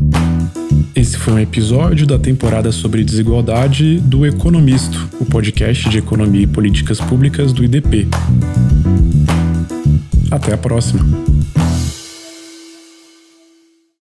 Esse 0.95 1.17
foi 1.17 1.33
um 1.33 1.39
episódio 1.39 2.05
da 2.05 2.19
temporada 2.19 2.71
sobre 2.71 3.03
desigualdade 3.03 3.99
do 3.99 4.25
Economisto, 4.25 5.09
o 5.19 5.25
podcast 5.25 5.89
de 5.89 5.97
economia 5.97 6.43
e 6.43 6.47
políticas 6.47 6.99
públicas 6.99 7.53
do 7.53 7.63
IDP. 7.63 8.07
Até 10.29 10.53
a 10.53 10.57
próxima. 10.57 11.03